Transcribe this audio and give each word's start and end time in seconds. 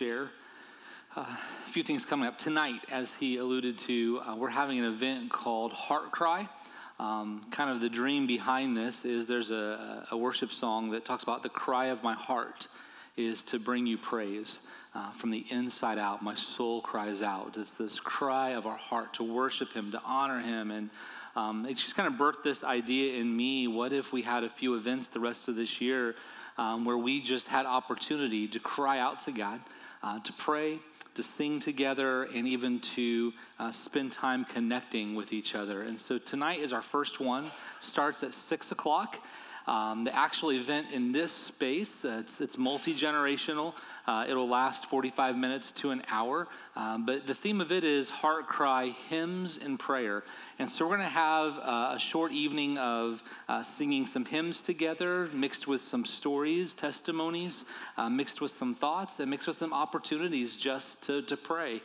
share. 0.00 0.30
Uh, 1.14 1.26
a 1.66 1.70
few 1.70 1.82
things 1.82 2.06
coming 2.06 2.26
up 2.26 2.38
tonight, 2.38 2.80
as 2.90 3.12
he 3.20 3.36
alluded 3.36 3.76
to. 3.76 4.18
Uh, 4.26 4.34
we're 4.34 4.48
having 4.48 4.78
an 4.78 4.86
event 4.86 5.30
called 5.30 5.74
Heart 5.74 6.10
Cry. 6.10 6.48
Um, 6.98 7.44
kind 7.50 7.68
of 7.68 7.82
the 7.82 7.90
dream 7.90 8.26
behind 8.26 8.74
this 8.74 9.04
is 9.04 9.26
there's 9.26 9.50
a, 9.50 10.06
a, 10.10 10.16
worship 10.16 10.52
song 10.52 10.90
that 10.92 11.04
talks 11.04 11.22
about 11.22 11.42
the 11.42 11.50
cry 11.50 11.86
of 11.86 12.02
my 12.02 12.14
heart 12.14 12.66
is 13.18 13.42
to 13.42 13.58
bring 13.58 13.84
you 13.84 13.98
praise. 13.98 14.60
Uh, 14.94 15.10
from 15.12 15.30
the 15.30 15.44
inside 15.50 15.98
out, 15.98 16.22
my 16.22 16.34
soul 16.34 16.80
cries 16.80 17.20
out. 17.20 17.56
It's 17.58 17.72
this 17.72 18.00
cry 18.00 18.50
of 18.50 18.66
our 18.66 18.78
heart 18.78 19.12
to 19.14 19.22
worship 19.22 19.70
Him, 19.74 19.92
to 19.92 20.00
honor 20.02 20.40
Him. 20.40 20.70
And 20.70 20.88
um, 21.36 21.66
it 21.66 21.74
just 21.74 21.94
kind 21.94 22.10
of 22.10 22.18
birthed 22.18 22.42
this 22.42 22.64
idea 22.64 23.20
in 23.20 23.36
me 23.36 23.68
what 23.68 23.92
if 23.92 24.14
we 24.14 24.22
had 24.22 24.44
a 24.44 24.50
few 24.50 24.76
events 24.76 25.08
the 25.08 25.20
rest 25.20 25.46
of 25.46 25.56
this 25.56 25.78
year 25.78 26.14
um, 26.60 26.84
where 26.84 26.98
we 26.98 27.20
just 27.20 27.48
had 27.48 27.66
opportunity 27.66 28.46
to 28.48 28.60
cry 28.60 28.98
out 28.98 29.20
to 29.20 29.32
God, 29.32 29.60
uh, 30.02 30.18
to 30.20 30.32
pray, 30.34 30.78
to 31.14 31.22
sing 31.22 31.60
together 31.60 32.24
and 32.24 32.46
even 32.46 32.80
to 32.80 33.32
uh, 33.58 33.70
spend 33.72 34.12
time 34.12 34.44
connecting 34.44 35.14
with 35.14 35.32
each 35.32 35.54
other. 35.54 35.82
And 35.82 36.00
so 36.00 36.18
tonight 36.18 36.60
is 36.60 36.72
our 36.72 36.82
first 36.82 37.20
one, 37.20 37.50
starts 37.80 38.22
at 38.22 38.34
six 38.34 38.72
o'clock. 38.72 39.18
Um, 39.66 40.04
the 40.04 40.14
actual 40.14 40.52
event 40.52 40.92
in 40.92 41.12
this 41.12 41.32
space, 41.32 41.92
uh, 42.04 42.20
it's, 42.20 42.40
it's 42.40 42.58
multi 42.58 42.94
generational. 42.94 43.74
Uh, 44.06 44.24
it'll 44.28 44.48
last 44.48 44.86
45 44.86 45.36
minutes 45.36 45.72
to 45.76 45.90
an 45.90 46.02
hour. 46.08 46.48
Um, 46.76 47.04
but 47.04 47.26
the 47.26 47.34
theme 47.34 47.60
of 47.60 47.70
it 47.72 47.84
is 47.84 48.10
heart 48.10 48.46
cry, 48.46 48.94
hymns, 49.08 49.58
and 49.62 49.78
prayer. 49.78 50.24
And 50.58 50.70
so 50.70 50.84
we're 50.84 50.96
going 50.96 51.08
to 51.08 51.14
have 51.14 51.56
uh, 51.58 51.94
a 51.94 51.98
short 51.98 52.32
evening 52.32 52.78
of 52.78 53.22
uh, 53.48 53.62
singing 53.62 54.06
some 54.06 54.24
hymns 54.24 54.58
together, 54.58 55.28
mixed 55.32 55.66
with 55.66 55.80
some 55.80 56.04
stories, 56.04 56.72
testimonies, 56.72 57.64
uh, 57.96 58.08
mixed 58.08 58.40
with 58.40 58.56
some 58.56 58.74
thoughts, 58.74 59.18
and 59.18 59.30
mixed 59.30 59.46
with 59.46 59.58
some 59.58 59.72
opportunities 59.72 60.56
just 60.56 61.00
to, 61.02 61.22
to 61.22 61.36
pray. 61.36 61.82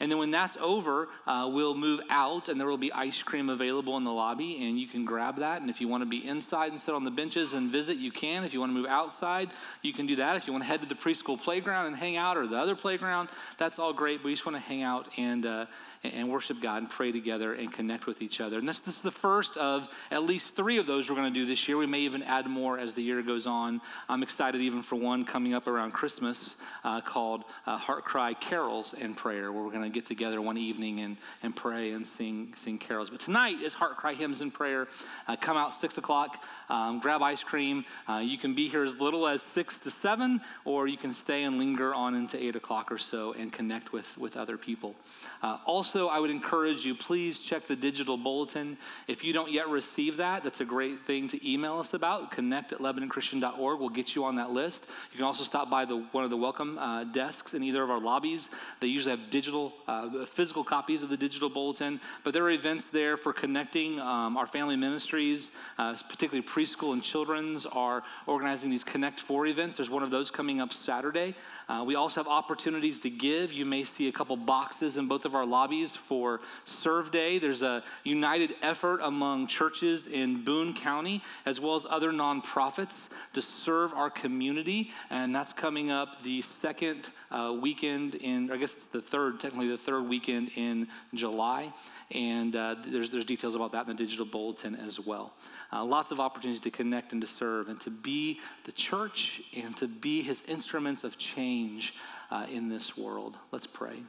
And 0.00 0.10
then 0.10 0.18
when 0.18 0.30
that's 0.30 0.56
over, 0.60 1.08
uh, 1.26 1.48
we'll 1.52 1.74
move 1.74 2.00
out 2.10 2.48
and 2.48 2.60
there 2.60 2.66
will 2.66 2.76
be 2.78 2.92
ice 2.92 3.22
cream 3.22 3.48
available 3.48 3.96
in 3.96 4.04
the 4.04 4.12
lobby 4.12 4.66
and 4.66 4.78
you 4.78 4.86
can 4.86 5.04
grab 5.04 5.38
that. 5.38 5.60
And 5.60 5.70
if 5.70 5.80
you 5.80 5.88
want 5.88 6.02
to 6.02 6.08
be 6.08 6.26
inside 6.26 6.72
and 6.72 6.80
sit 6.80 6.94
on 6.94 7.04
the 7.04 7.10
benches 7.10 7.52
and 7.54 7.70
visit, 7.70 7.96
you 7.96 8.12
can. 8.12 8.44
If 8.44 8.52
you 8.52 8.60
want 8.60 8.70
to 8.70 8.74
move 8.74 8.86
outside, 8.86 9.50
you 9.82 9.92
can 9.92 10.06
do 10.06 10.16
that. 10.16 10.36
If 10.36 10.46
you 10.46 10.52
want 10.52 10.64
to 10.64 10.68
head 10.68 10.80
to 10.82 10.86
the 10.86 10.94
preschool 10.94 11.40
playground 11.40 11.86
and 11.86 11.96
hang 11.96 12.16
out 12.16 12.36
or 12.36 12.46
the 12.46 12.56
other 12.56 12.76
playground, 12.76 13.28
that's 13.58 13.78
all 13.78 13.92
great. 13.92 14.18
But 14.18 14.26
we 14.26 14.34
just 14.34 14.46
want 14.46 14.56
to 14.56 14.62
hang 14.62 14.82
out 14.82 15.08
and, 15.16 15.46
uh, 15.46 15.66
and 16.14 16.30
worship 16.30 16.60
God 16.60 16.78
and 16.78 16.90
pray 16.90 17.12
together 17.12 17.54
and 17.54 17.72
connect 17.72 18.06
with 18.06 18.22
each 18.22 18.40
other. 18.40 18.58
And 18.58 18.68
this, 18.68 18.78
this 18.78 18.96
is 18.96 19.02
the 19.02 19.10
first 19.10 19.56
of 19.56 19.88
at 20.10 20.24
least 20.24 20.54
three 20.54 20.78
of 20.78 20.86
those 20.86 21.08
we're 21.08 21.16
going 21.16 21.32
to 21.32 21.38
do 21.38 21.46
this 21.46 21.66
year. 21.66 21.76
We 21.76 21.86
may 21.86 22.00
even 22.00 22.22
add 22.22 22.46
more 22.46 22.78
as 22.78 22.94
the 22.94 23.02
year 23.02 23.22
goes 23.22 23.46
on. 23.46 23.80
I'm 24.08 24.22
excited 24.22 24.60
even 24.60 24.82
for 24.82 24.96
one 24.96 25.24
coming 25.24 25.54
up 25.54 25.66
around 25.66 25.92
Christmas 25.92 26.56
uh, 26.84 27.00
called 27.00 27.44
uh, 27.66 27.76
Heart 27.78 28.04
Cry 28.04 28.34
Carols 28.34 28.94
and 28.98 29.16
Prayer, 29.16 29.52
where 29.52 29.62
we're 29.62 29.70
going 29.70 29.90
to 29.90 29.94
get 29.94 30.06
together 30.06 30.40
one 30.40 30.58
evening 30.58 31.00
and, 31.00 31.16
and 31.42 31.54
pray 31.54 31.92
and 31.92 32.06
sing, 32.06 32.54
sing 32.56 32.78
carols. 32.78 33.10
But 33.10 33.20
tonight 33.20 33.60
is 33.60 33.72
Heart 33.72 33.96
Cry 33.96 34.14
Hymns 34.14 34.40
and 34.40 34.52
Prayer. 34.52 34.88
Uh, 35.26 35.36
come 35.36 35.56
out 35.56 35.74
6 35.74 35.98
o'clock, 35.98 36.42
um, 36.68 37.00
grab 37.00 37.22
ice 37.22 37.42
cream. 37.42 37.84
Uh, 38.08 38.18
you 38.18 38.38
can 38.38 38.54
be 38.54 38.68
here 38.68 38.84
as 38.84 38.98
little 38.98 39.26
as 39.26 39.44
6 39.54 39.78
to 39.80 39.90
7, 39.90 40.40
or 40.64 40.86
you 40.86 40.96
can 40.96 41.14
stay 41.14 41.44
and 41.44 41.58
linger 41.58 41.94
on 41.94 42.14
into 42.14 42.42
8 42.42 42.56
o'clock 42.56 42.92
or 42.92 42.98
so 42.98 43.32
and 43.32 43.52
connect 43.52 43.92
with, 43.92 44.16
with 44.18 44.36
other 44.36 44.56
people. 44.56 44.94
Uh, 45.42 45.58
also, 45.64 45.95
also, 45.96 46.08
I 46.08 46.18
would 46.18 46.28
encourage 46.30 46.84
you, 46.84 46.94
please 46.94 47.38
check 47.38 47.66
the 47.66 47.74
digital 47.74 48.18
bulletin. 48.18 48.76
If 49.08 49.24
you 49.24 49.32
don't 49.32 49.50
yet 49.50 49.66
receive 49.70 50.18
that, 50.18 50.44
that's 50.44 50.60
a 50.60 50.64
great 50.64 51.06
thing 51.06 51.26
to 51.28 51.50
email 51.50 51.78
us 51.78 51.94
about. 51.94 52.30
Connect 52.30 52.74
at 52.74 52.80
LebanonChristian.org. 52.80 53.80
We'll 53.80 53.88
get 53.88 54.14
you 54.14 54.22
on 54.22 54.36
that 54.36 54.50
list. 54.50 54.86
You 55.10 55.16
can 55.16 55.24
also 55.24 55.42
stop 55.42 55.70
by 55.70 55.86
the, 55.86 56.04
one 56.12 56.22
of 56.22 56.28
the 56.28 56.36
welcome 56.36 56.76
uh, 56.76 57.04
desks 57.04 57.54
in 57.54 57.62
either 57.62 57.82
of 57.82 57.88
our 57.88 57.98
lobbies. 57.98 58.50
They 58.80 58.88
usually 58.88 59.16
have 59.16 59.30
digital, 59.30 59.72
uh, 59.88 60.26
physical 60.26 60.64
copies 60.64 61.02
of 61.02 61.08
the 61.08 61.16
digital 61.16 61.48
bulletin, 61.48 61.98
but 62.24 62.34
there 62.34 62.44
are 62.44 62.50
events 62.50 62.84
there 62.92 63.16
for 63.16 63.32
connecting. 63.32 63.98
Um, 63.98 64.36
our 64.36 64.46
family 64.46 64.76
ministries, 64.76 65.50
uh, 65.78 65.96
particularly 66.10 66.46
preschool 66.46 66.92
and 66.92 67.02
children's, 67.02 67.64
are 67.64 68.02
organizing 68.26 68.68
these 68.68 68.84
Connect 68.84 69.20
4 69.20 69.46
events. 69.46 69.76
There's 69.76 69.88
one 69.88 70.02
of 70.02 70.10
those 70.10 70.30
coming 70.30 70.60
up 70.60 70.74
Saturday. 70.74 71.34
Uh, 71.70 71.84
we 71.86 71.94
also 71.94 72.20
have 72.20 72.28
opportunities 72.28 73.00
to 73.00 73.08
give. 73.08 73.50
You 73.50 73.64
may 73.64 73.84
see 73.84 74.08
a 74.08 74.12
couple 74.12 74.36
boxes 74.36 74.98
in 74.98 75.08
both 75.08 75.24
of 75.24 75.34
our 75.34 75.46
lobbies 75.46 75.85
for 75.92 76.40
Serve 76.64 77.10
Day. 77.10 77.38
There's 77.38 77.62
a 77.62 77.84
united 78.04 78.54
effort 78.62 79.00
among 79.02 79.46
churches 79.46 80.06
in 80.06 80.44
Boone 80.44 80.74
County 80.74 81.22
as 81.44 81.60
well 81.60 81.76
as 81.76 81.86
other 81.88 82.10
nonprofits 82.10 82.94
to 83.34 83.42
serve 83.42 83.92
our 83.92 84.10
community, 84.10 84.90
and 85.10 85.34
that's 85.34 85.52
coming 85.52 85.90
up 85.90 86.22
the 86.22 86.42
second 86.62 87.10
uh, 87.30 87.54
weekend 87.60 88.14
in, 88.14 88.50
I 88.50 88.56
guess 88.56 88.72
it's 88.72 88.86
the 88.86 89.02
third, 89.02 89.40
technically 89.40 89.68
the 89.68 89.78
third 89.78 90.08
weekend 90.08 90.50
in 90.56 90.88
July. 91.14 91.72
And 92.12 92.54
uh, 92.54 92.76
there's, 92.86 93.10
there's 93.10 93.24
details 93.24 93.56
about 93.56 93.72
that 93.72 93.88
in 93.88 93.88
the 93.88 93.94
digital 93.94 94.26
bulletin 94.26 94.76
as 94.76 95.00
well. 95.00 95.34
Uh, 95.72 95.84
lots 95.84 96.12
of 96.12 96.20
opportunities 96.20 96.60
to 96.60 96.70
connect 96.70 97.12
and 97.12 97.20
to 97.20 97.26
serve 97.26 97.68
and 97.68 97.80
to 97.80 97.90
be 97.90 98.38
the 98.64 98.72
church 98.72 99.42
and 99.56 99.76
to 99.76 99.88
be 99.88 100.22
his 100.22 100.42
instruments 100.46 101.02
of 101.02 101.18
change 101.18 101.94
uh, 102.30 102.46
in 102.50 102.68
this 102.68 102.96
world. 102.96 103.36
Let's 103.50 103.66
pray. 103.66 104.02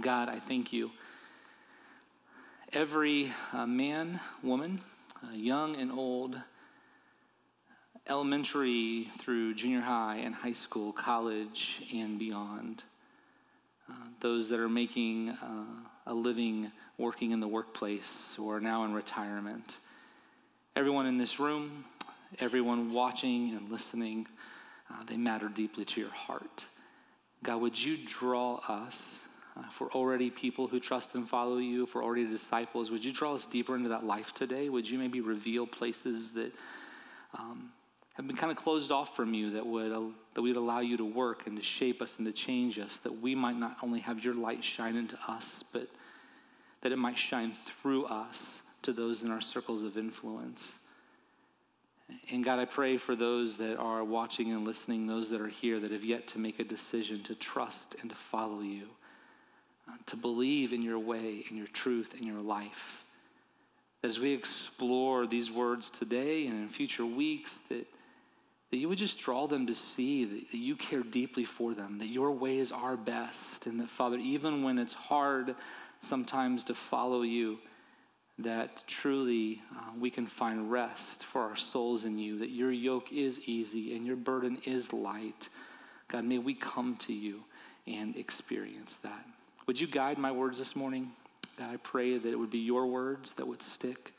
God, 0.00 0.28
I 0.28 0.40
thank 0.40 0.74
you. 0.74 0.90
Every 2.72 3.32
uh, 3.52 3.66
man, 3.66 4.20
woman, 4.42 4.82
uh, 5.24 5.32
young 5.32 5.76
and 5.76 5.90
old, 5.90 6.36
elementary 8.06 9.10
through 9.20 9.54
junior 9.54 9.80
high 9.80 10.16
and 10.16 10.34
high 10.34 10.52
school, 10.52 10.92
college, 10.92 11.76
and 11.94 12.18
beyond. 12.18 12.82
Uh, 13.88 13.94
those 14.20 14.50
that 14.50 14.60
are 14.60 14.68
making 14.68 15.30
uh, 15.30 15.64
a 16.06 16.12
living 16.12 16.70
working 16.98 17.30
in 17.30 17.40
the 17.40 17.48
workplace 17.48 18.10
or 18.38 18.60
now 18.60 18.84
in 18.84 18.92
retirement. 18.92 19.78
Everyone 20.74 21.06
in 21.06 21.16
this 21.16 21.40
room, 21.40 21.86
everyone 22.38 22.92
watching 22.92 23.54
and 23.54 23.70
listening, 23.70 24.26
uh, 24.90 25.04
they 25.08 25.16
matter 25.16 25.48
deeply 25.48 25.86
to 25.86 26.00
your 26.00 26.10
heart. 26.10 26.66
God, 27.42 27.62
would 27.62 27.82
you 27.82 27.96
draw 28.04 28.56
us? 28.68 29.00
Uh, 29.56 29.62
if 29.68 29.80
we're 29.80 29.92
already 29.92 30.28
people 30.28 30.66
who 30.68 30.78
trust 30.78 31.14
and 31.14 31.28
follow 31.28 31.56
you, 31.58 31.84
if 31.84 31.94
we're 31.94 32.04
already 32.04 32.26
disciples, 32.26 32.90
would 32.90 33.04
you 33.04 33.12
draw 33.12 33.34
us 33.34 33.46
deeper 33.46 33.74
into 33.74 33.88
that 33.88 34.04
life 34.04 34.34
today? 34.34 34.68
Would 34.68 34.88
you 34.88 34.98
maybe 34.98 35.20
reveal 35.20 35.66
places 35.66 36.30
that 36.32 36.52
um, 37.38 37.70
have 38.14 38.26
been 38.26 38.36
kind 38.36 38.50
of 38.50 38.62
closed 38.62 38.92
off 38.92 39.16
from 39.16 39.32
you 39.32 39.50
that 39.52 39.66
would 39.66 39.92
uh, 39.92 40.02
that 40.34 40.42
we'd 40.42 40.56
allow 40.56 40.80
you 40.80 40.96
to 40.98 41.04
work 41.04 41.46
and 41.46 41.56
to 41.56 41.62
shape 41.62 42.02
us 42.02 42.14
and 42.18 42.26
to 42.26 42.32
change 42.32 42.78
us, 42.78 42.96
that 43.02 43.20
we 43.22 43.34
might 43.34 43.56
not 43.56 43.76
only 43.82 44.00
have 44.00 44.22
your 44.22 44.34
light 44.34 44.62
shine 44.62 44.96
into 44.96 45.16
us, 45.26 45.64
but 45.72 45.88
that 46.82 46.92
it 46.92 46.98
might 46.98 47.18
shine 47.18 47.52
through 47.80 48.04
us 48.06 48.40
to 48.82 48.92
those 48.92 49.22
in 49.22 49.30
our 49.30 49.40
circles 49.40 49.82
of 49.82 49.96
influence. 49.96 50.72
And 52.30 52.44
God, 52.44 52.58
I 52.58 52.66
pray 52.66 52.98
for 52.98 53.16
those 53.16 53.56
that 53.56 53.78
are 53.78 54.04
watching 54.04 54.52
and 54.52 54.64
listening, 54.64 55.06
those 55.06 55.30
that 55.30 55.40
are 55.40 55.48
here 55.48 55.80
that 55.80 55.90
have 55.90 56.04
yet 56.04 56.28
to 56.28 56.38
make 56.38 56.60
a 56.60 56.64
decision 56.64 57.22
to 57.24 57.34
trust 57.34 57.96
and 58.00 58.10
to 58.10 58.16
follow 58.16 58.60
you 58.60 58.86
to 60.06 60.16
believe 60.16 60.72
in 60.72 60.82
your 60.82 60.98
way, 60.98 61.44
in 61.50 61.56
your 61.56 61.66
truth, 61.68 62.14
in 62.18 62.26
your 62.26 62.40
life. 62.40 63.04
As 64.02 64.18
we 64.20 64.32
explore 64.32 65.26
these 65.26 65.50
words 65.50 65.90
today 65.90 66.46
and 66.46 66.62
in 66.62 66.68
future 66.68 67.06
weeks, 67.06 67.52
that, 67.68 67.86
that 68.70 68.76
you 68.76 68.88
would 68.88 68.98
just 68.98 69.18
draw 69.18 69.46
them 69.46 69.66
to 69.66 69.74
see 69.74 70.24
that, 70.24 70.50
that 70.52 70.58
you 70.58 70.76
care 70.76 71.02
deeply 71.02 71.44
for 71.44 71.74
them, 71.74 71.98
that 71.98 72.08
your 72.08 72.30
ways 72.30 72.70
are 72.70 72.96
best, 72.96 73.66
and 73.66 73.80
that, 73.80 73.88
Father, 73.88 74.18
even 74.18 74.62
when 74.62 74.78
it's 74.78 74.92
hard 74.92 75.54
sometimes 76.00 76.62
to 76.64 76.74
follow 76.74 77.22
you, 77.22 77.58
that 78.38 78.84
truly 78.86 79.62
uh, 79.74 79.90
we 79.98 80.10
can 80.10 80.26
find 80.26 80.70
rest 80.70 81.24
for 81.24 81.40
our 81.40 81.56
souls 81.56 82.04
in 82.04 82.18
you, 82.18 82.38
that 82.38 82.50
your 82.50 82.70
yoke 82.70 83.10
is 83.12 83.40
easy 83.46 83.96
and 83.96 84.06
your 84.06 84.16
burden 84.16 84.58
is 84.66 84.92
light. 84.92 85.48
God, 86.08 86.24
may 86.24 86.38
we 86.38 86.54
come 86.54 86.96
to 86.96 87.14
you 87.14 87.44
and 87.86 88.14
experience 88.16 88.96
that. 89.02 89.24
Would 89.66 89.80
you 89.80 89.88
guide 89.88 90.16
my 90.16 90.30
words 90.30 90.58
this 90.58 90.76
morning? 90.76 91.10
God, 91.58 91.72
I 91.72 91.76
pray 91.78 92.18
that 92.18 92.28
it 92.28 92.38
would 92.38 92.50
be 92.50 92.58
your 92.58 92.86
words 92.86 93.32
that 93.36 93.48
would 93.48 93.62
stick, 93.62 94.12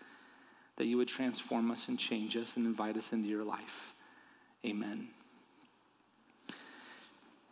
that 0.75 0.85
you 0.85 0.97
would 0.97 1.07
transform 1.07 1.71
us 1.71 1.87
and 1.87 1.97
change 1.97 2.35
us 2.35 2.53
and 2.57 2.65
invite 2.65 2.97
us 2.97 3.13
into 3.13 3.29
your 3.29 3.45
life. 3.45 3.93
Amen. 4.65 5.07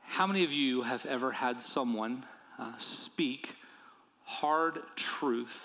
How 0.04 0.28
many 0.28 0.44
of 0.44 0.52
you 0.52 0.82
have 0.82 1.06
ever 1.06 1.32
had 1.32 1.62
someone 1.62 2.26
uh, 2.60 2.78
speak 2.78 3.56
hard 4.24 4.82
truth 4.98 5.60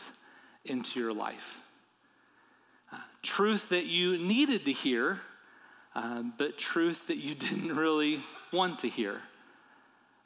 into 0.64 1.00
your 1.00 1.12
life? 1.12 1.56
Uh, 2.92 2.98
truth 3.22 3.68
that 3.70 3.86
you 3.86 4.18
needed 4.18 4.64
to 4.66 4.72
hear, 4.72 5.20
uh, 5.96 6.22
but 6.38 6.58
truth 6.58 7.08
that 7.08 7.16
you 7.16 7.34
didn't 7.36 7.74
really 7.74 8.22
want 8.52 8.78
to 8.80 8.88
hear. 8.88 9.20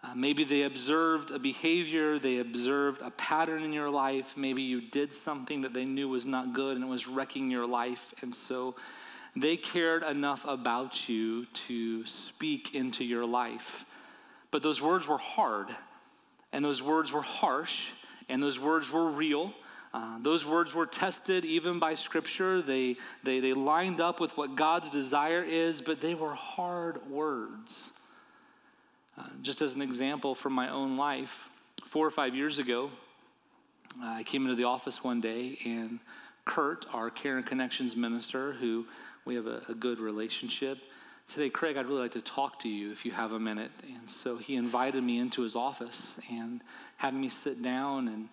Uh, 0.05 0.15
maybe 0.15 0.45
they 0.45 0.65
observed 0.65 1.31
a 1.31 1.39
behavior, 1.39 2.19
they 2.19 2.39
observed 2.39 3.01
a 3.01 3.11
pattern 3.13 3.63
in 3.63 3.73
your 3.73 3.89
life. 3.89 4.37
Maybe 4.37 4.61
you 4.61 4.83
did 4.83 5.15
something 5.15 5.63
that 5.63 5.73
they 5.73 5.87
knew 5.87 6.11
was 6.11 6.27
not 6.27 6.53
good 6.53 6.77
and 6.77 6.85
it 6.85 6.89
was 6.89 7.07
wrecking 7.07 7.51
your 7.51 7.67
life. 7.67 8.13
And 8.21 8.35
so 8.35 8.75
they 9.35 9.57
cared 9.57 10.03
enough 10.03 10.45
about 10.47 11.09
you 11.09 11.47
to 11.69 12.05
speak 12.05 12.75
into 12.75 13.03
your 13.03 13.25
life. 13.25 13.85
but 14.51 14.63
those 14.63 14.81
words 14.81 15.09
were 15.09 15.19
hard, 15.19 15.75
and 16.53 16.65
those 16.65 16.81
words 16.81 17.11
were 17.11 17.23
harsh, 17.23 17.87
and 18.29 18.41
those 18.41 18.57
words 18.57 18.89
were 18.89 19.11
real. 19.11 19.53
Uh, 19.93 20.19
those 20.23 20.47
words 20.47 20.73
were 20.73 20.87
tested 20.87 21.45
even 21.45 21.81
by 21.81 21.97
Scripture. 21.97 22.63
They, 22.63 22.97
they, 23.25 23.41
they 23.41 23.53
lined 23.53 24.01
up 24.01 24.21
with 24.21 24.37
what 24.37 24.55
God's 24.55 24.91
desire 24.91 25.43
is, 25.43 25.81
but 25.81 26.01
they 26.01 26.15
were 26.15 26.35
hard 26.35 27.11
words. 27.11 27.77
Uh, 29.17 29.23
just 29.43 29.63
as 29.63 29.75
an 29.75 29.83
example 29.83 30.35
from 30.35 30.53
my 30.53 30.69
own 30.69 30.97
life, 30.97 31.49
four 31.87 32.07
or 32.07 32.11
five 32.11 32.35
years 32.35 32.59
ago, 32.59 32.91
I 34.03 34.25
came 34.25 34.43
into 34.43 34.57
the 34.57 34.65
office 34.65 35.05
one 35.05 35.21
day, 35.21 35.59
and 35.65 36.01
Kurt, 36.45 36.87
our 36.93 37.11
Care 37.11 37.37
and 37.37 37.47
Connections 37.47 37.95
minister, 37.95 38.53
who 38.55 38.87
we 39.25 39.37
have 39.37 39.47
a, 39.47 39.63
a 39.69 39.75
good 39.75 40.01
relationship, 40.01 40.79
said, 41.27 41.53
Craig, 41.53 41.77
I'd 41.77 41.87
really 41.87 42.03
like 42.03 42.13
to 42.13 42.21
talk 42.21 42.59
to 42.61 42.69
you 42.69 42.93
if 42.93 43.05
you 43.05 43.13
have 43.13 43.33
a 43.33 43.41
minute. 43.41 43.71
And 43.83 44.11
so 44.11 44.37
he 44.37 44.57
invited 44.57 45.03
me 45.03 45.19
into 45.19 45.43
his 45.43 45.57
office 45.57 46.15
and 46.31 46.61
had 46.97 47.15
me 47.15 47.29
sit 47.29 47.63
down 47.63 48.09
and 48.09 48.29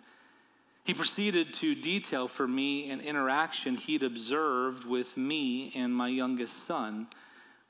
he 0.83 0.93
proceeded 0.93 1.53
to 1.55 1.75
detail 1.75 2.27
for 2.27 2.47
me 2.47 2.89
an 2.89 3.01
interaction 3.01 3.75
he'd 3.75 4.03
observed 4.03 4.83
with 4.83 5.15
me 5.15 5.71
and 5.75 5.95
my 5.95 6.07
youngest 6.07 6.65
son, 6.65 7.07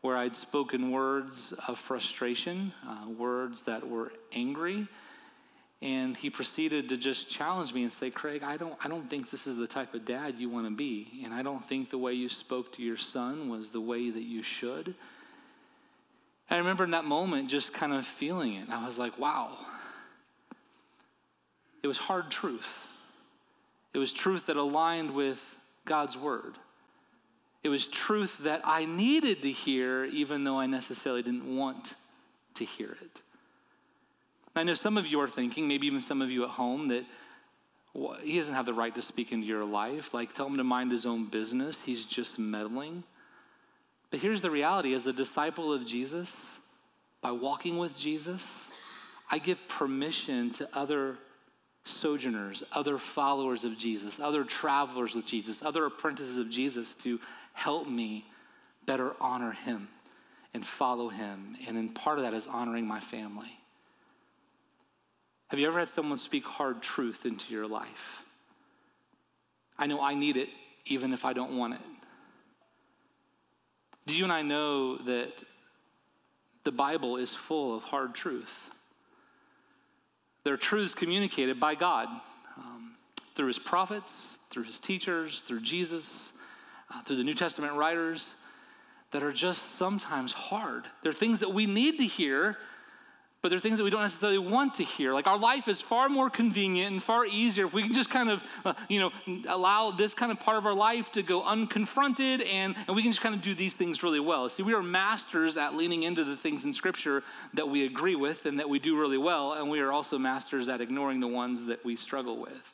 where 0.02 0.18
I'd 0.18 0.36
spoken 0.36 0.92
words 0.92 1.54
of 1.68 1.78
frustration, 1.78 2.74
uh, 2.88 3.10
words 3.10 3.62
that 3.64 3.88
were 3.88 4.12
angry. 4.34 4.88
And 5.84 6.16
he 6.16 6.30
proceeded 6.30 6.90
to 6.90 6.98
just 6.98 7.30
challenge 7.30 7.74
me 7.74 7.84
and 7.84 7.92
say, 7.92 8.12
Craig, 8.12 8.44
I 8.44 8.58
don't, 8.58 8.76
I 8.84 8.88
don't 8.88 9.10
think 9.10 9.32
this 9.32 9.48
is 9.48 9.58
the 9.58 9.68
type 9.68 9.94
of 9.94 10.06
dad 10.06 10.36
you 10.38 10.50
want 10.50 10.68
to 10.68 10.72
be. 10.72 11.22
And 11.24 11.34
I 11.34 11.42
don't 11.42 11.68
think 11.68 11.90
the 11.90 11.98
way 11.98 12.14
you 12.14 12.30
spoke 12.30 12.74
to 12.76 12.84
your 12.84 12.98
son 12.98 13.50
was 13.50 13.70
the 13.70 13.82
way 13.82 14.10
that 14.12 14.24
you 14.24 14.44
should. 14.44 14.94
I 16.50 16.58
remember 16.58 16.84
in 16.84 16.92
that 16.92 17.06
moment 17.06 17.50
just 17.50 17.74
kind 17.74 17.94
of 17.94 18.06
feeling 18.06 18.56
it. 18.56 18.70
I 18.70 18.86
was 18.86 18.98
like, 18.98 19.18
wow. 19.18 19.58
It 21.82 21.88
was 21.88 21.98
hard 21.98 22.30
truth. 22.30 22.70
It 23.94 23.98
was 23.98 24.12
truth 24.12 24.48
that 24.48 24.58
aligned 24.58 25.12
with 25.12 25.42
God's 25.86 26.16
word. 26.16 26.58
It 27.64 27.70
was 27.70 27.86
truth 27.86 28.36
that 28.40 28.62
I 28.64 28.86
needed 28.86 29.44
to 29.44 29.52
hear, 29.52 30.06
even 30.06 30.44
though 30.44 30.60
I 30.60 30.66
necessarily 30.66 31.22
didn't 31.22 31.56
want 31.56 31.94
to 32.56 32.66
hear 32.66 32.98
it. 33.02 33.22
I 34.56 34.64
know 34.64 34.74
some 34.74 34.98
of 34.98 35.08
you 35.08 35.20
are 35.22 35.30
thinking, 35.30 35.68
maybe 35.68 35.88
even 35.88 36.02
some 36.02 36.22
of 36.22 36.30
you 36.30 36.44
at 36.44 36.50
home, 36.50 36.90
that 36.90 37.06
well, 37.94 38.18
he 38.22 38.38
doesn't 38.38 38.56
have 38.56 38.66
the 38.66 38.74
right 38.74 38.94
to 38.96 39.02
speak 39.02 39.32
into 39.32 39.46
your 39.46 39.66
life. 39.66 40.14
Like, 40.14 40.34
tell 40.34 40.48
him 40.48 40.58
to 40.58 40.64
mind 40.64 40.92
his 40.92 41.06
own 41.06 41.26
business. 41.26 41.78
He's 41.86 42.06
just 42.06 42.40
meddling. 42.40 43.04
But 44.10 44.20
here's 44.20 44.42
the 44.42 44.52
reality 44.52 44.94
as 44.94 45.08
a 45.08 45.14
disciple 45.14 45.74
of 45.74 45.86
Jesus, 45.86 46.32
by 47.22 47.32
walking 47.32 47.78
with 47.78 47.98
Jesus, 47.98 48.46
I 49.30 49.38
give 49.38 49.66
permission 49.68 50.52
to 50.52 50.70
other 50.74 51.18
sojourners, 51.84 52.64
other 52.72 52.98
followers 52.98 53.64
of 53.64 53.78
Jesus, 53.78 54.20
other 54.20 54.44
travelers 54.44 55.16
with 55.16 55.26
Jesus, 55.26 55.60
other 55.62 55.86
apprentices 55.86 56.38
of 56.38 56.50
Jesus 56.50 56.90
to 57.04 57.20
help 57.64 57.88
me 57.88 58.26
better 58.86 59.14
honor 59.22 59.52
him 59.52 59.88
and 60.54 60.66
follow 60.66 61.10
him. 61.10 61.56
And 61.68 61.78
in 61.78 61.90
part 61.90 62.18
of 62.18 62.24
that 62.24 62.34
is 62.34 62.48
honoring 62.48 62.88
my 62.88 63.00
family. 63.00 63.52
Have 65.48 65.60
you 65.60 65.68
ever 65.68 65.80
had 65.80 65.90
someone 65.90 66.18
speak 66.18 66.44
hard 66.44 66.82
truth 66.82 67.26
into 67.26 67.52
your 67.54 67.68
life? 67.68 68.24
I 69.78 69.86
know 69.86 70.02
I 70.02 70.16
need 70.16 70.38
it 70.38 70.50
even 70.86 71.14
if 71.14 71.24
I 71.24 71.34
don't 71.34 71.58
want 71.58 71.76
it. 71.76 71.82
Do 74.08 74.16
you 74.16 74.24
and 74.24 74.34
I 74.34 74.42
know 74.42 74.98
that 74.98 75.32
the 76.64 76.72
Bible 76.72 77.18
is 77.18 77.32
full 77.32 77.76
of 77.76 77.84
hard 77.84 78.16
truth? 78.16 78.58
There 80.44 80.54
are 80.54 80.58
truths 80.58 80.96
communicated 80.96 81.60
by 81.60 81.76
God 81.76 82.08
um, 82.58 82.96
through 83.36 83.48
his 83.48 83.60
prophets, 83.60 84.14
through 84.50 84.64
his 84.64 84.80
teachers, 84.80 85.42
through 85.48 85.62
Jesus, 85.62 86.32
uh, 86.92 87.02
through 87.04 87.18
the 87.18 87.24
New 87.24 87.34
Testament 87.34 87.74
writers 87.74 88.36
that 89.12 89.24
are 89.24 89.34
just 89.34 89.62
sometimes 89.78 90.32
hard. 90.32 90.86
They're 91.04 91.14
things 91.14 91.40
that 91.40 91.54
we 91.54 91.66
need 91.66 91.98
to 91.98 92.06
hear, 92.06 92.58
but 93.42 93.50
there 93.50 93.58
are 93.58 93.62
things 93.62 93.78
that 93.78 93.84
we 93.84 93.90
don't 93.90 94.02
necessarily 94.02 94.38
want 94.38 94.76
to 94.76 94.84
hear. 94.84 95.14
Like 95.14 95.28
our 95.28 95.38
life 95.38 95.68
is 95.68 95.82
far 95.82 96.08
more 96.08 96.30
convenient 96.30 96.94
and 96.94 97.04
far 97.04 97.26
easier 97.26 97.66
if 97.66 97.74
we 97.74 97.82
can 97.84 97.94
just 97.94 98.10
kind 98.10 98.30
of, 98.30 98.44
uh, 98.64 98.74
you 98.88 99.00
know, 99.00 99.12
allow 99.50 99.92
this 99.92 100.14
kind 100.14 100.32
of 100.32 100.40
part 100.40 100.58
of 100.58 100.66
our 100.66 100.76
life 100.76 101.12
to 101.14 101.24
go 101.24 101.42
unconfronted 101.42 102.46
and, 102.48 102.76
and 102.88 102.96
we 102.96 103.02
can 103.02 103.12
just 103.12 103.22
kind 103.22 103.36
of 103.36 103.42
do 103.42 103.56
these 103.56 103.74
things 103.74 104.04
really 104.04 104.20
well. 104.20 104.48
See, 104.48 104.64
we 104.64 104.74
are 104.74 104.84
masters 104.84 105.58
at 105.58 105.76
leaning 105.76 106.04
into 106.04 106.24
the 106.24 106.38
things 106.38 106.66
in 106.66 106.72
Scripture 106.72 107.24
that 107.54 107.68
we 107.68 107.86
agree 107.86 108.16
with 108.16 108.46
and 108.46 108.60
that 108.60 108.70
we 108.70 108.80
do 108.80 108.98
really 108.98 109.18
well, 109.18 109.54
and 109.54 109.70
we 109.70 109.80
are 109.80 109.92
also 109.92 110.18
masters 110.18 110.70
at 110.70 110.80
ignoring 110.80 111.20
the 111.20 111.28
ones 111.28 111.66
that 111.66 111.84
we 111.84 111.96
struggle 111.96 112.38
with. 112.38 112.74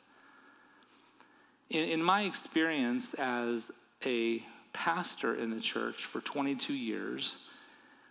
In, 1.70 1.88
in 1.88 2.02
my 2.02 2.22
experience 2.22 3.14
as 3.14 3.70
a 4.04 4.44
pastor 4.72 5.34
in 5.34 5.50
the 5.50 5.60
church 5.60 6.04
for 6.04 6.20
22 6.20 6.72
years, 6.72 7.36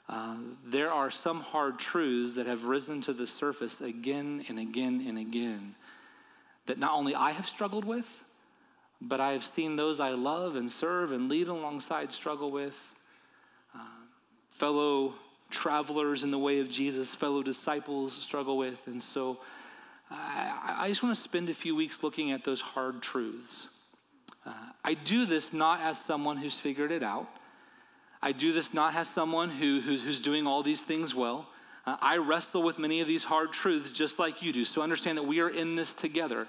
uh, 0.10 0.36
there 0.66 0.92
are 0.92 1.12
some 1.12 1.42
hard 1.42 1.80
truths 1.80 2.36
that 2.36 2.48
have 2.48 2.64
risen 2.64 3.02
to 3.02 3.14
the 3.14 3.28
surface 3.28 3.82
again 3.82 4.46
and 4.48 4.58
again 4.58 5.04
and 5.08 5.18
again 5.18 5.76
that 6.66 6.78
not 6.78 6.94
only 6.94 7.16
I 7.16 7.32
have 7.32 7.48
struggled 7.48 7.86
with, 7.86 8.08
but 9.02 9.20
I 9.20 9.32
have 9.32 9.44
seen 9.44 9.76
those 9.76 10.00
I 10.00 10.12
love 10.12 10.56
and 10.56 10.72
serve 10.72 11.12
and 11.12 11.30
lead 11.30 11.48
alongside 11.48 12.12
struggle 12.12 12.52
with. 12.52 12.78
Uh, 13.76 13.80
fellow 14.52 15.16
travelers 15.50 16.24
in 16.24 16.32
the 16.32 16.40
way 16.40 16.60
of 16.60 16.70
Jesus, 16.70 17.14
fellow 17.14 17.44
disciples 17.44 18.14
struggle 18.22 18.58
with. 18.58 18.80
And 18.88 19.02
so 19.02 19.40
I, 20.10 20.76
I 20.80 20.90
just 20.90 21.04
want 21.04 21.16
to 21.16 21.22
spend 21.22 21.50
a 21.50 21.54
few 21.54 21.76
weeks 21.76 22.00
looking 22.02 22.32
at 22.32 22.44
those 22.44 22.62
hard 22.62 23.02
truths. 23.02 23.68
Uh, 24.48 24.52
I 24.84 24.94
do 24.94 25.26
this 25.26 25.52
not 25.52 25.82
as 25.82 26.00
someone 26.08 26.38
who's 26.38 26.56
figured 26.56 26.92
it 26.92 27.04
out. 27.04 27.28
I 28.22 28.32
do 28.32 28.54
this 28.54 28.74
not 28.74 28.96
as 28.96 29.10
someone 29.10 29.50
who, 29.50 29.82
who's, 29.82 30.02
who's 30.02 30.20
doing 30.20 30.48
all 30.48 30.64
these 30.64 30.82
things 30.82 31.14
well. 31.14 31.48
Uh, 31.86 31.98
I 32.02 32.18
wrestle 32.18 32.64
with 32.64 32.80
many 32.80 33.02
of 33.02 33.08
these 33.08 33.24
hard 33.24 33.52
truths 33.52 33.92
just 33.92 34.20
like 34.20 34.42
you 34.42 34.54
do. 34.54 34.66
So 34.66 34.82
understand 34.82 35.18
that 35.18 35.24
we 35.24 35.42
are 35.42 35.50
in 35.50 35.76
this 35.76 35.94
together. 35.94 36.48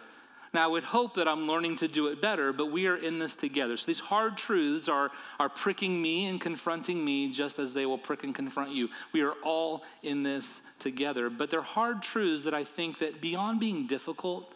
Now, 0.54 0.64
I 0.64 0.66
would 0.68 0.84
hope 0.84 1.14
that 1.16 1.28
I'm 1.28 1.46
learning 1.46 1.76
to 1.76 1.88
do 1.88 2.06
it 2.06 2.22
better, 2.22 2.54
but 2.54 2.72
we 2.72 2.86
are 2.86 2.96
in 2.96 3.18
this 3.18 3.34
together. 3.34 3.76
So 3.76 3.84
these 3.86 3.98
hard 3.98 4.38
truths 4.38 4.88
are, 4.88 5.10
are 5.38 5.48
pricking 5.48 6.00
me 6.00 6.24
and 6.26 6.40
confronting 6.40 7.04
me 7.04 7.30
just 7.30 7.58
as 7.58 7.74
they 7.74 7.84
will 7.84 7.98
prick 7.98 8.24
and 8.24 8.34
confront 8.34 8.70
you. 8.70 8.88
We 9.12 9.20
are 9.20 9.34
all 9.44 9.82
in 10.02 10.22
this 10.22 10.48
together. 10.78 11.28
But 11.28 11.50
they're 11.50 11.60
hard 11.60 12.02
truths 12.02 12.44
that 12.44 12.54
I 12.54 12.64
think 12.64 13.00
that 13.00 13.20
beyond 13.20 13.60
being 13.60 13.86
difficult, 13.86 14.54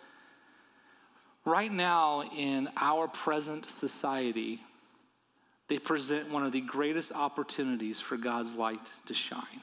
right 1.44 1.72
now 1.72 2.22
in 2.22 2.68
our 2.76 3.08
present 3.08 3.70
society, 3.80 4.60
they 5.68 5.78
present 5.78 6.30
one 6.30 6.44
of 6.44 6.52
the 6.52 6.60
greatest 6.60 7.12
opportunities 7.12 8.00
for 8.00 8.16
God's 8.16 8.54
light 8.54 8.92
to 9.06 9.14
shine. 9.14 9.62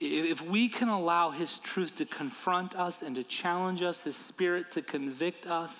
If 0.00 0.40
we 0.42 0.68
can 0.68 0.88
allow 0.88 1.30
His 1.30 1.58
truth 1.58 1.96
to 1.96 2.04
confront 2.04 2.76
us 2.76 3.02
and 3.02 3.16
to 3.16 3.24
challenge 3.24 3.82
us, 3.82 3.98
His 4.00 4.16
Spirit 4.16 4.70
to 4.72 4.82
convict 4.82 5.46
us, 5.46 5.74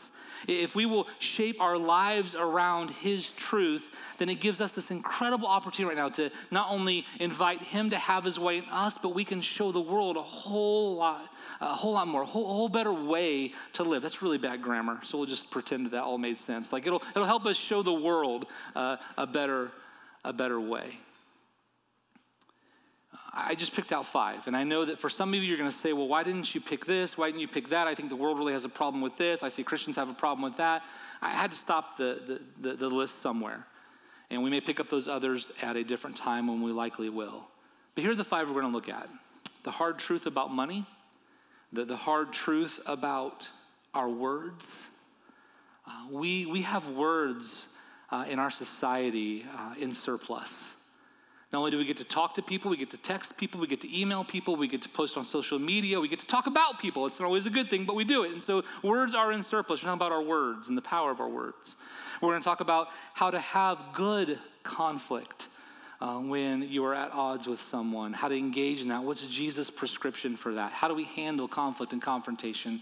if 0.47 0.75
we 0.75 0.87
will 0.87 1.07
shape 1.19 1.61
our 1.61 1.79
lives 1.79 2.35
around 2.35 2.91
His 2.91 3.29
truth, 3.29 3.91
then 4.19 4.29
it 4.29 4.41
gives 4.41 4.61
us 4.61 4.73
this 4.73 4.91
incredible 4.91 5.47
opportunity 5.47 5.95
right 5.95 6.03
now 6.03 6.09
to 6.11 6.31
not 6.51 6.69
only 6.71 7.07
invite 7.21 7.63
Him 7.63 7.91
to 7.91 7.97
have 7.97 8.25
His 8.25 8.41
way 8.41 8.59
in 8.59 8.65
us, 8.65 8.97
but 9.01 9.15
we 9.15 9.25
can 9.25 9.41
show 9.41 9.71
the 9.71 9.81
world 9.81 10.17
a 10.17 10.23
whole 10.23 10.97
lot, 10.97 11.29
a 11.61 11.67
whole 11.67 11.93
lot 11.93 12.09
more, 12.09 12.23
a 12.23 12.27
whole, 12.27 12.47
whole 12.47 12.69
better 12.69 12.93
way 12.93 13.53
to 13.75 13.85
live. 13.85 14.03
That's 14.03 14.21
really 14.21 14.39
bad 14.39 14.63
grammar, 14.63 14.99
so 15.05 15.19
we'll 15.19 15.29
just 15.29 15.49
pretend 15.51 15.87
that 15.87 15.91
that 15.91 16.03
all 16.03 16.19
made 16.19 16.41
sense. 16.41 16.73
Like 16.73 16.87
it'll, 16.87 17.03
it'll 17.15 17.25
help 17.25 17.47
us 17.47 17.57
show 17.57 17.85
the 17.85 17.95
world 17.95 18.47
uh, 18.75 18.97
a 19.17 19.29
better, 19.29 19.71
a 20.25 20.33
better 20.33 20.61
way. 20.61 20.99
I 23.47 23.55
just 23.55 23.73
picked 23.73 23.93
out 23.93 24.07
five. 24.07 24.47
And 24.47 24.57
I 24.57 24.65
know 24.65 24.85
that 24.85 24.99
for 24.99 25.09
some 25.09 25.31
of 25.31 25.35
you, 25.37 25.43
you're 25.43 25.59
going 25.59 25.71
to 25.71 25.79
say, 25.79 25.93
well, 25.93 26.09
why 26.09 26.23
didn't 26.23 26.55
you 26.55 26.61
pick 26.61 26.85
this? 26.87 27.17
Why 27.17 27.29
didn't 27.29 27.41
you 27.41 27.49
pick 27.49 27.69
that? 27.71 27.87
I 27.87 27.95
think 27.95 28.09
the 28.09 28.17
world 28.17 28.39
really 28.39 28.53
has 28.53 28.65
a 28.65 28.69
problem 28.69 29.01
with 29.01 29.17
this. 29.17 29.43
I 29.43 29.49
see 29.49 29.63
Christians 29.63 29.97
have 29.97 30.09
a 30.09 30.15
problem 30.15 30.43
with 30.43 30.57
that. 30.57 30.83
I 31.23 31.31
had 31.31 31.53
to 31.53 31.57
stop 31.57 31.97
the, 31.97 32.41
the, 32.61 32.69
the, 32.71 32.77
the 32.77 32.89
list 32.89 33.23
somewhere. 33.23 33.67
And 34.31 34.43
we 34.43 34.51
may 34.51 34.61
pick 34.61 34.81
up 34.81 34.91
those 34.91 35.09
others 35.09 35.51
at 35.63 35.77
a 35.77 35.85
different 35.85 36.17
time 36.17 36.49
when 36.49 36.63
we 36.63 36.73
likely 36.73 37.09
will. 37.09 37.47
But 37.95 38.03
here 38.03 38.13
are 38.13 38.17
the 38.17 38.25
five 38.25 38.49
we're 38.49 38.61
going 38.61 38.73
to 38.73 38.77
look 38.77 38.89
at 38.89 39.09
the 39.65 39.71
hard 39.71 39.99
truth 39.99 40.27
about 40.27 40.53
money, 40.53 40.87
the, 41.73 41.85
the 41.85 41.97
hard 41.97 42.33
truth 42.33 42.81
about 42.87 43.49
our 43.95 44.09
words. 44.09 44.67
Uh, 45.87 46.07
we, 46.11 46.47
we 46.47 46.63
have 46.63 46.89
words 46.89 47.67
uh, 48.11 48.25
in 48.29 48.39
our 48.39 48.51
society 48.51 49.45
uh, 49.57 49.75
in 49.79 49.93
surplus. 49.93 50.53
Not 51.51 51.61
only 51.61 51.71
do 51.71 51.79
we 51.79 51.85
get 51.87 51.97
to 51.97 52.05
talk 52.05 52.35
to 52.35 52.43
people, 52.43 52.71
we 52.71 52.77
get 52.77 52.91
to 52.91 52.99
text 52.99 53.37
people, 53.39 53.59
we 53.59 53.67
get 53.67 53.81
to 53.81 53.99
email 53.99 54.23
people, 54.23 54.55
we 54.57 54.69
get 54.69 54.83
to 54.83 54.89
post 54.91 55.17
on 55.17 55.25
social 55.25 55.59
media, 55.59 55.99
we 55.99 56.07
get 56.07 56.21
to 56.21 56.27
talk 56.27 56.47
about 56.47 56.79
people. 56.79 57.07
It's 57.07 57.19
not 57.19 57.25
always 57.25 57.47
a 57.47 57.51
good 57.51 57.71
thing, 57.71 57.87
but 57.87 57.97
we 57.97 58.05
do 58.05 58.25
it. 58.25 58.33
And 58.33 58.43
so 58.43 58.65
words 58.83 59.15
are 59.15 59.33
in 59.33 59.43
surplus. 59.43 59.81
We're 59.81 59.87
talking 59.87 59.99
about 59.99 60.13
our 60.13 60.23
words 60.23 60.69
and 60.69 60.77
the 60.77 60.83
power 60.83 61.11
of 61.11 61.21
our 61.21 61.29
words. 61.29 61.75
We're 62.21 62.31
going 62.31 62.41
to 62.41 62.45
talk 62.45 62.61
about 62.61 62.89
how 63.15 63.31
to 63.31 63.39
have 63.39 63.83
good 63.95 64.39
conflict. 64.63 65.47
uh, 66.01 66.19
when 66.19 66.63
you 66.63 66.85
are 66.85 66.95
at 66.95 67.11
odds 67.13 67.47
with 67.47 67.61
someone, 67.71 68.13
how 68.13 68.29
to 68.29 68.37
engage 68.37 68.83
in 68.83 68.89
that. 68.89 69.03
What's 69.03 69.27
Jesus' 69.27 69.69
prescription 69.69 70.37
for 70.37 70.55
that? 70.55 70.73
How 70.73 70.89
do 70.89 70.95
we 70.95 71.05
handle 71.05 71.49
conflict 71.49 71.93
and 71.93 72.01
confrontation? 72.01 72.81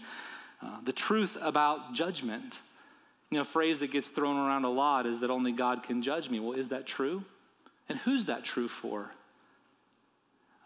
Uh, 0.61 0.77
the 0.83 0.91
truth 0.91 1.37
about 1.41 1.93
judgment. 1.93 2.59
You 3.31 3.37
know, 3.37 3.41
a 3.41 3.45
phrase 3.45 3.79
that 3.79 3.91
gets 3.91 4.07
thrown 4.07 4.37
around 4.37 4.65
a 4.65 4.69
lot 4.69 5.05
is 5.05 5.19
that 5.21 5.29
only 5.29 5.51
God 5.51 5.83
can 5.83 6.01
judge 6.01 6.29
me. 6.29 6.39
Well, 6.39 6.53
is 6.53 6.69
that 6.69 6.85
true? 6.85 7.23
And 7.89 7.97
who's 7.99 8.25
that 8.25 8.43
true 8.43 8.67
for? 8.67 9.11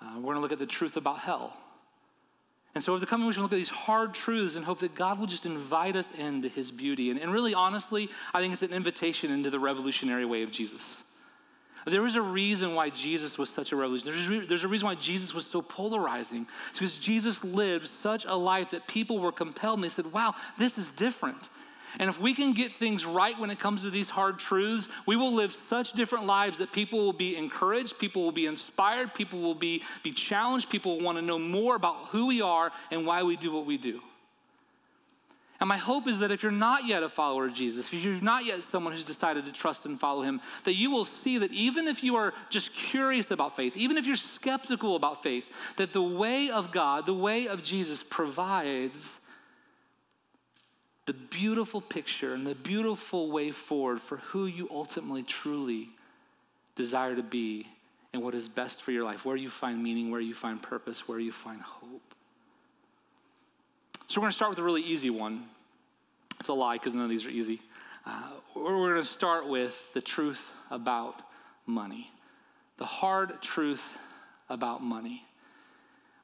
Uh, 0.01 0.15
we're 0.15 0.33
going 0.33 0.35
to 0.35 0.41
look 0.41 0.51
at 0.51 0.59
the 0.59 0.65
truth 0.65 0.97
about 0.97 1.19
hell. 1.19 1.55
And 2.73 2.83
so, 2.83 2.93
over 2.93 2.99
the 2.99 3.05
coming 3.05 3.27
weeks, 3.27 3.37
we'll 3.37 3.43
look 3.43 3.53
at 3.53 3.57
these 3.57 3.69
hard 3.69 4.13
truths 4.13 4.55
and 4.55 4.63
hope 4.63 4.79
that 4.79 4.95
God 4.95 5.19
will 5.19 5.27
just 5.27 5.45
invite 5.45 5.95
us 5.95 6.09
into 6.17 6.47
his 6.47 6.71
beauty. 6.71 7.11
And, 7.11 7.19
and 7.19 7.33
really, 7.33 7.53
honestly, 7.53 8.09
I 8.33 8.41
think 8.41 8.53
it's 8.53 8.61
an 8.61 8.71
invitation 8.71 9.29
into 9.29 9.49
the 9.49 9.59
revolutionary 9.59 10.25
way 10.25 10.43
of 10.43 10.51
Jesus. 10.51 10.83
There 11.85 12.01
was 12.01 12.15
a 12.15 12.21
reason 12.21 12.75
why 12.75 12.89
Jesus 12.89 13.37
was 13.37 13.49
such 13.49 13.71
a 13.71 13.75
revolution. 13.75 14.11
There's, 14.11 14.47
there's 14.47 14.63
a 14.63 14.67
reason 14.67 14.85
why 14.85 14.95
Jesus 14.95 15.33
was 15.33 15.47
so 15.47 15.61
polarizing. 15.61 16.45
It's 16.69 16.79
because 16.79 16.95
Jesus 16.97 17.43
lived 17.43 17.87
such 17.87 18.25
a 18.25 18.35
life 18.35 18.69
that 18.69 18.87
people 18.87 19.17
were 19.17 19.31
compelled 19.31 19.79
and 19.79 19.83
they 19.83 19.89
said, 19.89 20.11
wow, 20.11 20.35
this 20.59 20.77
is 20.77 20.91
different. 20.91 21.49
And 21.99 22.09
if 22.09 22.19
we 22.19 22.33
can 22.33 22.53
get 22.53 22.73
things 22.75 23.05
right 23.05 23.37
when 23.37 23.49
it 23.49 23.59
comes 23.59 23.81
to 23.81 23.89
these 23.89 24.09
hard 24.09 24.39
truths, 24.39 24.87
we 25.05 25.15
will 25.15 25.33
live 25.33 25.53
such 25.69 25.93
different 25.93 26.25
lives 26.25 26.57
that 26.59 26.71
people 26.71 26.99
will 26.99 27.13
be 27.13 27.35
encouraged, 27.35 27.99
people 27.99 28.23
will 28.23 28.31
be 28.31 28.45
inspired, 28.45 29.13
people 29.13 29.41
will 29.41 29.55
be, 29.55 29.83
be 30.03 30.11
challenged, 30.11 30.69
people 30.69 30.97
will 30.97 31.03
want 31.03 31.17
to 31.17 31.21
know 31.21 31.39
more 31.39 31.75
about 31.75 32.07
who 32.07 32.27
we 32.27 32.41
are 32.41 32.71
and 32.91 33.05
why 33.05 33.23
we 33.23 33.35
do 33.35 33.51
what 33.51 33.65
we 33.65 33.77
do. 33.77 34.01
And 35.61 35.67
my 35.67 35.77
hope 35.77 36.07
is 36.07 36.17
that 36.19 36.31
if 36.31 36.41
you're 36.41 36.51
not 36.51 36.87
yet 36.87 37.03
a 37.03 37.09
follower 37.09 37.45
of 37.45 37.53
Jesus, 37.53 37.85
if 37.85 37.93
you're 37.93 38.19
not 38.19 38.45
yet 38.45 38.63
someone 38.63 38.93
who's 38.93 39.03
decided 39.03 39.45
to 39.45 39.51
trust 39.51 39.85
and 39.85 39.99
follow 39.99 40.23
him, 40.23 40.41
that 40.63 40.73
you 40.73 40.89
will 40.89 41.05
see 41.05 41.37
that 41.37 41.51
even 41.51 41.87
if 41.87 42.03
you 42.03 42.15
are 42.15 42.33
just 42.49 42.71
curious 42.73 43.29
about 43.29 43.55
faith, 43.55 43.77
even 43.77 43.95
if 43.95 44.07
you're 44.07 44.15
skeptical 44.15 44.95
about 44.95 45.21
faith, 45.21 45.47
that 45.77 45.93
the 45.93 46.01
way 46.01 46.49
of 46.49 46.71
God, 46.71 47.05
the 47.05 47.13
way 47.13 47.47
of 47.47 47.63
Jesus 47.63 48.01
provides 48.01 49.07
the 51.11 51.17
beautiful 51.17 51.81
picture 51.81 52.33
and 52.33 52.47
the 52.47 52.55
beautiful 52.55 53.31
way 53.31 53.51
forward 53.51 54.01
for 54.01 54.15
who 54.17 54.45
you 54.45 54.65
ultimately 54.71 55.23
truly 55.23 55.89
desire 56.77 57.17
to 57.17 57.21
be 57.21 57.67
and 58.13 58.23
what 58.23 58.33
is 58.33 58.47
best 58.47 58.81
for 58.81 58.93
your 58.93 59.03
life, 59.03 59.25
where 59.25 59.35
you 59.35 59.49
find 59.49 59.83
meaning, 59.83 60.09
where 60.09 60.21
you 60.21 60.33
find 60.33 60.61
purpose, 60.61 61.09
where 61.09 61.19
you 61.19 61.33
find 61.33 61.59
hope. 61.59 62.15
So 64.07 64.21
we're 64.21 64.23
going 64.23 64.31
to 64.31 64.35
start 64.37 64.51
with 64.51 64.59
a 64.59 64.63
really 64.63 64.83
easy 64.83 65.09
one. 65.09 65.49
It's 66.39 66.47
a 66.47 66.53
lie 66.53 66.75
because 66.75 66.95
none 66.95 67.03
of 67.03 67.09
these 67.09 67.25
are 67.25 67.29
easy. 67.29 67.59
Uh, 68.05 68.29
we're 68.55 68.71
going 68.71 68.95
to 68.95 69.03
start 69.03 69.49
with 69.49 69.75
the 69.93 69.99
truth 69.99 70.45
about 70.69 71.23
money, 71.65 72.09
the 72.77 72.85
hard 72.85 73.41
truth 73.41 73.83
about 74.49 74.81
money. 74.81 75.25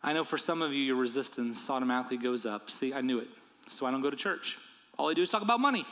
I 0.01 0.13
know 0.13 0.24
for 0.24 0.38
some 0.38 0.62
of 0.62 0.72
you, 0.72 0.79
your 0.82 0.96
resistance 0.96 1.70
automatically 1.70 2.15
goes 2.15 2.46
up. 2.46 2.70
See, 2.70 2.94
I 2.94 3.01
knew 3.01 3.20
it. 3.20 3.27
So 3.67 3.86
I 3.86 3.91
don't 3.91 4.01
go 4.01 4.10
to 4.10 4.15
church. 4.15 4.58
All 4.98 5.10
I 5.10 5.13
do 5.13 5.22
is 5.22 5.30
talk 5.30 5.44
about 5.44 5.60
money. 5.60 5.86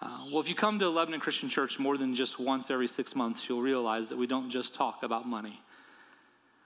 Uh, 0.00 0.26
well, 0.30 0.40
if 0.40 0.48
you 0.48 0.54
come 0.54 0.78
to 0.78 0.88
Lebanon 0.88 1.20
Christian 1.20 1.48
Church 1.48 1.78
more 1.78 1.96
than 1.96 2.14
just 2.14 2.38
once 2.38 2.70
every 2.70 2.86
six 2.88 3.16
months, 3.16 3.48
you'll 3.48 3.62
realize 3.62 4.08
that 4.08 4.18
we 4.18 4.26
don't 4.26 4.48
just 4.48 4.74
talk 4.74 5.02
about 5.02 5.26
money. 5.26 5.60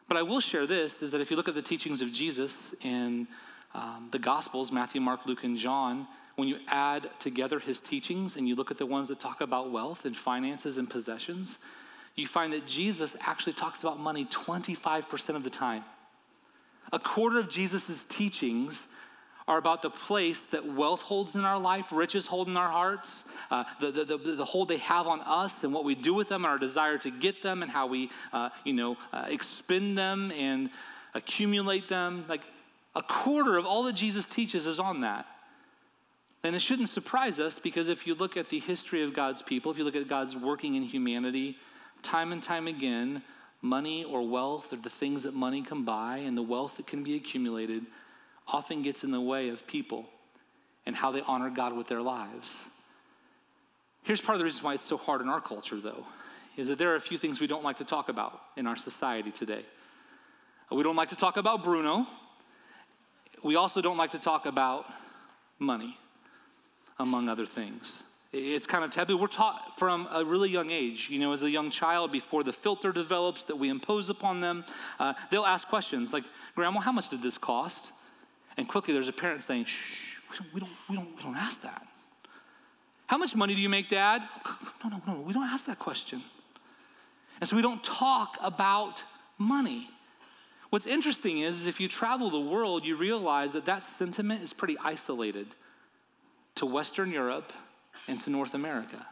But 0.08 0.16
I 0.16 0.22
will 0.22 0.40
share 0.40 0.66
this 0.66 1.02
is 1.02 1.12
that 1.12 1.20
if 1.20 1.30
you 1.30 1.36
look 1.36 1.48
at 1.48 1.54
the 1.54 1.62
teachings 1.62 2.02
of 2.02 2.12
Jesus 2.12 2.54
and 2.82 3.26
um, 3.74 4.08
the 4.12 4.18
Gospels, 4.18 4.70
Matthew, 4.70 5.00
Mark, 5.00 5.26
Luke, 5.26 5.44
and 5.44 5.56
John, 5.56 6.06
when 6.36 6.48
you 6.48 6.58
add 6.68 7.10
together 7.18 7.58
his 7.58 7.78
teachings 7.78 8.36
and 8.36 8.46
you 8.46 8.54
look 8.54 8.70
at 8.70 8.78
the 8.78 8.86
ones 8.86 9.08
that 9.08 9.18
talk 9.18 9.40
about 9.40 9.72
wealth 9.72 10.04
and 10.04 10.16
finances 10.16 10.76
and 10.76 10.88
possessions, 10.88 11.58
you 12.14 12.26
find 12.26 12.52
that 12.52 12.66
Jesus 12.66 13.16
actually 13.20 13.54
talks 13.54 13.80
about 13.80 13.98
money 13.98 14.26
25% 14.26 15.36
of 15.36 15.42
the 15.42 15.50
time. 15.50 15.84
A 16.92 16.98
quarter 16.98 17.38
of 17.38 17.48
Jesus' 17.48 18.04
teachings 18.08 18.80
are 19.48 19.58
about 19.58 19.80
the 19.82 19.90
place 19.90 20.40
that 20.50 20.66
wealth 20.66 21.00
holds 21.02 21.36
in 21.36 21.44
our 21.44 21.58
life, 21.58 21.92
riches 21.92 22.26
hold 22.26 22.48
in 22.48 22.56
our 22.56 22.70
hearts, 22.70 23.10
uh, 23.50 23.64
the, 23.80 23.92
the, 23.92 24.04
the, 24.04 24.16
the, 24.16 24.44
hold 24.44 24.68
they 24.68 24.78
have 24.78 25.06
on 25.06 25.20
us 25.20 25.54
and 25.62 25.72
what 25.72 25.84
we 25.84 25.94
do 25.94 26.12
with 26.12 26.28
them, 26.28 26.44
and 26.44 26.50
our 26.50 26.58
desire 26.58 26.98
to 26.98 27.10
get 27.10 27.42
them, 27.42 27.62
and 27.62 27.70
how 27.70 27.86
we, 27.86 28.10
uh, 28.32 28.50
you 28.64 28.72
know, 28.72 28.96
uh, 29.12 29.26
expend 29.28 29.96
them 29.96 30.32
and 30.32 30.68
accumulate 31.14 31.88
them. 31.88 32.24
Like 32.28 32.42
a 32.96 33.02
quarter 33.02 33.56
of 33.56 33.64
all 33.64 33.84
that 33.84 33.94
Jesus 33.94 34.24
teaches 34.24 34.66
is 34.66 34.80
on 34.80 35.02
that. 35.02 35.26
And 36.42 36.54
it 36.54 36.60
shouldn't 36.60 36.88
surprise 36.88 37.38
us 37.40 37.58
because 37.58 37.88
if 37.88 38.06
you 38.06 38.14
look 38.14 38.36
at 38.36 38.50
the 38.50 38.58
history 38.60 39.02
of 39.02 39.14
God's 39.14 39.42
people, 39.42 39.70
if 39.70 39.78
you 39.78 39.84
look 39.84 39.96
at 39.96 40.08
God's 40.08 40.36
working 40.36 40.74
in 40.74 40.82
humanity, 40.82 41.56
time 42.02 42.32
and 42.32 42.42
time 42.42 42.66
again, 42.68 43.22
money 43.62 44.04
or 44.04 44.26
wealth 44.28 44.72
or 44.72 44.76
the 44.76 44.90
things 44.90 45.24
that 45.24 45.34
money 45.34 45.62
can 45.62 45.84
buy 45.84 46.18
and 46.18 46.36
the 46.36 46.42
wealth 46.42 46.76
that 46.76 46.86
can 46.86 47.02
be 47.02 47.16
accumulated 47.16 47.84
often 48.48 48.82
gets 48.82 49.02
in 49.02 49.10
the 49.10 49.20
way 49.20 49.48
of 49.48 49.66
people 49.66 50.06
and 50.84 50.94
how 50.94 51.10
they 51.10 51.22
honor 51.22 51.50
God 51.50 51.76
with 51.76 51.88
their 51.88 52.02
lives. 52.02 52.52
Here's 54.04 54.20
part 54.20 54.36
of 54.36 54.38
the 54.38 54.44
reason 54.44 54.62
why 54.62 54.74
it's 54.74 54.84
so 54.84 54.96
hard 54.96 55.20
in 55.20 55.28
our 55.28 55.40
culture, 55.40 55.80
though, 55.80 56.04
is 56.56 56.68
that 56.68 56.78
there 56.78 56.92
are 56.92 56.96
a 56.96 57.00
few 57.00 57.18
things 57.18 57.40
we 57.40 57.46
don't 57.46 57.64
like 57.64 57.78
to 57.78 57.84
talk 57.84 58.08
about 58.08 58.40
in 58.56 58.66
our 58.66 58.76
society 58.76 59.30
today. 59.30 59.64
We 60.70 60.82
don't 60.82 60.96
like 60.96 61.08
to 61.10 61.16
talk 61.16 61.36
about 61.36 61.62
Bruno 61.62 62.06
we 63.42 63.54
also 63.54 63.80
don't 63.80 63.96
like 63.96 64.10
to 64.10 64.18
talk 64.18 64.46
about 64.46 64.86
money, 65.58 65.96
among 66.98 67.28
other 67.28 67.46
things. 67.46 68.02
It's 68.32 68.66
kind 68.66 68.84
of 68.84 68.90
taboo. 68.90 69.16
We're 69.16 69.28
taught 69.28 69.78
from 69.78 70.08
a 70.10 70.24
really 70.24 70.50
young 70.50 70.70
age, 70.70 71.08
you 71.08 71.18
know, 71.18 71.32
as 71.32 71.42
a 71.42 71.50
young 71.50 71.70
child, 71.70 72.10
before 72.12 72.42
the 72.42 72.52
filter 72.52 72.92
develops 72.92 73.42
that 73.42 73.56
we 73.56 73.68
impose 73.68 74.10
upon 74.10 74.40
them, 74.40 74.64
uh, 74.98 75.14
they'll 75.30 75.46
ask 75.46 75.68
questions 75.68 76.12
like, 76.12 76.24
Grandma, 76.54 76.80
how 76.80 76.92
much 76.92 77.08
did 77.08 77.22
this 77.22 77.38
cost? 77.38 77.92
And 78.56 78.68
quickly 78.68 78.94
there's 78.94 79.08
a 79.08 79.12
parent 79.12 79.42
saying, 79.42 79.66
Shh, 79.66 79.76
we 80.30 80.36
don't, 80.60 80.70
we 80.88 80.96
don't, 80.96 81.16
we 81.16 81.22
don't, 81.22 81.36
ask 81.36 81.62
that. 81.62 81.86
How 83.06 83.18
much 83.18 83.34
money 83.34 83.54
do 83.54 83.60
you 83.60 83.68
make, 83.68 83.88
Dad? 83.88 84.22
Oh, 84.44 84.58
no, 84.84 84.90
no, 85.06 85.14
no, 85.14 85.20
we 85.20 85.32
don't 85.32 85.46
ask 85.46 85.66
that 85.66 85.78
question. 85.78 86.22
And 87.40 87.48
so 87.48 87.54
we 87.54 87.62
don't 87.62 87.84
talk 87.84 88.36
about 88.42 89.02
money. 89.38 89.90
What's 90.70 90.86
interesting 90.86 91.38
is, 91.38 91.60
is 91.60 91.66
if 91.66 91.80
you 91.80 91.88
travel 91.88 92.30
the 92.30 92.40
world, 92.40 92.84
you 92.84 92.96
realize 92.96 93.52
that 93.52 93.66
that 93.66 93.86
sentiment 93.98 94.42
is 94.42 94.52
pretty 94.52 94.76
isolated 94.82 95.48
to 96.56 96.66
Western 96.66 97.10
Europe 97.12 97.52
and 98.08 98.20
to 98.22 98.30
North 98.30 98.54
America. 98.54 99.06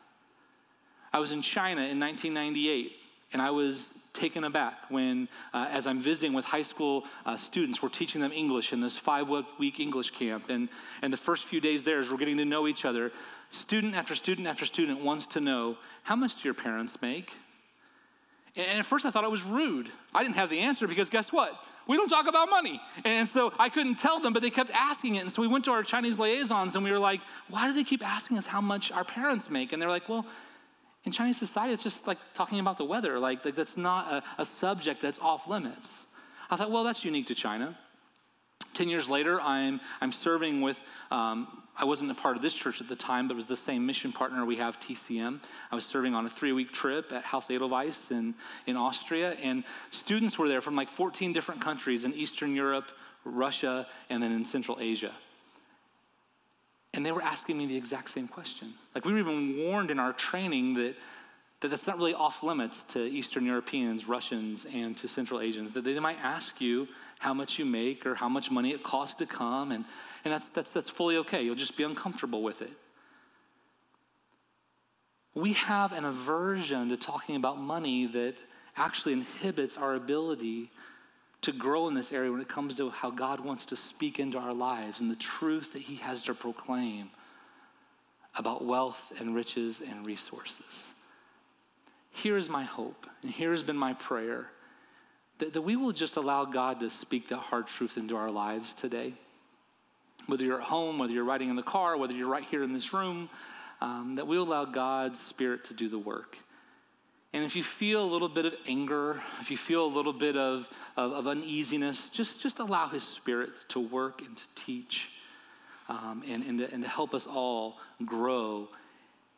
I 1.13 1.21
was 1.21 1.31
in 1.31 1.43
China 1.43 1.83
in 1.83 2.01
1998, 2.01 2.93
and 3.33 3.41
I 3.41 3.51
was 3.51 3.87
taken 4.15 4.45
aback 4.45 4.79
when, 4.89 5.29
uh, 5.53 5.67
as 5.71 5.87
I'm 5.87 6.01
visiting 6.01 6.33
with 6.33 6.45
high 6.45 6.63
school 6.63 7.05
uh, 7.27 7.37
students, 7.37 7.83
we're 7.83 7.89
teaching 7.91 8.21
them 8.21 8.33
English 8.33 8.73
in 8.73 8.81
this 8.81 8.97
five 8.97 9.29
week 9.59 9.81
English 9.81 10.11
camp. 10.11 10.49
And, 10.49 10.69
and 11.03 11.13
the 11.13 11.19
first 11.19 11.45
few 11.45 11.61
days 11.61 11.85
there, 11.85 12.01
as 12.01 12.11
we're 12.11 12.17
getting 12.17 12.39
to 12.39 12.45
know 12.45 12.67
each 12.67 12.85
other, 12.85 13.13
student 13.51 13.95
after 13.95 14.15
student 14.15 14.47
after 14.47 14.65
student 14.65 15.05
wants 15.05 15.27
to 15.27 15.41
know 15.41 15.77
how 16.05 16.17
much 16.17 16.37
do 16.37 16.41
your 16.45 16.55
parents 16.55 16.97
make? 17.03 17.33
And 18.57 18.79
at 18.79 18.87
first 18.87 19.05
I 19.05 19.11
thought 19.11 19.25
it 19.25 19.31
was 19.31 19.45
rude. 19.45 19.91
I 20.15 20.23
didn't 20.23 20.37
have 20.37 20.49
the 20.49 20.61
answer 20.61 20.87
because 20.87 21.09
guess 21.09 21.33
what? 21.33 21.53
We 21.87 21.97
don't 21.97 22.09
talk 22.09 22.27
about 22.27 22.49
money. 22.49 22.81
And 23.05 23.29
so 23.29 23.53
I 23.59 23.69
couldn't 23.69 23.97
tell 23.97 24.19
them, 24.21 24.33
but 24.33 24.43
they 24.43 24.51
kept 24.51 24.71
asking 24.71 25.17
it. 25.17 25.21
And 25.21 25.31
so 25.31 25.43
we 25.43 25.49
went 25.49 25.67
to 25.67 25.73
our 25.73 25.83
Chinese 25.83 26.19
liaisons 26.19 26.77
and 26.77 26.85
we 26.85 26.91
were 26.91 26.99
like, 26.99 27.21
why 27.49 27.67
do 27.67 27.75
they 27.75 27.85
keep 27.85 28.07
asking 28.07 28.39
us 28.39 28.47
how 28.47 28.61
much 28.61 28.91
our 28.91 29.05
parents 29.05 29.51
make? 29.51 29.73
And 29.73 29.83
they're 29.83 29.91
like, 29.91 30.09
well, 30.09 30.25
in 31.05 31.13
Chinese 31.13 31.39
society, 31.39 31.73
it's 31.73 31.83
just 31.83 32.07
like 32.07 32.19
talking 32.35 32.59
about 32.61 32.79
the 32.79 32.85
weather. 32.85 33.19
Like, 33.19 33.45
like 33.45 33.55
that's 33.55 33.77
not 33.77 34.13
a, 34.13 34.23
a 34.43 34.45
subject 34.45 35.03
that's 35.03 35.19
off 35.19 35.47
limits. 35.47 35.89
I 36.51 36.57
thought, 36.57 36.71
well, 36.71 36.85
that's 36.85 37.05
unique 37.05 37.27
to 37.29 37.35
China. 37.35 37.77
10 38.75 38.89
years 38.89 39.09
later, 39.09 39.41
I'm, 39.41 39.81
I'm 40.01 40.13
serving 40.13 40.61
with, 40.61 40.79
um, 41.11 41.63
I 41.77 41.85
wasn't 41.85 42.11
a 42.11 42.15
part 42.15 42.37
of 42.37 42.43
this 42.43 42.55
church 42.55 42.81
at 42.81 42.89
the 42.89 42.97
time, 42.97 43.29
but 43.29 43.35
it 43.35 43.37
was 43.37 43.47
the 43.47 43.57
same 43.57 43.87
mission 43.87 44.13
partner 44.13 44.45
we 44.45 44.57
have, 44.57 44.81
TCM. 44.81 45.41
I 45.71 45.75
was 45.75 45.85
serving 45.85 46.15
on 46.15 46.27
a 46.27 46.31
three 46.31 46.53
week 46.53 46.73
trip 46.73 47.13
at 47.13 47.25
Haus 47.25 47.51
Edelweiss 47.51 48.11
in, 48.11 48.35
in 48.67 48.77
Austria, 48.77 49.33
and 49.43 49.65
students 49.91 50.39
were 50.39 50.49
there 50.49 50.61
from 50.61 50.75
like 50.75 50.89
14 50.89 51.33
different 51.33 51.61
countries 51.61 52.05
in 52.05 52.15
Eastern 52.15 52.55
Europe, 52.55 52.91
Russia, 53.25 53.87
and 54.11 54.23
then 54.23 54.33
in 54.33 54.45
Central 54.45 54.79
Asia. 54.81 55.13
And 56.95 57.05
they 57.05 57.13
were 57.13 57.23
asking 57.23 57.59
me 57.59 57.67
the 57.67 57.77
exact 57.77 58.11
same 58.11 58.29
question. 58.29 58.73
Like, 58.95 59.05
we 59.05 59.13
were 59.13 59.19
even 59.19 59.59
warned 59.59 59.91
in 59.91 59.99
our 59.99 60.13
training 60.13 60.75
that 60.75 60.95
that 61.65 61.71
that's 61.71 61.87
not 61.87 61.97
really 61.97 62.13
off 62.13 62.43
limits 62.43 62.85
to 62.89 63.03
Eastern 63.07 63.47
Europeans, 63.47 64.07
Russians, 64.07 64.67
and 64.71 64.95
to 64.99 65.09
Central 65.09 65.41
Asians, 65.41 65.73
that 65.73 65.83
they 65.83 65.99
might 65.99 66.19
ask 66.23 66.61
you 66.61 66.87
how 67.19 67.33
much 67.33 67.59
you 67.59 67.65
make 67.65 68.05
or 68.05 68.15
how 68.15 68.29
much 68.29 68.51
money 68.51 68.73
it 68.73 68.83
costs 68.83 69.17
to 69.17 69.25
come, 69.25 69.73
and, 69.73 69.87
and 70.27 70.35
that's, 70.35 70.47
that's, 70.49 70.73
that's 70.73 70.91
fully 70.91 71.17
okay. 71.17 71.43
You'll 71.43 71.55
just 71.55 71.75
be 71.77 71.85
uncomfortable 71.85 72.43
with 72.43 72.61
it. 72.61 72.73
We 75.35 75.55
have 75.55 75.93
an 75.93 76.05
aversion 76.05 76.91
to 76.91 76.99
talking 76.99 77.35
about 77.35 77.59
money 77.59 78.09
that 78.09 78.35
actually 78.77 79.15
inhibits 79.15 79.79
our 79.79 79.95
ability 79.95 80.71
to 81.45 81.53
grow 81.53 81.89
in 81.89 81.95
this 81.95 82.11
area 82.11 82.33
when 82.33 82.41
it 82.41 82.49
comes 82.49 82.77
to 82.77 82.89
how 82.89 83.11
God 83.11 83.41
wants 83.41 83.67
to 83.67 83.77
speak 83.77 84.19
into 84.19 84.39
our 84.39 84.55
lives 84.55 85.01
and 85.01 85.11
the 85.11 85.17
truth 85.17 85.75
that 85.75 85.83
He 85.83 85.97
has 85.97 86.23
to 86.23 86.35
proclaim 86.35 87.11
about 88.35 88.65
wealth 88.65 89.13
and 89.19 89.35
riches 89.35 89.81
and 89.87 90.07
resources. 90.07 90.65
here 92.11 92.37
is 92.37 92.49
my 92.49 92.65
hope, 92.65 93.07
and 93.23 93.31
here 93.31 93.53
has 93.53 93.63
been 93.63 93.77
my 93.77 93.93
prayer 93.93 94.49
that, 95.39 95.53
that 95.53 95.63
we 95.63 95.77
will 95.77 95.93
just 95.93 96.17
allow 96.17 96.45
God 96.45 96.81
to 96.81 96.89
speak 96.89 97.29
that 97.29 97.37
hard 97.37 97.67
truth 97.67 97.97
into 97.97 98.17
our 98.17 98.31
lives 98.31 98.73
today. 98.73 99.15
Whether 100.27 100.45
you're 100.45 100.61
at 100.61 100.67
home, 100.67 100.99
whether 100.99 101.13
you're 101.13 101.25
riding 101.25 101.51
in 101.51 101.57
the 101.57 101.63
car, 101.63 101.97
whether 101.97 102.15
you're 102.15 102.29
right 102.29 102.45
here 102.45 102.63
in 102.63 102.73
this 102.73 102.93
room, 102.95 103.29
um, 103.81 104.15
that 104.15 104.27
we 104.27 104.37
allow 104.37 104.65
God's 104.65 105.21
Spirit 105.21 105.65
to 105.67 105.75
do 105.75 105.89
the 105.89 105.99
work. 105.99 106.39
And 107.35 107.43
if 107.43 107.57
you 107.57 107.65
feel 107.65 108.05
a 108.05 108.07
little 108.07 108.29
bit 108.29 108.47
of 108.47 108.55
anger, 108.69 109.21
if 109.41 109.51
you 109.51 109.57
feel 109.57 109.85
a 109.85 109.93
little 109.93 110.13
bit 110.13 110.37
of, 110.37 110.69
of, 110.97 111.13
of 111.13 111.27
uneasiness, 111.27 112.09
just, 112.11 112.41
just 112.41 112.61
allow 112.61 112.87
His 112.87 113.03
Spirit 113.03 113.51
to 113.71 113.81
work 113.81 114.23
and 114.25 114.37
to 114.37 114.45
teach 114.55 115.09
um, 115.89 116.23
and, 116.29 116.45
and, 116.45 116.59
to, 116.61 116.73
and 116.73 116.85
to 116.85 116.89
help 116.89 117.13
us 117.13 117.27
all 117.27 117.79
grow 118.07 118.69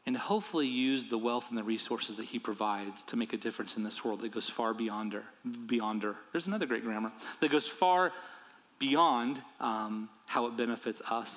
and 0.05 0.15
hopefully 0.15 0.67
use 0.67 1.07
the 1.07 1.17
wealth 1.17 1.47
and 1.49 1.57
the 1.57 1.65
resources 1.65 2.19
that 2.19 2.27
he 2.27 2.39
provides 2.39 3.03
to 3.05 3.17
make 3.17 3.33
a 3.33 3.37
difference 3.39 3.79
in 3.79 3.83
this 3.83 4.05
world 4.05 4.21
that 4.21 4.31
goes 4.31 4.49
far 4.49 4.75
beyond 4.75 5.15
her. 5.15 5.25
Beyond 5.67 6.03
her. 6.03 6.17
There's 6.33 6.47
another 6.47 6.67
great 6.67 6.85
grammar 6.85 7.11
that 7.41 7.51
goes 7.51 7.67
far 7.67 8.13
beyond 8.79 9.41
um, 9.59 10.11
how 10.27 10.47
it 10.47 10.57
benefits 10.57 11.01
us 11.11 11.33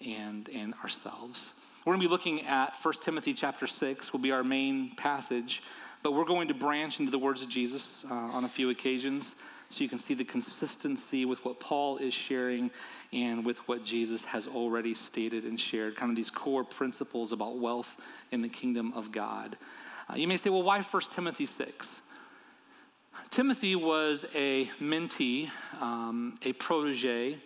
and, 0.00 0.48
and 0.48 0.72
ourselves. 0.82 1.50
We're 1.84 1.92
going 1.92 2.02
to 2.02 2.08
be 2.08 2.10
looking 2.10 2.46
at 2.46 2.74
1 2.82 2.94
Timothy 3.00 3.34
chapter 3.34 3.66
6 3.66 4.12
will 4.12 4.20
be 4.20 4.32
our 4.32 4.44
main 4.44 4.96
passage, 4.96 5.62
but 6.02 6.12
we're 6.12 6.24
going 6.24 6.48
to 6.48 6.54
branch 6.54 7.00
into 7.00 7.10
the 7.10 7.18
words 7.18 7.42
of 7.42 7.48
Jesus 7.48 7.86
uh, 8.10 8.14
on 8.14 8.44
a 8.44 8.48
few 8.48 8.70
occasions 8.70 9.34
so 9.70 9.80
you 9.80 9.88
can 9.88 9.98
see 9.98 10.14
the 10.14 10.24
consistency 10.24 11.24
with 11.24 11.44
what 11.44 11.60
Paul 11.60 11.98
is 11.98 12.14
sharing 12.14 12.70
and 13.12 13.44
with 13.44 13.58
what 13.68 13.84
Jesus 13.84 14.22
has 14.22 14.46
already 14.46 14.94
stated 14.94 15.44
and 15.44 15.60
shared, 15.60 15.96
kind 15.96 16.10
of 16.10 16.16
these 16.16 16.30
core 16.30 16.64
principles 16.64 17.32
about 17.32 17.58
wealth 17.58 17.94
in 18.30 18.40
the 18.40 18.48
kingdom 18.48 18.92
of 18.94 19.12
God. 19.12 19.58
Uh, 20.08 20.14
you 20.16 20.26
may 20.26 20.38
say, 20.38 20.48
well, 20.48 20.62
why 20.62 20.80
1 20.80 21.02
Timothy 21.14 21.44
6? 21.44 21.88
Timothy 23.30 23.76
was 23.76 24.24
a 24.34 24.66
mentee, 24.80 25.50
um, 25.80 26.38
a 26.46 26.54
protege, 26.54 27.38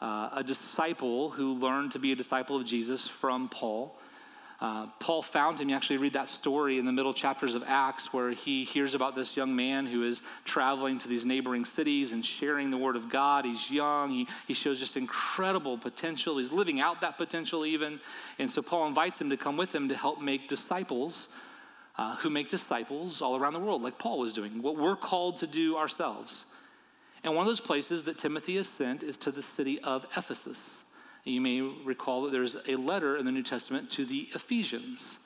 uh, 0.00 0.30
a 0.32 0.42
disciple 0.42 1.30
who 1.30 1.54
learned 1.54 1.92
to 1.92 1.98
be 1.98 2.12
a 2.12 2.16
disciple 2.16 2.56
of 2.56 2.64
Jesus 2.64 3.06
from 3.06 3.48
Paul. 3.48 3.98
Uh, 4.60 4.86
Paul 4.98 5.22
found 5.22 5.60
him. 5.60 5.68
You 5.68 5.76
actually 5.76 5.98
read 5.98 6.14
that 6.14 6.28
story 6.28 6.78
in 6.78 6.84
the 6.84 6.92
middle 6.92 7.14
chapters 7.14 7.54
of 7.54 7.62
Acts 7.64 8.12
where 8.12 8.32
he 8.32 8.64
hears 8.64 8.94
about 8.94 9.14
this 9.14 9.36
young 9.36 9.54
man 9.54 9.86
who 9.86 10.02
is 10.02 10.20
traveling 10.44 10.98
to 10.98 11.08
these 11.08 11.24
neighboring 11.24 11.64
cities 11.64 12.10
and 12.10 12.26
sharing 12.26 12.72
the 12.72 12.76
word 12.76 12.96
of 12.96 13.08
God. 13.08 13.44
He's 13.44 13.70
young, 13.70 14.10
he, 14.10 14.26
he 14.48 14.54
shows 14.54 14.80
just 14.80 14.96
incredible 14.96 15.78
potential. 15.78 16.38
He's 16.38 16.50
living 16.50 16.80
out 16.80 17.00
that 17.02 17.16
potential 17.16 17.64
even. 17.64 18.00
And 18.40 18.50
so 18.50 18.60
Paul 18.60 18.88
invites 18.88 19.20
him 19.20 19.30
to 19.30 19.36
come 19.36 19.56
with 19.56 19.72
him 19.72 19.88
to 19.90 19.96
help 19.96 20.20
make 20.20 20.48
disciples 20.48 21.28
uh, 21.98 22.14
who 22.16 22.30
make 22.30 22.48
disciples 22.48 23.20
all 23.20 23.36
around 23.36 23.52
the 23.52 23.58
world, 23.58 23.82
like 23.82 23.98
Paul 23.98 24.20
was 24.20 24.32
doing, 24.32 24.62
what 24.62 24.76
we're 24.76 24.96
called 24.96 25.38
to 25.38 25.46
do 25.46 25.76
ourselves. 25.76 26.44
And 27.24 27.34
one 27.34 27.42
of 27.42 27.48
those 27.48 27.60
places 27.60 28.04
that 28.04 28.18
Timothy 28.18 28.56
is 28.56 28.68
sent 28.68 29.02
is 29.02 29.16
to 29.18 29.32
the 29.32 29.42
city 29.42 29.80
of 29.80 30.06
Ephesus. 30.16 30.58
You 31.24 31.40
may 31.40 31.60
recall 31.60 32.22
that 32.22 32.32
there's 32.32 32.56
a 32.66 32.76
letter 32.76 33.16
in 33.16 33.24
the 33.26 33.32
New 33.32 33.42
Testament 33.42 33.90
to 33.92 34.06
the 34.06 34.28
Ephesians. 34.34 35.18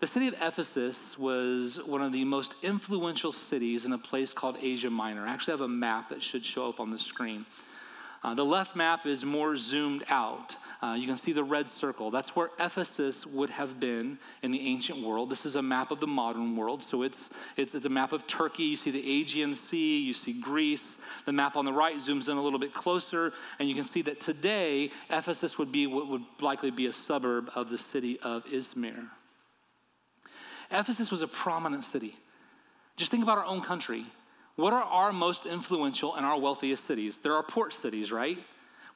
The 0.00 0.06
city 0.06 0.28
of 0.28 0.34
Ephesus 0.34 1.16
was 1.16 1.80
one 1.86 2.02
of 2.02 2.12
the 2.12 2.24
most 2.24 2.54
influential 2.62 3.32
cities 3.32 3.84
in 3.84 3.92
a 3.92 3.98
place 3.98 4.32
called 4.32 4.58
Asia 4.60 4.90
Minor. 4.90 5.26
I 5.26 5.30
actually 5.30 5.52
have 5.52 5.62
a 5.62 5.68
map 5.68 6.10
that 6.10 6.22
should 6.22 6.44
show 6.44 6.68
up 6.68 6.80
on 6.80 6.90
the 6.90 6.98
screen. 6.98 7.46
Uh, 8.26 8.34
the 8.34 8.44
left 8.44 8.74
map 8.74 9.06
is 9.06 9.24
more 9.24 9.56
zoomed 9.56 10.04
out. 10.08 10.56
Uh, 10.82 10.96
you 10.98 11.06
can 11.06 11.16
see 11.16 11.32
the 11.32 11.44
red 11.44 11.68
circle. 11.68 12.10
That's 12.10 12.34
where 12.34 12.50
Ephesus 12.58 13.24
would 13.24 13.50
have 13.50 13.78
been 13.78 14.18
in 14.42 14.50
the 14.50 14.66
ancient 14.66 15.00
world. 15.00 15.30
This 15.30 15.46
is 15.46 15.54
a 15.54 15.62
map 15.62 15.92
of 15.92 16.00
the 16.00 16.08
modern 16.08 16.56
world. 16.56 16.82
So 16.82 17.04
it's, 17.04 17.30
it's, 17.56 17.72
it's 17.72 17.86
a 17.86 17.88
map 17.88 18.12
of 18.12 18.26
Turkey. 18.26 18.64
You 18.64 18.74
see 18.74 18.90
the 18.90 18.98
Aegean 18.98 19.54
Sea, 19.54 19.98
you 19.98 20.12
see 20.12 20.32
Greece. 20.32 20.82
The 21.24 21.30
map 21.30 21.54
on 21.54 21.64
the 21.64 21.72
right 21.72 21.98
zooms 21.98 22.28
in 22.28 22.36
a 22.36 22.42
little 22.42 22.58
bit 22.58 22.74
closer, 22.74 23.32
and 23.60 23.68
you 23.68 23.76
can 23.76 23.84
see 23.84 24.02
that 24.02 24.18
today, 24.18 24.90
Ephesus 25.08 25.56
would 25.56 25.70
be 25.70 25.86
what 25.86 26.08
would 26.08 26.24
likely 26.40 26.72
be 26.72 26.86
a 26.86 26.92
suburb 26.92 27.48
of 27.54 27.70
the 27.70 27.78
city 27.78 28.18
of 28.24 28.44
Izmir. 28.46 29.08
Ephesus 30.72 31.12
was 31.12 31.22
a 31.22 31.28
prominent 31.28 31.84
city. 31.84 32.16
Just 32.96 33.12
think 33.12 33.22
about 33.22 33.38
our 33.38 33.44
own 33.44 33.62
country. 33.62 34.04
What 34.56 34.72
are 34.72 34.82
our 34.82 35.12
most 35.12 35.44
influential 35.44 36.14
and 36.14 36.24
our 36.24 36.38
wealthiest 36.38 36.86
cities? 36.86 37.18
There 37.22 37.34
are 37.34 37.42
port 37.42 37.74
cities, 37.74 38.10
right? 38.10 38.38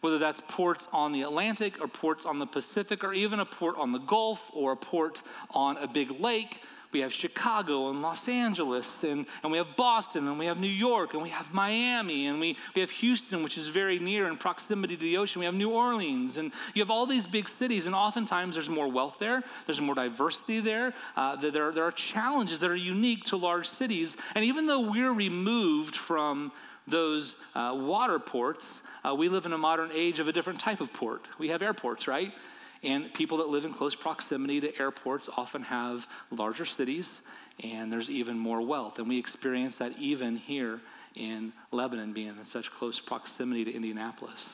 Whether 0.00 0.18
that's 0.18 0.40
ports 0.48 0.88
on 0.90 1.12
the 1.12 1.22
Atlantic 1.22 1.82
or 1.82 1.86
ports 1.86 2.24
on 2.24 2.38
the 2.38 2.46
Pacific 2.46 3.04
or 3.04 3.12
even 3.12 3.40
a 3.40 3.44
port 3.44 3.76
on 3.76 3.92
the 3.92 3.98
Gulf 3.98 4.42
or 4.54 4.72
a 4.72 4.76
port 4.76 5.20
on 5.50 5.76
a 5.76 5.86
big 5.86 6.18
lake. 6.18 6.62
We 6.92 7.00
have 7.00 7.12
Chicago 7.12 7.90
and 7.90 8.02
Los 8.02 8.26
Angeles, 8.28 8.90
and, 9.02 9.26
and 9.42 9.52
we 9.52 9.58
have 9.58 9.76
Boston, 9.76 10.26
and 10.26 10.38
we 10.38 10.46
have 10.46 10.60
New 10.60 10.66
York, 10.66 11.14
and 11.14 11.22
we 11.22 11.28
have 11.28 11.52
Miami, 11.54 12.26
and 12.26 12.40
we, 12.40 12.56
we 12.74 12.80
have 12.80 12.90
Houston, 12.90 13.44
which 13.44 13.56
is 13.56 13.68
very 13.68 13.98
near 13.98 14.26
in 14.26 14.36
proximity 14.36 14.96
to 14.96 15.02
the 15.02 15.16
ocean. 15.16 15.38
We 15.38 15.46
have 15.46 15.54
New 15.54 15.70
Orleans, 15.70 16.36
and 16.36 16.52
you 16.74 16.82
have 16.82 16.90
all 16.90 17.06
these 17.06 17.26
big 17.26 17.48
cities, 17.48 17.86
and 17.86 17.94
oftentimes 17.94 18.56
there's 18.56 18.68
more 18.68 18.88
wealth 18.88 19.18
there, 19.20 19.44
there's 19.66 19.80
more 19.80 19.94
diversity 19.94 20.60
there. 20.60 20.92
Uh, 21.16 21.36
there, 21.36 21.70
there 21.70 21.84
are 21.84 21.92
challenges 21.92 22.58
that 22.58 22.70
are 22.70 22.76
unique 22.76 23.24
to 23.26 23.36
large 23.36 23.68
cities. 23.68 24.16
And 24.34 24.44
even 24.44 24.66
though 24.66 24.80
we're 24.80 25.12
removed 25.12 25.94
from 25.94 26.50
those 26.88 27.36
uh, 27.54 27.76
water 27.78 28.18
ports, 28.18 28.66
uh, 29.04 29.14
we 29.14 29.28
live 29.28 29.46
in 29.46 29.52
a 29.52 29.58
modern 29.58 29.90
age 29.92 30.18
of 30.18 30.28
a 30.28 30.32
different 30.32 30.58
type 30.58 30.80
of 30.80 30.92
port. 30.92 31.26
We 31.38 31.48
have 31.48 31.62
airports, 31.62 32.08
right? 32.08 32.32
And 32.82 33.12
people 33.12 33.38
that 33.38 33.48
live 33.48 33.64
in 33.64 33.74
close 33.74 33.94
proximity 33.94 34.60
to 34.60 34.78
airports 34.78 35.28
often 35.36 35.62
have 35.62 36.06
larger 36.30 36.64
cities, 36.64 37.20
and 37.62 37.92
there's 37.92 38.08
even 38.08 38.38
more 38.38 38.62
wealth. 38.62 38.98
And 38.98 39.06
we 39.06 39.18
experience 39.18 39.76
that 39.76 39.98
even 39.98 40.36
here 40.36 40.80
in 41.14 41.52
Lebanon, 41.72 42.14
being 42.14 42.28
in 42.28 42.44
such 42.44 42.70
close 42.70 42.98
proximity 42.98 43.64
to 43.64 43.74
Indianapolis. 43.74 44.46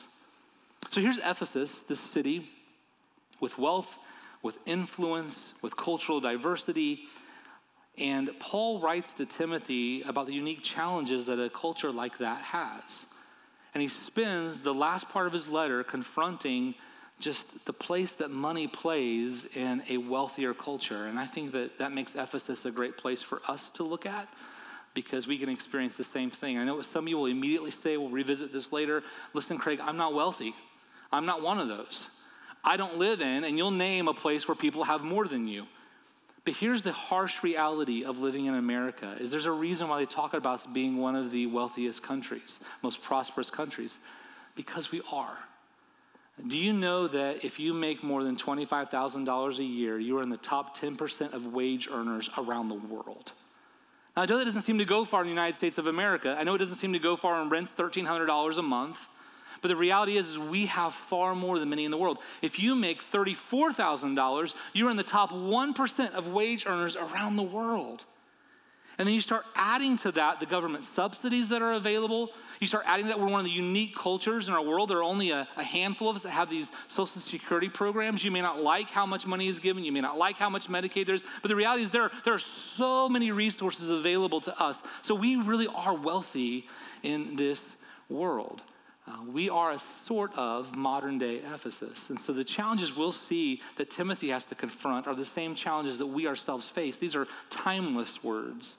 So 0.89 0.99
here's 0.99 1.19
Ephesus, 1.19 1.75
this 1.87 1.99
city 1.99 2.49
with 3.39 3.57
wealth, 3.57 3.95
with 4.41 4.57
influence, 4.65 5.53
with 5.61 5.77
cultural 5.77 6.19
diversity. 6.19 7.01
And 7.97 8.29
Paul 8.39 8.81
writes 8.81 9.13
to 9.13 9.25
Timothy 9.25 10.01
about 10.01 10.27
the 10.27 10.33
unique 10.33 10.63
challenges 10.63 11.25
that 11.27 11.39
a 11.39 11.49
culture 11.49 11.91
like 11.91 12.17
that 12.17 12.41
has. 12.41 12.81
And 13.73 13.81
he 13.81 13.87
spends 13.87 14.61
the 14.61 14.73
last 14.73 15.07
part 15.09 15.27
of 15.27 15.33
his 15.33 15.47
letter 15.47 15.83
confronting 15.83 16.75
just 17.19 17.65
the 17.65 17.73
place 17.73 18.11
that 18.13 18.29
money 18.29 18.67
plays 18.67 19.45
in 19.55 19.83
a 19.89 19.97
wealthier 19.97 20.53
culture. 20.53 21.05
And 21.05 21.17
I 21.17 21.25
think 21.25 21.51
that 21.53 21.79
that 21.79 21.91
makes 21.91 22.15
Ephesus 22.15 22.65
a 22.65 22.71
great 22.71 22.97
place 22.97 23.21
for 23.21 23.41
us 23.47 23.69
to 23.73 23.83
look 23.83 24.05
at 24.05 24.27
because 24.93 25.27
we 25.27 25.37
can 25.37 25.49
experience 25.49 25.95
the 25.95 26.03
same 26.03 26.29
thing. 26.29 26.57
I 26.57 26.63
know 26.63 26.81
some 26.81 27.05
of 27.05 27.07
you 27.07 27.17
will 27.17 27.27
immediately 27.27 27.71
say, 27.71 27.97
we'll 27.97 28.09
revisit 28.09 28.53
this 28.53 28.71
later. 28.71 29.03
Listen, 29.33 29.57
Craig, 29.57 29.79
I'm 29.81 29.97
not 29.97 30.13
wealthy. 30.13 30.53
I'm 31.11 31.25
not 31.25 31.41
one 31.41 31.59
of 31.59 31.67
those. 31.67 32.07
I 32.63 32.77
don't 32.77 32.97
live 32.97 33.21
in, 33.21 33.43
and 33.43 33.57
you'll 33.57 33.71
name 33.71 34.07
a 34.07 34.13
place 34.13 34.47
where 34.47 34.55
people 34.55 34.83
have 34.83 35.01
more 35.01 35.27
than 35.27 35.47
you. 35.47 35.65
But 36.45 36.55
here's 36.55 36.81
the 36.81 36.91
harsh 36.91 37.43
reality 37.43 38.05
of 38.05 38.19
living 38.19 38.45
in 38.45 38.53
America 38.53 39.15
is 39.19 39.31
there's 39.31 39.45
a 39.45 39.51
reason 39.51 39.87
why 39.87 39.99
they 39.99 40.05
talk 40.05 40.33
about 40.33 40.55
us 40.55 40.65
being 40.65 40.97
one 40.97 41.15
of 41.15 41.31
the 41.31 41.45
wealthiest 41.45 42.01
countries, 42.01 42.59
most 42.81 43.01
prosperous 43.01 43.49
countries, 43.49 43.97
because 44.55 44.91
we 44.91 45.01
are. 45.11 45.37
Do 46.45 46.57
you 46.57 46.71
know 46.71 47.07
that 47.07 47.43
if 47.43 47.59
you 47.59 47.73
make 47.73 48.03
more 48.03 48.23
than 48.23 48.35
$25,000 48.35 49.57
a 49.57 49.63
year, 49.63 49.97
you 49.97 50.19
are 50.19 50.21
in 50.21 50.29
the 50.29 50.37
top 50.37 50.77
10% 50.77 51.33
of 51.33 51.47
wage 51.47 51.87
earners 51.91 52.29
around 52.37 52.67
the 52.67 52.75
world? 52.75 53.31
Now, 54.15 54.21
I 54.21 54.25
know 54.27 54.37
that 54.37 54.45
doesn't 54.45 54.61
seem 54.61 54.77
to 54.77 54.85
go 54.85 55.03
far 55.03 55.21
in 55.21 55.27
the 55.27 55.31
United 55.31 55.55
States 55.55 55.79
of 55.79 55.87
America. 55.87 56.35
I 56.37 56.43
know 56.43 56.53
it 56.53 56.59
doesn't 56.59 56.75
seem 56.75 56.93
to 56.93 56.99
go 56.99 57.15
far 57.15 57.41
in 57.41 57.49
rents, 57.49 57.71
$1,300 57.71 58.57
a 58.57 58.61
month. 58.61 58.99
But 59.61 59.69
the 59.69 59.75
reality 59.75 60.17
is, 60.17 60.29
is, 60.29 60.37
we 60.37 60.67
have 60.67 60.93
far 60.93 61.33
more 61.33 61.57
than 61.57 61.69
many 61.69 61.85
in 61.85 61.91
the 61.91 61.97
world. 61.97 62.19
If 62.43 62.59
you 62.59 62.75
make 62.75 63.03
$34,000, 63.11 64.53
you're 64.73 64.91
in 64.91 64.97
the 64.97 65.03
top 65.03 65.31
1% 65.31 66.11
of 66.11 66.27
wage 66.27 66.67
earners 66.67 66.95
around 66.95 67.37
the 67.37 67.43
world. 67.43 68.05
And 68.97 69.07
then 69.07 69.13
you 69.13 69.21
start 69.21 69.45
adding 69.55 69.97
to 69.97 70.11
that 70.13 70.39
the 70.39 70.47
government 70.47 70.83
subsidies 70.95 71.49
that 71.49 71.61
are 71.61 71.73
available. 71.73 72.31
You 72.59 72.65
start 72.65 72.85
adding 72.87 73.07
that 73.07 73.19
we're 73.19 73.27
one 73.27 73.39
of 73.39 73.45
the 73.45 73.51
unique 73.51 73.95
cultures 73.95 74.47
in 74.47 74.55
our 74.55 74.61
world. 74.61 74.89
There 74.89 74.97
are 74.97 75.03
only 75.03 75.29
a, 75.29 75.47
a, 75.55 75.63
handful 75.63 76.09
of 76.09 76.15
us 76.15 76.23
that 76.23 76.31
have 76.31 76.49
these 76.49 76.71
Social 76.87 77.21
Security 77.21 77.69
programs. 77.69 78.23
You 78.23 78.31
may 78.31 78.41
not 78.41 78.63
like 78.63 78.89
how 78.89 79.05
much 79.05 79.27
money 79.27 79.47
is 79.47 79.59
given. 79.59 79.83
You 79.83 79.91
may 79.91 80.01
not 80.01 80.17
like 80.17 80.37
how 80.37 80.49
much 80.49 80.67
Medicaid 80.67 81.05
there 81.05 81.13
is. 81.13 81.23
But 81.43 81.49
the 81.49 81.55
reality 81.55 81.83
is 81.83 81.91
there, 81.91 82.09
there 82.25 82.33
are 82.33 82.41
so 82.75 83.07
many 83.07 83.31
resources 83.31 83.89
available 83.89 84.41
to 84.41 84.59
us. 84.59 84.79
So 85.03 85.13
we 85.13 85.35
really 85.35 85.67
are 85.67 85.93
wealthy 85.93 86.67
in 87.03 87.35
this 87.35 87.61
world. 88.09 88.63
Uh, 89.07 89.13
we 89.31 89.49
are 89.49 89.71
a 89.71 89.79
sort 90.05 90.37
of 90.37 90.75
modern 90.75 91.17
day 91.17 91.37
Ephesus. 91.37 92.01
And 92.09 92.19
so 92.19 92.33
the 92.33 92.43
challenges 92.43 92.95
we'll 92.95 93.13
see 93.13 93.61
that 93.77 93.89
Timothy 93.89 94.29
has 94.29 94.43
to 94.45 94.55
confront 94.55 95.07
are 95.07 95.15
the 95.15 95.23
same 95.23 95.55
challenges 95.55 95.97
that 95.99 96.07
we 96.07 96.27
ourselves 96.27 96.67
face. 96.67 96.97
These 96.97 97.15
are 97.15 97.27
timeless 97.49 98.21
words. 98.23 98.75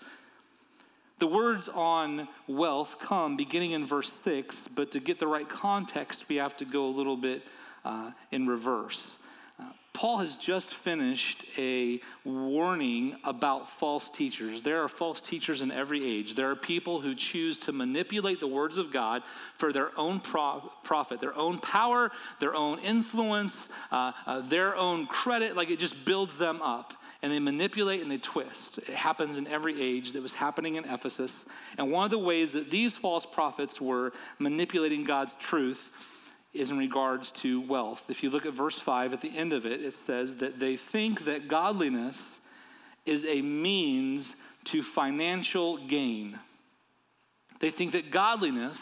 The 1.18 1.26
words 1.26 1.68
on 1.68 2.28
wealth 2.46 2.96
come 3.00 3.36
beginning 3.36 3.72
in 3.72 3.86
verse 3.86 4.12
6, 4.22 4.68
but 4.74 4.92
to 4.92 5.00
get 5.00 5.18
the 5.18 5.26
right 5.26 5.48
context, 5.48 6.24
we 6.28 6.36
have 6.36 6.56
to 6.58 6.64
go 6.64 6.86
a 6.86 6.92
little 6.94 7.16
bit 7.16 7.42
uh, 7.84 8.12
in 8.30 8.46
reverse. 8.46 9.16
Paul 9.98 10.18
has 10.18 10.36
just 10.36 10.72
finished 10.72 11.44
a 11.56 12.00
warning 12.22 13.16
about 13.24 13.68
false 13.68 14.08
teachers. 14.08 14.62
There 14.62 14.84
are 14.84 14.88
false 14.88 15.20
teachers 15.20 15.60
in 15.60 15.72
every 15.72 16.08
age. 16.08 16.36
There 16.36 16.48
are 16.52 16.54
people 16.54 17.00
who 17.00 17.16
choose 17.16 17.58
to 17.58 17.72
manipulate 17.72 18.38
the 18.38 18.46
words 18.46 18.78
of 18.78 18.92
God 18.92 19.24
for 19.56 19.72
their 19.72 19.90
own 19.98 20.20
profit, 20.20 21.18
their 21.18 21.36
own 21.36 21.58
power, 21.58 22.12
their 22.38 22.54
own 22.54 22.78
influence, 22.78 23.56
uh, 23.90 24.12
uh, 24.24 24.40
their 24.42 24.76
own 24.76 25.06
credit. 25.06 25.56
Like 25.56 25.68
it 25.68 25.80
just 25.80 26.04
builds 26.04 26.36
them 26.36 26.62
up. 26.62 26.94
And 27.20 27.32
they 27.32 27.40
manipulate 27.40 28.00
and 28.00 28.08
they 28.08 28.18
twist. 28.18 28.78
It 28.78 28.94
happens 28.94 29.36
in 29.36 29.48
every 29.48 29.82
age 29.82 30.12
that 30.12 30.22
was 30.22 30.30
happening 30.30 30.76
in 30.76 30.84
Ephesus. 30.84 31.34
And 31.76 31.90
one 31.90 32.04
of 32.04 32.12
the 32.12 32.20
ways 32.20 32.52
that 32.52 32.70
these 32.70 32.94
false 32.94 33.26
prophets 33.26 33.80
were 33.80 34.12
manipulating 34.38 35.02
God's 35.02 35.32
truth 35.40 35.90
is 36.58 36.70
in 36.70 36.78
regards 36.78 37.30
to 37.30 37.60
wealth. 37.60 38.04
If 38.08 38.22
you 38.22 38.30
look 38.30 38.46
at 38.46 38.52
verse 38.52 38.78
5, 38.78 39.12
at 39.12 39.20
the 39.20 39.36
end 39.36 39.52
of 39.52 39.64
it, 39.64 39.80
it 39.80 39.94
says 39.94 40.36
that 40.36 40.58
they 40.58 40.76
think 40.76 41.24
that 41.24 41.48
godliness 41.48 42.20
is 43.06 43.24
a 43.24 43.40
means 43.42 44.36
to 44.64 44.82
financial 44.82 45.78
gain. 45.78 46.38
They 47.60 47.70
think 47.70 47.92
that 47.92 48.10
godliness 48.10 48.80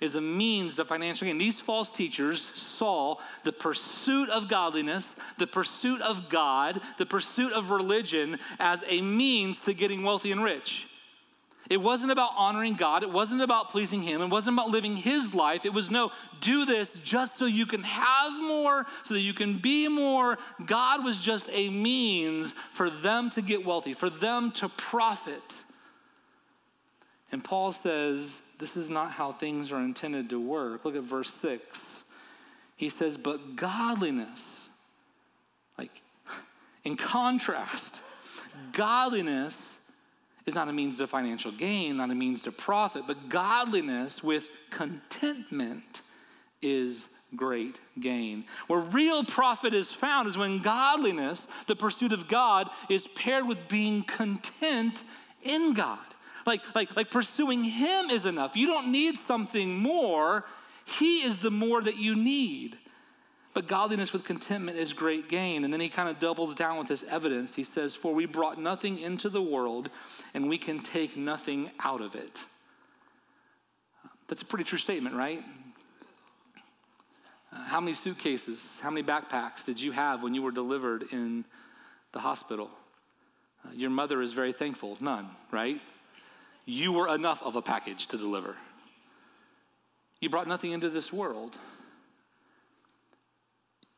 is 0.00 0.14
a 0.14 0.20
means 0.20 0.76
to 0.76 0.84
financial 0.84 1.26
gain. 1.26 1.38
These 1.38 1.60
false 1.60 1.90
teachers 1.90 2.48
saw 2.54 3.16
the 3.44 3.52
pursuit 3.52 4.30
of 4.30 4.48
godliness, 4.48 5.06
the 5.38 5.46
pursuit 5.46 6.00
of 6.00 6.28
God, 6.28 6.80
the 6.98 7.06
pursuit 7.06 7.52
of 7.52 7.70
religion 7.70 8.38
as 8.58 8.82
a 8.88 9.00
means 9.02 9.58
to 9.60 9.74
getting 9.74 10.02
wealthy 10.02 10.32
and 10.32 10.42
rich. 10.42 10.86
It 11.70 11.80
wasn't 11.80 12.10
about 12.10 12.32
honoring 12.36 12.74
God. 12.74 13.04
It 13.04 13.10
wasn't 13.12 13.42
about 13.42 13.70
pleasing 13.70 14.02
Him. 14.02 14.20
It 14.20 14.26
wasn't 14.26 14.56
about 14.56 14.70
living 14.70 14.96
His 14.96 15.34
life. 15.34 15.64
It 15.64 15.72
was 15.72 15.88
no, 15.88 16.10
do 16.40 16.66
this 16.66 16.90
just 17.04 17.38
so 17.38 17.46
you 17.46 17.64
can 17.64 17.84
have 17.84 18.32
more, 18.32 18.86
so 19.04 19.14
that 19.14 19.20
you 19.20 19.32
can 19.32 19.58
be 19.58 19.86
more. 19.86 20.36
God 20.66 21.04
was 21.04 21.16
just 21.16 21.48
a 21.52 21.70
means 21.70 22.54
for 22.72 22.90
them 22.90 23.30
to 23.30 23.40
get 23.40 23.64
wealthy, 23.64 23.94
for 23.94 24.10
them 24.10 24.50
to 24.52 24.68
profit. 24.68 25.54
And 27.30 27.44
Paul 27.44 27.70
says, 27.70 28.38
this 28.58 28.76
is 28.76 28.90
not 28.90 29.12
how 29.12 29.32
things 29.32 29.70
are 29.70 29.78
intended 29.78 30.28
to 30.30 30.40
work. 30.40 30.84
Look 30.84 30.96
at 30.96 31.04
verse 31.04 31.32
6. 31.40 31.78
He 32.76 32.88
says, 32.88 33.16
but 33.16 33.54
godliness, 33.54 34.42
like 35.78 36.02
in 36.84 36.96
contrast, 36.96 38.00
godliness 38.72 39.56
is 40.46 40.54
not 40.54 40.68
a 40.68 40.72
means 40.72 40.98
to 40.98 41.06
financial 41.06 41.52
gain, 41.52 41.96
not 41.96 42.10
a 42.10 42.14
means 42.14 42.42
to 42.42 42.52
profit, 42.52 43.04
but 43.06 43.28
godliness 43.28 44.22
with 44.22 44.48
contentment 44.70 46.02
is 46.62 47.06
great 47.36 47.78
gain. 48.00 48.44
Where 48.66 48.80
real 48.80 49.24
profit 49.24 49.74
is 49.74 49.88
found 49.88 50.28
is 50.28 50.36
when 50.36 50.60
godliness, 50.60 51.46
the 51.66 51.76
pursuit 51.76 52.12
of 52.12 52.28
God, 52.28 52.68
is 52.88 53.06
paired 53.08 53.46
with 53.46 53.68
being 53.68 54.02
content 54.02 55.04
in 55.42 55.74
God. 55.74 55.98
Like, 56.46 56.62
like, 56.74 56.96
like 56.96 57.10
pursuing 57.10 57.64
Him 57.64 58.10
is 58.10 58.26
enough. 58.26 58.56
You 58.56 58.66
don't 58.66 58.90
need 58.90 59.16
something 59.26 59.76
more. 59.76 60.44
He 60.84 61.22
is 61.22 61.38
the 61.38 61.50
more 61.50 61.82
that 61.82 61.96
you 61.96 62.16
need. 62.16 62.78
But 63.52 63.66
godliness 63.66 64.12
with 64.12 64.24
contentment 64.24 64.78
is 64.78 64.92
great 64.92 65.28
gain. 65.28 65.64
And 65.64 65.72
then 65.72 65.80
he 65.80 65.88
kind 65.88 66.08
of 66.08 66.20
doubles 66.20 66.54
down 66.54 66.78
with 66.78 66.86
this 66.86 67.02
evidence. 67.08 67.54
He 67.54 67.64
says, 67.64 67.94
For 67.94 68.14
we 68.14 68.26
brought 68.26 68.60
nothing 68.60 68.98
into 68.98 69.28
the 69.28 69.42
world, 69.42 69.90
and 70.34 70.48
we 70.48 70.56
can 70.56 70.80
take 70.80 71.16
nothing 71.16 71.70
out 71.80 72.00
of 72.00 72.14
it. 72.14 72.44
That's 74.28 74.42
a 74.42 74.44
pretty 74.44 74.64
true 74.64 74.78
statement, 74.78 75.16
right? 75.16 75.42
Uh, 77.52 77.64
how 77.64 77.80
many 77.80 77.94
suitcases, 77.94 78.62
how 78.80 78.90
many 78.90 79.04
backpacks 79.04 79.64
did 79.64 79.80
you 79.80 79.90
have 79.90 80.22
when 80.22 80.34
you 80.34 80.42
were 80.42 80.52
delivered 80.52 81.06
in 81.10 81.44
the 82.12 82.20
hospital? 82.20 82.70
Uh, 83.64 83.72
your 83.72 83.90
mother 83.90 84.22
is 84.22 84.32
very 84.32 84.52
thankful. 84.52 84.96
None, 85.00 85.28
right? 85.50 85.80
You 86.64 86.92
were 86.92 87.12
enough 87.12 87.42
of 87.42 87.56
a 87.56 87.62
package 87.62 88.06
to 88.08 88.16
deliver. 88.16 88.54
You 90.20 90.30
brought 90.30 90.46
nothing 90.46 90.70
into 90.70 90.90
this 90.90 91.12
world. 91.12 91.56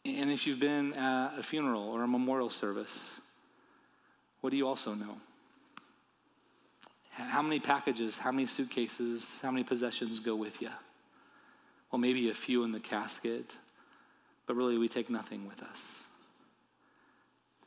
And 0.04 0.30
if 0.30 0.46
you've 0.46 0.60
been 0.60 0.94
at 0.94 1.38
a 1.38 1.42
funeral 1.42 1.88
or 1.88 2.02
a 2.02 2.08
memorial 2.08 2.50
service, 2.50 2.98
what 4.40 4.50
do 4.50 4.56
you 4.56 4.66
also 4.66 4.94
know? 4.94 5.16
How 7.10 7.42
many 7.42 7.60
packages, 7.60 8.16
how 8.16 8.32
many 8.32 8.46
suitcases, 8.46 9.26
how 9.42 9.50
many 9.50 9.64
possessions 9.64 10.18
go 10.18 10.34
with 10.34 10.60
you? 10.60 10.70
Well, 11.90 12.00
maybe 12.00 12.30
a 12.30 12.34
few 12.34 12.64
in 12.64 12.72
the 12.72 12.80
casket, 12.80 13.54
but 14.46 14.56
really 14.56 14.78
we 14.78 14.88
take 14.88 15.10
nothing 15.10 15.46
with 15.46 15.62
us. 15.62 15.82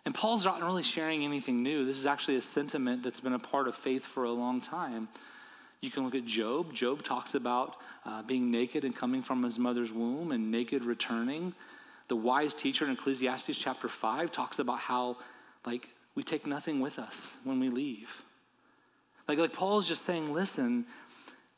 And 0.04 0.13
Paul's 0.13 0.45
not 0.45 0.62
really 0.62 0.84
sharing 0.84 1.24
anything 1.24 1.63
new. 1.63 1.86
This 1.86 1.98
is 1.98 2.06
actually 2.06 2.36
a 2.36 2.41
sentiment 2.41 3.04
that's 3.04 3.19
been 3.19 3.34
a 3.34 3.39
part 3.39 3.67
of 3.67 3.76
faith 3.76 4.04
for 4.04 4.24
a 4.24 4.32
long 4.32 4.62
time. 4.62 5.08
You 5.82 5.91
can 5.91 6.04
look 6.04 6.15
at 6.15 6.26
Job. 6.26 6.74
Job 6.74 7.04
talks 7.04 7.36
about 7.36 7.76
uh, 8.06 8.24
being 8.24 8.52
naked 8.52 8.84
and 8.84 8.95
coming 8.95 9.21
from 9.21 9.43
his 9.43 9.58
mother's 9.58 9.91
womb 9.91 10.32
and 10.32 10.52
naked 10.52 10.84
returning. 10.84 11.54
The 12.08 12.15
wise 12.15 12.54
teacher 12.54 12.86
in 12.86 12.91
Ecclesiastes 12.91 13.58
chapter 13.58 13.88
5 13.88 14.32
talks 14.32 14.60
about 14.60 14.80
how, 14.80 15.18
like, 15.65 15.89
we 16.13 16.24
take 16.24 16.46
nothing 16.46 16.80
with 16.80 17.00
us 17.00 17.18
when 17.44 17.60
we 17.60 17.70
leave. 17.70 18.22
Like, 19.28 19.38
like 19.38 19.54
Paul 19.54 19.80
is 19.80 19.88
just 19.88 20.06
saying, 20.06 20.34
listen, 20.34 20.86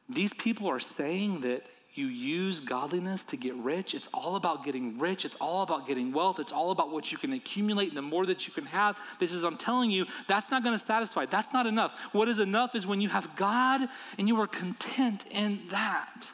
these 0.10 0.34
people 0.34 0.68
are 0.70 0.80
saying 0.80 1.42
that 1.42 1.64
you 1.98 2.08
use 2.08 2.60
godliness 2.60 3.22
to 3.22 3.36
get 3.36 3.56
rich. 3.56 3.94
It's 3.94 4.08
all 4.14 4.36
about 4.36 4.64
getting 4.64 5.00
rich. 5.00 5.26
It's 5.26 5.36
all 5.42 5.64
about 5.64 5.88
getting 5.88 6.14
wealth. 6.14 6.40
It's 6.40 6.52
all 6.52 6.70
about 6.72 6.92
what 6.92 7.12
you 7.12 7.18
can 7.18 7.34
accumulate 7.34 7.90
and 7.90 7.98
the 7.98 8.04
more 8.04 8.26
that 8.28 8.48
you 8.48 8.54
can 8.54 8.66
have. 8.68 8.98
This 9.20 9.32
is, 9.32 9.44
I'm 9.44 9.58
telling 9.58 9.90
you, 9.90 10.06
that's 10.28 10.52
not 10.52 10.64
going 10.64 10.78
to 10.78 10.86
satisfy. 10.86 11.26
That's 11.26 11.52
not 11.54 11.66
enough. 11.66 11.94
What 12.12 12.30
is 12.30 12.40
enough 12.40 12.76
is 12.76 12.86
when 12.86 13.02
you 13.02 13.10
have 13.10 13.36
God 13.36 13.82
and 14.18 14.28
you 14.28 14.40
are 14.40 14.48
content 14.48 15.26
in 15.32 15.62
that. 15.72 16.30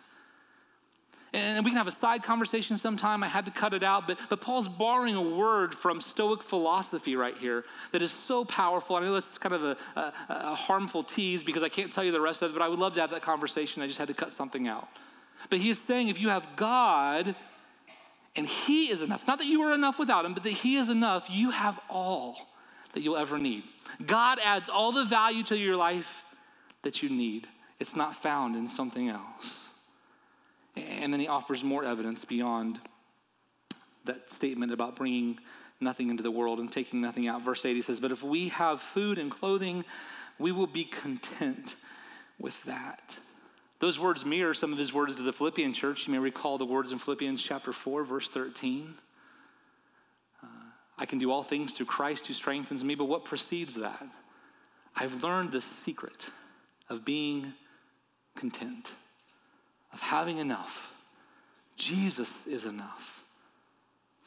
And 1.33 1.65
we 1.65 1.71
can 1.71 1.77
have 1.77 1.87
a 1.87 1.91
side 1.91 2.21
conversation 2.21 2.77
sometime. 2.77 3.23
I 3.23 3.27
had 3.27 3.45
to 3.45 3.51
cut 3.51 3.73
it 3.73 3.81
out, 3.81 4.05
but, 4.05 4.19
but 4.29 4.39
Paul's 4.39 4.67
borrowing 4.67 5.15
a 5.15 5.21
word 5.21 5.73
from 5.73 5.99
Stoic 5.99 6.43
philosophy 6.43 7.15
right 7.15 7.35
here 7.35 7.65
that 7.91 8.03
is 8.03 8.13
so 8.27 8.45
powerful. 8.45 8.95
I 8.95 8.99
know 9.01 9.15
that's 9.15 9.39
kind 9.39 9.55
of 9.55 9.63
a, 9.63 9.77
a, 9.95 10.13
a 10.29 10.55
harmful 10.55 11.03
tease 11.03 11.41
because 11.41 11.63
I 11.63 11.69
can't 11.69 11.91
tell 11.91 12.03
you 12.03 12.11
the 12.11 12.21
rest 12.21 12.43
of 12.43 12.51
it, 12.51 12.53
but 12.53 12.61
I 12.61 12.67
would 12.67 12.77
love 12.77 12.93
to 12.95 13.01
have 13.01 13.09
that 13.11 13.23
conversation. 13.23 13.81
I 13.81 13.87
just 13.87 13.97
had 13.97 14.09
to 14.09 14.13
cut 14.13 14.31
something 14.31 14.67
out. 14.67 14.87
But 15.49 15.59
he 15.59 15.71
is 15.71 15.79
saying 15.87 16.09
if 16.09 16.19
you 16.19 16.29
have 16.29 16.47
God 16.55 17.35
and 18.35 18.47
He 18.47 18.91
is 18.91 19.01
enough, 19.01 19.27
not 19.27 19.39
that 19.39 19.47
you 19.47 19.61
are 19.63 19.73
enough 19.73 19.99
without 19.99 20.25
Him, 20.25 20.33
but 20.33 20.43
that 20.43 20.49
He 20.49 20.75
is 20.75 20.89
enough, 20.89 21.27
you 21.29 21.51
have 21.51 21.79
all 21.89 22.49
that 22.93 23.01
you'll 23.01 23.17
ever 23.17 23.37
need. 23.37 23.63
God 24.05 24.39
adds 24.43 24.69
all 24.69 24.91
the 24.91 25.05
value 25.05 25.43
to 25.43 25.57
your 25.57 25.75
life 25.75 26.23
that 26.81 27.01
you 27.01 27.09
need, 27.09 27.47
it's 27.79 27.95
not 27.95 28.21
found 28.21 28.55
in 28.55 28.67
something 28.67 29.09
else. 29.09 29.59
And 30.75 31.13
then 31.13 31.19
he 31.19 31.27
offers 31.27 31.63
more 31.63 31.83
evidence 31.83 32.25
beyond 32.25 32.79
that 34.05 34.29
statement 34.29 34.71
about 34.71 34.95
bringing 34.95 35.39
nothing 35.79 36.09
into 36.09 36.23
the 36.23 36.31
world 36.31 36.59
and 36.59 36.71
taking 36.71 37.01
nothing 37.01 37.27
out. 37.27 37.43
Verse 37.43 37.63
8, 37.63 37.75
he 37.75 37.81
says, 37.81 37.99
But 37.99 38.11
if 38.11 38.23
we 38.23 38.49
have 38.49 38.81
food 38.81 39.17
and 39.17 39.29
clothing, 39.29 39.85
we 40.39 40.51
will 40.51 40.67
be 40.67 40.83
content 40.83 41.75
with 42.39 42.61
that. 42.63 43.17
Those 43.79 43.99
words 43.99 44.25
mirror 44.25 44.53
some 44.53 44.71
of 44.71 44.79
his 44.79 44.93
words 44.93 45.15
to 45.17 45.23
the 45.23 45.33
Philippian 45.33 45.73
church. 45.73 46.07
You 46.07 46.13
may 46.13 46.19
recall 46.19 46.57
the 46.57 46.65
words 46.65 46.91
in 46.91 46.99
Philippians 46.99 47.43
chapter 47.43 47.73
4, 47.73 48.03
verse 48.03 48.29
13. 48.29 48.95
Uh, 50.41 50.47
I 50.97 51.05
can 51.05 51.19
do 51.19 51.31
all 51.31 51.43
things 51.43 51.73
through 51.73 51.87
Christ 51.87 52.27
who 52.27 52.33
strengthens 52.33 52.83
me, 52.83 52.95
but 52.95 53.05
what 53.05 53.25
precedes 53.25 53.75
that? 53.75 54.07
I've 54.95 55.23
learned 55.23 55.51
the 55.51 55.61
secret 55.61 56.25
of 56.89 57.03
being 57.03 57.53
content 58.35 58.93
of 59.93 60.01
having 60.01 60.39
enough. 60.39 60.93
Jesus 61.75 62.29
is 62.45 62.65
enough. 62.65 63.23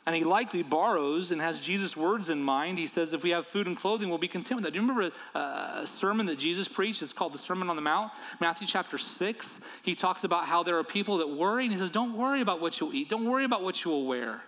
And 0.07 0.15
he 0.15 0.23
likely 0.23 0.63
borrows 0.63 1.33
and 1.33 1.41
has 1.41 1.61
Jesus' 1.61 1.97
words 1.97 2.31
in 2.31 2.41
mind. 2.41 2.79
He 2.79 2.87
says, 2.87 3.13
if 3.13 3.25
we 3.25 3.31
have 3.31 3.45
food 3.45 3.67
and 3.67 3.77
clothing, 3.77 4.09
we'll 4.09 4.19
be 4.19 4.29
content 4.29 4.59
with 4.59 4.65
that. 4.65 4.71
Do 4.71 4.77
you 4.77 4.87
remember 4.87 5.11
a, 5.35 5.39
a, 5.81 5.87
sermon 5.87 6.27
that 6.27 6.39
Jesus 6.39 6.69
preached? 6.69 7.03
It's 7.03 7.13
called 7.13 7.35
the 7.35 7.39
Sermon 7.39 7.69
on 7.69 7.75
the 7.75 7.83
Mount, 7.83 8.13
Matthew 8.41 8.69
chapter 8.69 8.99
6. 8.99 9.49
He 9.83 9.97
talks 9.97 10.23
about 10.23 10.47
how 10.47 10.63
there 10.63 10.79
are 10.79 10.85
people 10.85 11.19
that 11.19 11.29
worry, 11.29 11.65
and 11.65 11.73
he 11.73 11.79
says, 11.79 11.91
don't 11.91 12.17
worry 12.17 12.41
about 12.41 12.61
what 12.61 12.79
you'll 12.79 12.95
eat, 12.95 13.09
don't 13.09 13.29
worry 13.29 13.45
about 13.45 13.65
what 13.65 13.85
you 13.85 13.91
will 13.91 14.07
wear. 14.07 14.43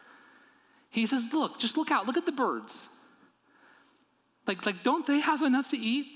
He 0.90 1.06
says, 1.06 1.24
look, 1.32 1.58
just 1.58 1.76
look 1.76 1.90
out, 1.90 2.06
look 2.06 2.16
at 2.16 2.24
the 2.24 2.32
birds. 2.32 2.76
Like, 4.46 4.64
like 4.64 4.84
don't 4.84 5.06
they 5.08 5.18
have 5.18 5.42
enough 5.42 5.70
to 5.70 5.76
eat? 5.76 6.06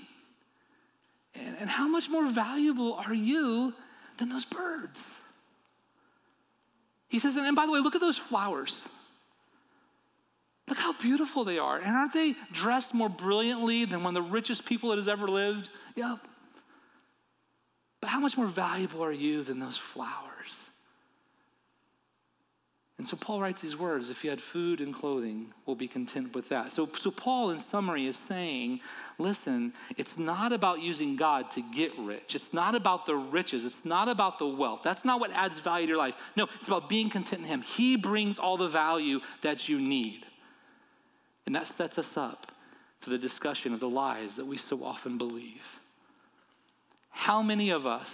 And, 1.35 1.57
and 1.59 1.69
how 1.69 1.87
much 1.89 2.07
more 2.07 2.25
valuable 2.27 2.93
are 2.93 3.13
you 3.13 3.73
than 4.17 4.29
those 4.29 4.45
birds. 4.45 5.03
He 7.07 7.19
says, 7.19 7.35
and 7.35 7.55
by 7.55 7.65
the 7.65 7.71
way, 7.71 7.79
look 7.79 7.95
at 7.95 8.01
those 8.01 8.17
flowers. 8.17 8.81
Look 10.67 10.77
how 10.77 10.93
beautiful 10.93 11.43
they 11.43 11.59
are. 11.59 11.77
And 11.77 11.95
aren't 11.95 12.13
they 12.13 12.35
dressed 12.51 12.93
more 12.93 13.09
brilliantly 13.09 13.85
than 13.85 14.03
one 14.03 14.15
of 14.15 14.23
the 14.23 14.29
richest 14.29 14.65
people 14.65 14.89
that 14.89 14.97
has 14.97 15.07
ever 15.07 15.27
lived? 15.27 15.69
Yep. 15.95 16.19
But 18.01 18.09
how 18.09 18.19
much 18.19 18.35
more 18.37 18.47
valuable 18.47 19.03
are 19.03 19.11
you 19.11 19.43
than 19.43 19.59
those 19.59 19.77
flowers? 19.77 20.57
And 23.03 23.07
so 23.09 23.17
Paul 23.17 23.41
writes 23.41 23.59
these 23.59 23.75
words 23.75 24.09
if 24.09 24.23
you 24.23 24.29
had 24.29 24.41
food 24.41 24.79
and 24.79 24.95
clothing, 24.95 25.47
we'll 25.65 25.75
be 25.75 25.89
content 25.89 26.33
with 26.33 26.47
that. 26.47 26.71
So, 26.71 26.89
so 26.97 27.11
Paul, 27.11 27.51
in 27.51 27.59
summary, 27.59 28.07
is 28.07 28.17
saying 28.29 28.79
listen, 29.19 29.73
it's 29.97 30.17
not 30.17 30.53
about 30.53 30.81
using 30.81 31.17
God 31.17 31.51
to 31.51 31.61
get 31.61 31.91
rich. 31.99 32.33
It's 32.33 32.53
not 32.53 32.75
about 32.75 33.05
the 33.05 33.17
riches. 33.17 33.65
It's 33.65 33.83
not 33.83 34.07
about 34.07 34.39
the 34.39 34.47
wealth. 34.47 34.83
That's 34.85 35.03
not 35.03 35.19
what 35.19 35.31
adds 35.33 35.59
value 35.59 35.85
to 35.87 35.89
your 35.89 35.97
life. 35.97 36.15
No, 36.37 36.47
it's 36.61 36.69
about 36.69 36.87
being 36.87 37.09
content 37.09 37.41
in 37.41 37.47
Him. 37.49 37.61
He 37.61 37.97
brings 37.97 38.39
all 38.39 38.55
the 38.55 38.69
value 38.69 39.19
that 39.41 39.67
you 39.67 39.81
need. 39.81 40.25
And 41.45 41.53
that 41.55 41.67
sets 41.67 41.97
us 41.97 42.15
up 42.15 42.53
for 43.01 43.09
the 43.09 43.17
discussion 43.17 43.73
of 43.73 43.81
the 43.81 43.89
lies 43.89 44.37
that 44.37 44.47
we 44.47 44.55
so 44.55 44.81
often 44.81 45.17
believe. 45.17 45.81
How 47.09 47.41
many 47.41 47.69
of 47.69 47.85
us, 47.85 48.13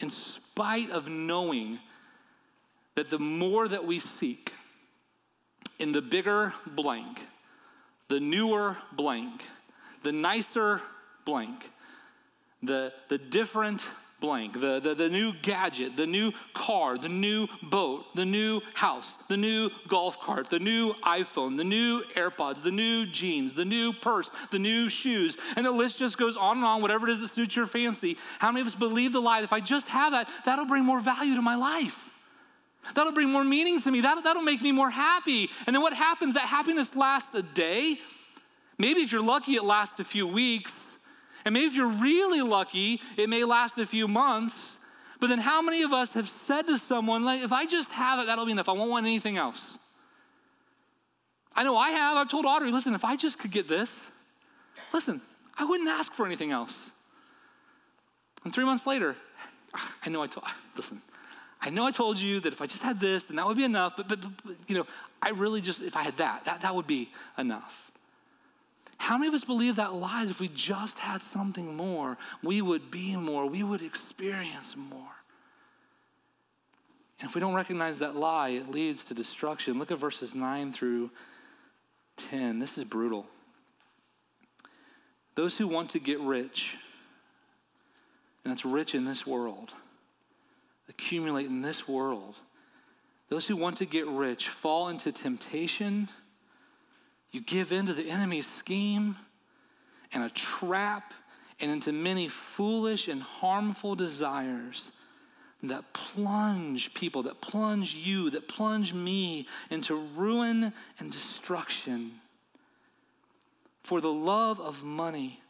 in 0.00 0.10
spite 0.10 0.90
of 0.90 1.08
knowing 1.08 1.78
that 2.96 3.10
the 3.10 3.18
more 3.18 3.68
that 3.68 3.86
we 3.86 4.00
seek 4.00 4.52
in 5.78 5.92
the 5.92 6.02
bigger 6.02 6.52
blank, 6.66 7.20
the 8.08 8.18
newer 8.18 8.76
blank, 8.92 9.42
the 10.02 10.12
nicer 10.12 10.80
blank, 11.24 11.70
the, 12.62 12.92
the 13.08 13.18
different 13.18 13.86
blank, 14.18 14.54
the, 14.54 14.80
the, 14.80 14.94
the 14.94 15.10
new 15.10 15.34
gadget, 15.42 15.94
the 15.94 16.06
new 16.06 16.32
car, 16.54 16.96
the 16.96 17.08
new 17.08 17.46
boat, 17.62 18.06
the 18.14 18.24
new 18.24 18.62
house, 18.72 19.12
the 19.28 19.36
new 19.36 19.68
golf 19.88 20.18
cart, 20.20 20.48
the 20.48 20.58
new 20.58 20.94
iPhone, 21.04 21.58
the 21.58 21.64
new 21.64 22.02
AirPods, 22.14 22.62
the 22.62 22.70
new 22.70 23.04
jeans, 23.04 23.54
the 23.54 23.64
new 23.64 23.92
purse, 23.92 24.30
the 24.50 24.58
new 24.58 24.88
shoes, 24.88 25.36
and 25.54 25.66
the 25.66 25.70
list 25.70 25.98
just 25.98 26.16
goes 26.16 26.36
on 26.36 26.56
and 26.56 26.64
on, 26.64 26.80
whatever 26.80 27.06
it 27.06 27.12
is 27.12 27.20
that 27.20 27.28
suits 27.28 27.54
your 27.54 27.66
fancy. 27.66 28.16
How 28.38 28.50
many 28.50 28.62
of 28.62 28.66
us 28.66 28.74
believe 28.74 29.12
the 29.12 29.20
lie 29.20 29.40
that 29.40 29.44
if 29.44 29.52
I 29.52 29.60
just 29.60 29.86
have 29.88 30.12
that, 30.12 30.28
that'll 30.46 30.64
bring 30.64 30.84
more 30.84 31.00
value 31.00 31.34
to 31.34 31.42
my 31.42 31.56
life? 31.56 32.05
That'll 32.94 33.12
bring 33.12 33.30
more 33.30 33.44
meaning 33.44 33.80
to 33.80 33.90
me. 33.90 34.00
That'll, 34.00 34.22
that'll 34.22 34.42
make 34.42 34.62
me 34.62 34.72
more 34.72 34.90
happy. 34.90 35.50
And 35.66 35.74
then 35.74 35.82
what 35.82 35.92
happens? 35.92 36.34
That 36.34 36.46
happiness 36.46 36.94
lasts 36.94 37.34
a 37.34 37.42
day. 37.42 37.98
Maybe 38.78 39.00
if 39.00 39.12
you're 39.12 39.22
lucky, 39.22 39.56
it 39.56 39.64
lasts 39.64 39.98
a 40.00 40.04
few 40.04 40.26
weeks. 40.26 40.72
And 41.44 41.52
maybe 41.52 41.66
if 41.66 41.74
you're 41.74 41.88
really 41.88 42.42
lucky, 42.42 43.00
it 43.16 43.28
may 43.28 43.44
last 43.44 43.78
a 43.78 43.86
few 43.86 44.08
months. 44.08 44.56
But 45.18 45.28
then 45.28 45.38
how 45.38 45.62
many 45.62 45.82
of 45.82 45.92
us 45.92 46.12
have 46.12 46.30
said 46.46 46.66
to 46.66 46.76
someone, 46.76 47.24
like, 47.24 47.42
if 47.42 47.52
I 47.52 47.66
just 47.66 47.90
have 47.90 48.18
it, 48.18 48.26
that'll 48.26 48.44
be 48.46 48.52
enough. 48.52 48.68
I 48.68 48.72
won't 48.72 48.90
want 48.90 49.06
anything 49.06 49.38
else. 49.38 49.78
I 51.54 51.64
know 51.64 51.76
I 51.76 51.90
have. 51.90 52.16
I've 52.18 52.28
told 52.28 52.44
Audrey, 52.44 52.70
listen, 52.70 52.94
if 52.94 53.04
I 53.04 53.16
just 53.16 53.38
could 53.38 53.50
get 53.50 53.66
this, 53.66 53.90
listen, 54.92 55.22
I 55.56 55.64
wouldn't 55.64 55.88
ask 55.88 56.12
for 56.12 56.26
anything 56.26 56.52
else. 56.52 56.76
And 58.44 58.54
three 58.54 58.64
months 58.64 58.86
later, 58.86 59.16
I 60.04 60.10
know 60.10 60.22
I 60.22 60.26
told, 60.26 60.44
listen, 60.76 61.00
I 61.60 61.70
know 61.70 61.86
I 61.86 61.90
told 61.90 62.18
you 62.18 62.40
that 62.40 62.52
if 62.52 62.60
I 62.60 62.66
just 62.66 62.82
had 62.82 63.00
this, 63.00 63.24
then 63.24 63.36
that 63.36 63.46
would 63.46 63.56
be 63.56 63.64
enough. 63.64 63.94
But, 63.96 64.08
but, 64.08 64.20
but, 64.44 64.56
you 64.66 64.76
know, 64.76 64.86
I 65.22 65.30
really 65.30 65.60
just, 65.60 65.80
if 65.80 65.96
I 65.96 66.02
had 66.02 66.16
that, 66.18 66.44
that, 66.44 66.60
that 66.60 66.74
would 66.74 66.86
be 66.86 67.10
enough. 67.38 67.90
How 68.98 69.18
many 69.18 69.28
of 69.28 69.34
us 69.34 69.44
believe 69.44 69.76
that 69.76 69.94
lies? 69.94 70.30
If 70.30 70.40
we 70.40 70.48
just 70.48 70.98
had 70.98 71.22
something 71.22 71.76
more, 71.76 72.16
we 72.42 72.62
would 72.62 72.90
be 72.90 73.16
more, 73.16 73.46
we 73.46 73.62
would 73.62 73.82
experience 73.82 74.74
more. 74.76 75.16
And 77.20 77.28
if 77.28 77.34
we 77.34 77.40
don't 77.40 77.54
recognize 77.54 77.98
that 78.00 78.14
lie, 78.16 78.50
it 78.50 78.70
leads 78.70 79.02
to 79.04 79.14
destruction. 79.14 79.78
Look 79.78 79.90
at 79.90 79.98
verses 79.98 80.34
9 80.34 80.72
through 80.72 81.10
10. 82.16 82.58
This 82.58 82.76
is 82.76 82.84
brutal. 82.84 83.26
Those 85.34 85.56
who 85.56 85.68
want 85.68 85.90
to 85.90 85.98
get 85.98 86.18
rich, 86.20 86.74
and 88.44 88.52
it's 88.52 88.64
rich 88.64 88.94
in 88.94 89.04
this 89.04 89.26
world, 89.26 89.72
accumulate 90.88 91.46
in 91.46 91.62
this 91.62 91.88
world. 91.88 92.36
Those 93.28 93.46
who 93.46 93.56
want 93.56 93.78
to 93.78 93.86
get 93.86 94.06
rich 94.06 94.48
fall 94.48 94.88
into 94.88 95.10
temptation. 95.12 96.08
You 97.32 97.40
give 97.40 97.72
in 97.72 97.86
to 97.86 97.94
the 97.94 98.08
enemy's 98.08 98.48
scheme 98.58 99.16
and 100.12 100.22
a 100.22 100.30
trap 100.30 101.12
and 101.60 101.70
into 101.70 101.92
many 101.92 102.28
foolish 102.28 103.08
and 103.08 103.22
harmful 103.22 103.94
desires 103.94 104.90
that 105.62 105.92
plunge 105.92 106.94
people, 106.94 107.22
that 107.24 107.40
plunge 107.40 107.94
you, 107.94 108.30
that 108.30 108.46
plunge 108.46 108.92
me 108.92 109.46
into 109.70 109.94
ruin 109.94 110.72
and 110.98 111.10
destruction. 111.10 112.12
For 113.82 114.00
the 114.00 114.12
love 114.12 114.60
of 114.60 114.84
money 114.84 115.40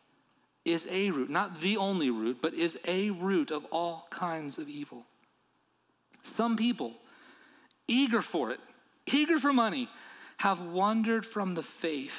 is 0.64 0.87
a 0.90 1.11
root, 1.11 1.31
not 1.31 1.61
the 1.61 1.77
only 1.77 2.11
root, 2.11 2.38
but 2.40 2.55
is 2.55 2.79
a 2.87 3.11
root 3.11 3.51
of 3.51 3.64
all 3.66 4.07
kinds 4.11 4.59
of 4.59 4.68
evil. 4.68 5.05
Some 6.35 6.57
people, 6.57 6.95
eager 7.89 8.23
for 8.23 8.51
it, 8.51 8.61
eager 9.07 9.39
for 9.39 9.53
money, 9.53 9.89
have 10.39 10.61
wandered 10.61 11.25
from 11.25 11.55
the 11.55 11.62
faith 11.62 12.17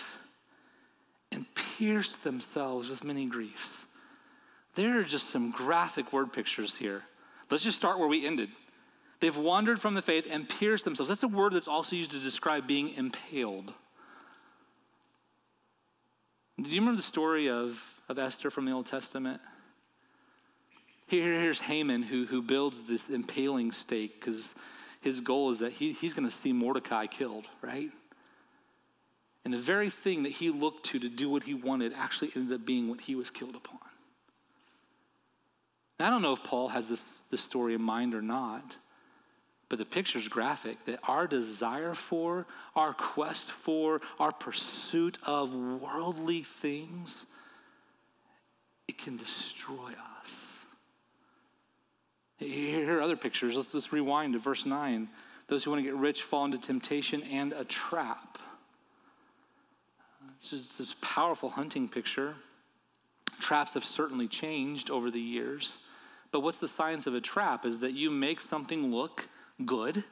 and 1.31 1.45
pierced 1.77 2.23
themselves 2.23 2.89
with 2.89 3.03
many 3.03 3.25
griefs. 3.25 3.85
There 4.75 4.99
are 4.99 5.03
just 5.03 5.31
some 5.31 5.51
graphic 5.51 6.13
word 6.13 6.31
pictures 6.33 6.75
here. 6.77 7.03
Let's 7.49 7.63
just 7.63 7.77
start 7.77 7.99
where 7.99 8.07
we 8.07 8.25
ended. 8.25 8.49
They've 9.19 9.35
wandered 9.35 9.81
from 9.81 9.95
the 9.95 10.01
faith 10.01 10.27
and 10.29 10.47
pierced 10.47 10.85
themselves. 10.85 11.09
That's 11.09 11.23
a 11.23 11.27
word 11.27 11.53
that's 11.53 11.67
also 11.67 11.95
used 11.95 12.11
to 12.11 12.19
describe 12.19 12.67
being 12.67 12.93
impaled. 12.93 13.73
Do 16.61 16.69
you 16.69 16.79
remember 16.79 16.97
the 16.97 17.07
story 17.07 17.49
of, 17.49 17.83
of 18.09 18.17
Esther 18.17 18.49
from 18.49 18.65
the 18.65 18.71
Old 18.71 18.87
Testament? 18.87 19.41
Here, 21.07 21.39
here's 21.39 21.59
Haman 21.59 22.03
who, 22.03 22.25
who 22.25 22.41
builds 22.41 22.83
this 22.83 23.09
impaling 23.09 23.71
stake 23.71 24.19
because 24.19 24.49
his 25.01 25.21
goal 25.21 25.51
is 25.51 25.59
that 25.59 25.71
he, 25.71 25.93
he's 25.93 26.13
going 26.13 26.29
to 26.29 26.35
see 26.35 26.51
Mordecai 26.51 27.07
killed, 27.07 27.45
right? 27.61 27.89
And 29.45 29.53
the 29.53 29.61
very 29.61 29.89
thing 29.89 30.23
that 30.23 30.33
he 30.33 30.49
looked 30.49 30.87
to 30.87 30.99
to 30.99 31.07
do 31.07 31.29
what 31.29 31.43
he 31.43 31.53
wanted 31.53 31.93
actually 31.93 32.31
ended 32.35 32.59
up 32.59 32.65
being 32.65 32.89
what 32.89 32.99
he 32.99 33.15
was 33.15 33.29
killed 33.29 33.55
upon. 33.55 33.79
Now, 35.97 36.07
I 36.07 36.09
don't 36.09 36.21
know 36.21 36.33
if 36.33 36.43
Paul 36.43 36.67
has 36.67 36.89
this, 36.89 37.01
this 37.31 37.41
story 37.41 37.73
in 37.73 37.81
mind 37.81 38.13
or 38.13 38.21
not, 38.21 38.75
but 39.69 39.79
the 39.79 39.85
picture's 39.85 40.27
graphic 40.27 40.85
that 40.85 40.99
our 41.03 41.27
desire 41.27 41.93
for, 41.93 42.45
our 42.75 42.93
quest 42.93 43.51
for, 43.63 44.01
our 44.19 44.33
pursuit 44.33 45.17
of 45.23 45.53
worldly 45.53 46.43
things, 46.43 47.25
it 48.89 48.97
can 48.97 49.15
destroy 49.15 49.91
us. 50.21 50.33
Here 52.37 52.97
are 52.97 53.01
other 53.01 53.17
pictures. 53.17 53.55
Let's 53.55 53.71
just 53.71 53.91
rewind 53.91 54.33
to 54.33 54.39
verse 54.39 54.65
9. 54.65 55.09
Those 55.47 55.63
who 55.63 55.71
want 55.71 55.83
to 55.83 55.89
get 55.89 55.95
rich 55.95 56.21
fall 56.21 56.45
into 56.45 56.57
temptation 56.57 57.23
and 57.23 57.53
a 57.53 57.63
trap. 57.63 58.37
It's 60.39 60.51
just 60.51 60.77
this 60.77 60.95
powerful 61.01 61.49
hunting 61.49 61.87
picture. 61.87 62.35
Traps 63.39 63.73
have 63.73 63.83
certainly 63.83 64.27
changed 64.27 64.91
over 64.91 65.09
the 65.09 65.19
years. 65.19 65.73
But 66.31 66.41
what's 66.41 66.57
the 66.57 66.67
science 66.67 67.07
of 67.07 67.15
a 67.15 67.21
trap? 67.21 67.65
Is 67.65 67.79
that 67.79 67.93
you 67.93 68.11
make 68.11 68.41
something 68.41 68.93
look 68.93 69.27
good, 69.65 70.03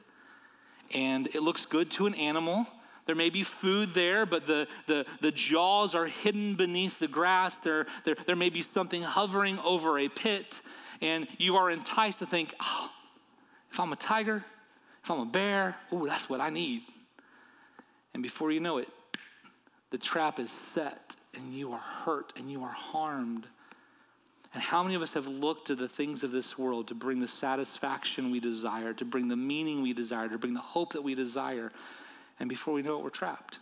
and 0.92 1.28
it 1.28 1.42
looks 1.42 1.64
good 1.64 1.90
to 1.92 2.06
an 2.06 2.14
animal. 2.14 2.66
There 3.04 3.14
may 3.14 3.30
be 3.30 3.44
food 3.44 3.94
there, 3.94 4.26
but 4.26 4.46
the, 4.46 4.66
the, 4.86 5.06
the 5.20 5.30
jaws 5.30 5.94
are 5.94 6.06
hidden 6.06 6.56
beneath 6.56 6.98
the 6.98 7.06
grass. 7.06 7.54
There, 7.62 7.86
there, 8.04 8.16
there 8.26 8.34
may 8.34 8.50
be 8.50 8.62
something 8.62 9.02
hovering 9.02 9.60
over 9.60 9.98
a 9.98 10.08
pit 10.08 10.60
and 11.00 11.26
you 11.38 11.56
are 11.56 11.70
enticed 11.70 12.18
to 12.20 12.26
think, 12.26 12.54
oh, 12.60 12.90
if 13.70 13.80
I'm 13.80 13.92
a 13.92 13.96
tiger, 13.96 14.44
if 15.02 15.10
I'm 15.10 15.20
a 15.20 15.26
bear, 15.26 15.76
oh, 15.92 16.06
that's 16.06 16.28
what 16.28 16.40
I 16.40 16.50
need. 16.50 16.82
And 18.14 18.22
before 18.22 18.50
you 18.50 18.60
know 18.60 18.78
it, 18.78 18.88
the 19.90 19.98
trap 19.98 20.38
is 20.38 20.52
set 20.74 21.14
and 21.34 21.54
you 21.54 21.72
are 21.72 21.78
hurt 21.78 22.32
and 22.36 22.50
you 22.50 22.64
are 22.64 22.72
harmed. 22.72 23.46
And 24.54 24.62
how 24.62 24.82
many 24.82 24.94
of 24.94 25.02
us 25.02 25.12
have 25.12 25.26
looked 25.26 25.66
to 25.66 25.74
the 25.74 25.88
things 25.88 26.24
of 26.24 26.30
this 26.30 26.56
world 26.56 26.88
to 26.88 26.94
bring 26.94 27.20
the 27.20 27.28
satisfaction 27.28 28.30
we 28.30 28.40
desire, 28.40 28.94
to 28.94 29.04
bring 29.04 29.28
the 29.28 29.36
meaning 29.36 29.82
we 29.82 29.92
desire, 29.92 30.28
to 30.28 30.38
bring 30.38 30.54
the 30.54 30.60
hope 30.60 30.94
that 30.94 31.02
we 31.02 31.14
desire? 31.14 31.72
And 32.40 32.48
before 32.48 32.72
we 32.72 32.82
know 32.82 32.98
it, 32.98 33.04
we're 33.04 33.10
trapped. 33.10 33.58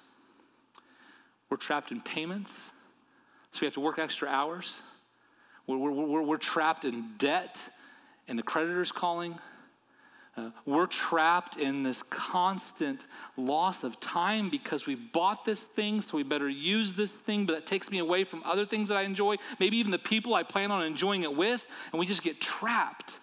We're 1.51 1.57
trapped 1.57 1.90
in 1.90 2.01
payments, 2.01 2.53
so 3.53 3.61
we 3.61 3.66
have 3.66 3.75
to 3.75 3.81
work 3.81 3.99
extra 3.99 4.29
hours. 4.29 4.73
We're, 5.66 5.77
we're, 5.79 6.22
we're, 6.22 6.37
trapped 6.37 6.85
in 6.85 7.12
debt 7.16 7.61
and 8.29 8.38
the 8.38 8.42
creditor's 8.42 8.92
calling. 8.92 9.38
Uh, 10.37 10.50
we're 10.66 10.87
trapped 10.87 11.57
in 11.57 11.83
this 11.83 12.03
constant 12.11 13.07
loss 13.37 13.85
of 13.85 13.98
time 14.00 14.50
because 14.50 14.85
we 14.85 14.96
bought 14.96 15.44
this 15.44 15.61
thing, 15.61 16.00
so 16.00 16.16
we 16.16 16.24
better 16.24 16.48
use 16.48 16.94
this 16.94 17.12
thing, 17.12 17.46
but 17.46 17.53
that 17.55 17.66
takes 17.66 17.88
me 17.88 17.98
away 17.98 18.24
from 18.24 18.42
other 18.44 18.66
things 18.66 18.88
that 18.88 18.96
I 18.96 19.03
enjoy, 19.03 19.37
maybe 19.61 19.77
even 19.77 19.92
the 19.92 19.98
people 19.98 20.35
I 20.35 20.42
plan 20.42 20.72
on 20.72 20.83
enjoying 20.83 21.22
it 21.22 21.35
with, 21.35 21.64
and 21.92 22.00
we 22.00 22.07
just 22.07 22.22
get 22.22 22.40
trapped. 22.40 23.14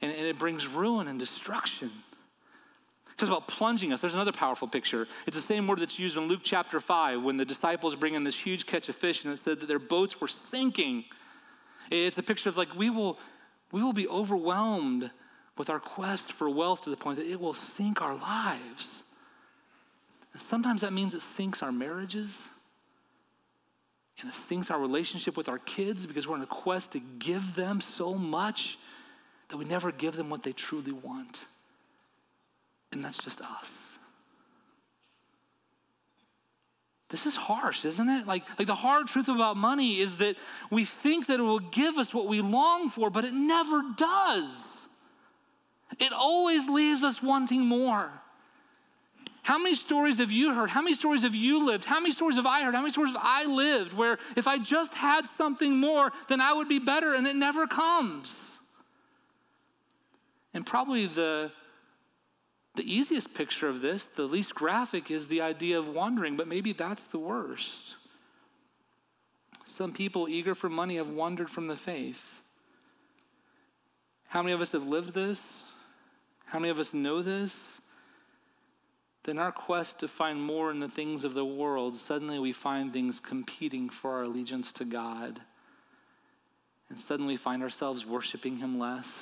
And, 0.00 0.12
and 0.12 0.24
it 0.24 0.38
brings 0.38 0.68
ruin 0.68 1.08
and 1.08 1.18
destruction. 1.18 1.90
It 3.10 3.18
talks 3.18 3.30
about 3.30 3.48
plunging 3.48 3.92
us. 3.92 4.00
There's 4.00 4.14
another 4.14 4.30
powerful 4.30 4.68
picture. 4.68 5.08
It's 5.26 5.36
the 5.36 5.42
same 5.42 5.66
word 5.66 5.80
that's 5.80 5.98
used 5.98 6.16
in 6.16 6.28
Luke 6.28 6.42
chapter 6.44 6.78
5 6.78 7.20
when 7.20 7.36
the 7.36 7.44
disciples 7.44 7.96
bring 7.96 8.14
in 8.14 8.22
this 8.22 8.36
huge 8.36 8.64
catch 8.64 8.88
of 8.88 8.94
fish, 8.94 9.24
and 9.24 9.32
it 9.32 9.40
said 9.42 9.58
that 9.58 9.66
their 9.66 9.80
boats 9.80 10.20
were 10.20 10.28
sinking. 10.28 11.04
It's 11.90 12.18
a 12.18 12.22
picture 12.22 12.48
of 12.48 12.56
like 12.56 12.74
we 12.74 12.90
will, 12.90 13.18
we 13.72 13.82
will 13.82 13.92
be 13.92 14.08
overwhelmed 14.08 15.10
with 15.56 15.70
our 15.70 15.80
quest 15.80 16.32
for 16.32 16.48
wealth 16.48 16.82
to 16.82 16.90
the 16.90 16.96
point 16.96 17.18
that 17.18 17.26
it 17.26 17.40
will 17.40 17.54
sink 17.54 18.00
our 18.00 18.14
lives. 18.14 19.02
And 20.32 20.42
sometimes 20.42 20.82
that 20.82 20.92
means 20.92 21.14
it 21.14 21.22
sinks 21.36 21.62
our 21.62 21.72
marriages 21.72 22.38
and 24.20 24.30
it 24.30 24.36
sinks 24.48 24.70
our 24.70 24.80
relationship 24.80 25.36
with 25.36 25.48
our 25.48 25.58
kids 25.58 26.06
because 26.06 26.26
we're 26.26 26.34
on 26.34 26.42
a 26.42 26.46
quest 26.46 26.92
to 26.92 27.00
give 27.18 27.54
them 27.54 27.80
so 27.80 28.14
much 28.14 28.78
that 29.48 29.56
we 29.56 29.64
never 29.64 29.92
give 29.92 30.16
them 30.16 30.28
what 30.28 30.42
they 30.42 30.52
truly 30.52 30.92
want. 30.92 31.42
And 32.92 33.04
that's 33.04 33.18
just 33.18 33.40
us. 33.40 33.70
This 37.10 37.24
is 37.24 37.34
harsh, 37.34 37.84
isn't 37.84 38.08
it? 38.08 38.26
Like, 38.26 38.44
like 38.58 38.66
the 38.66 38.74
hard 38.74 39.08
truth 39.08 39.28
about 39.28 39.56
money 39.56 39.98
is 39.98 40.18
that 40.18 40.36
we 40.70 40.84
think 40.84 41.26
that 41.28 41.40
it 41.40 41.42
will 41.42 41.58
give 41.58 41.96
us 41.96 42.12
what 42.12 42.26
we 42.26 42.42
long 42.42 42.90
for, 42.90 43.08
but 43.08 43.24
it 43.24 43.32
never 43.32 43.82
does. 43.96 44.64
It 45.98 46.12
always 46.12 46.68
leaves 46.68 47.04
us 47.04 47.22
wanting 47.22 47.62
more. 47.62 48.10
How 49.42 49.56
many 49.56 49.74
stories 49.74 50.18
have 50.18 50.30
you 50.30 50.52
heard? 50.52 50.68
How 50.68 50.82
many 50.82 50.94
stories 50.94 51.22
have 51.22 51.34
you 51.34 51.64
lived? 51.64 51.86
How 51.86 51.98
many 51.98 52.12
stories 52.12 52.36
have 52.36 52.44
I 52.44 52.62
heard? 52.62 52.74
How 52.74 52.82
many 52.82 52.92
stories 52.92 53.14
have 53.14 53.22
I 53.24 53.46
lived 53.46 53.94
where 53.94 54.18
if 54.36 54.46
I 54.46 54.58
just 54.58 54.92
had 54.92 55.26
something 55.38 55.74
more, 55.74 56.12
then 56.28 56.42
I 56.42 56.52
would 56.52 56.68
be 56.68 56.78
better, 56.78 57.14
and 57.14 57.26
it 57.26 57.34
never 57.34 57.66
comes? 57.66 58.34
And 60.52 60.66
probably 60.66 61.06
the, 61.06 61.50
the 62.74 62.94
easiest 62.94 63.34
picture 63.34 63.68
of 63.68 63.80
this, 63.80 64.04
the 64.16 64.24
least 64.24 64.54
graphic, 64.54 65.10
is 65.10 65.28
the 65.28 65.40
idea 65.40 65.78
of 65.78 65.88
wandering, 65.88 66.36
but 66.36 66.48
maybe 66.48 66.72
that's 66.72 67.02
the 67.02 67.18
worst. 67.18 67.96
Some 69.64 69.92
people 69.92 70.28
eager 70.28 70.54
for 70.54 70.68
money 70.68 70.96
have 70.96 71.08
wandered 71.08 71.50
from 71.50 71.66
the 71.66 71.76
faith. 71.76 72.22
How 74.28 74.42
many 74.42 74.52
of 74.52 74.60
us 74.60 74.72
have 74.72 74.86
lived 74.86 75.14
this? 75.14 75.40
How 76.46 76.58
many 76.58 76.70
of 76.70 76.78
us 76.78 76.94
know 76.94 77.22
this? 77.22 77.54
Then 79.24 79.38
our 79.38 79.52
quest 79.52 79.98
to 80.00 80.08
find 80.08 80.40
more 80.40 80.70
in 80.70 80.80
the 80.80 80.88
things 80.88 81.24
of 81.24 81.34
the 81.34 81.44
world, 81.44 81.98
suddenly 81.98 82.38
we 82.38 82.52
find 82.52 82.92
things 82.92 83.20
competing 83.20 83.90
for 83.90 84.12
our 84.12 84.22
allegiance 84.22 84.72
to 84.72 84.84
God. 84.84 85.40
And 86.88 86.98
suddenly 86.98 87.34
we 87.34 87.36
find 87.36 87.62
ourselves 87.62 88.06
worshiping 88.06 88.56
Him 88.56 88.78
less. 88.78 89.12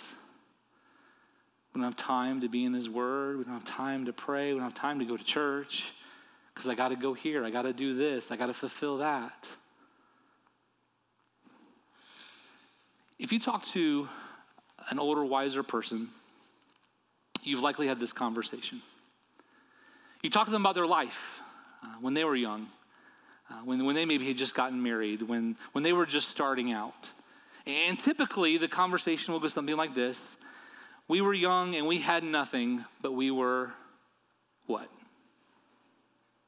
We 1.77 1.83
don't 1.83 1.93
have 1.93 1.97
time 1.99 2.41
to 2.41 2.49
be 2.49 2.65
in 2.65 2.73
His 2.73 2.89
Word. 2.89 3.37
We 3.37 3.45
don't 3.45 3.53
have 3.53 3.67
time 3.67 4.07
to 4.07 4.13
pray. 4.15 4.55
We 4.55 4.59
don't 4.59 4.63
have 4.63 4.73
time 4.73 4.99
to 4.99 5.05
go 5.05 5.15
to 5.15 5.23
church 5.23 5.85
because 6.55 6.71
I 6.71 6.75
got 6.75 6.89
to 6.89 6.97
go 6.97 7.13
here. 7.13 7.45
I 7.45 7.51
got 7.51 7.63
to 7.63 7.75
do 7.75 7.95
this. 7.95 8.31
I 8.31 8.37
got 8.37 8.47
to 8.47 8.55
fulfill 8.55 8.97
that. 8.97 9.47
If 13.19 13.31
you 13.31 13.39
talk 13.39 13.67
to 13.75 14.09
an 14.89 14.99
older, 14.99 15.23
wiser 15.23 15.63
person, 15.63 16.09
you've 17.43 17.61
likely 17.61 17.89
had 17.89 18.01
this 18.01 18.11
conversation. 18.11 18.81
You 20.23 20.31
talk 20.31 20.47
to 20.47 20.53
them 20.53 20.63
about 20.63 20.77
their 20.77 20.87
life 20.87 21.19
uh, 21.85 21.97
when 22.01 22.15
they 22.15 22.25
were 22.25 22.37
young, 22.37 22.69
uh, 23.51 23.61
when, 23.67 23.85
when 23.85 23.95
they 23.95 24.07
maybe 24.07 24.27
had 24.27 24.39
just 24.39 24.55
gotten 24.55 24.83
married, 24.83 25.21
when, 25.21 25.59
when 25.73 25.85
they 25.85 25.93
were 25.93 26.07
just 26.07 26.31
starting 26.31 26.73
out. 26.73 27.11
And 27.67 27.99
typically, 27.99 28.57
the 28.57 28.67
conversation 28.67 29.35
will 29.35 29.41
go 29.41 29.49
something 29.49 29.77
like 29.77 29.95
this 29.95 30.19
We 31.09 31.21
were 31.21 31.35
young 31.35 31.77
and 31.77 31.87
we 31.87 31.99
had 31.99 32.25
nothing, 32.25 32.85
but 33.01 33.13
we 33.13 33.31
were 33.31 33.73
what? 34.67 34.89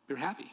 We 0.09 0.15
were 0.15 0.21
happy. 0.21 0.51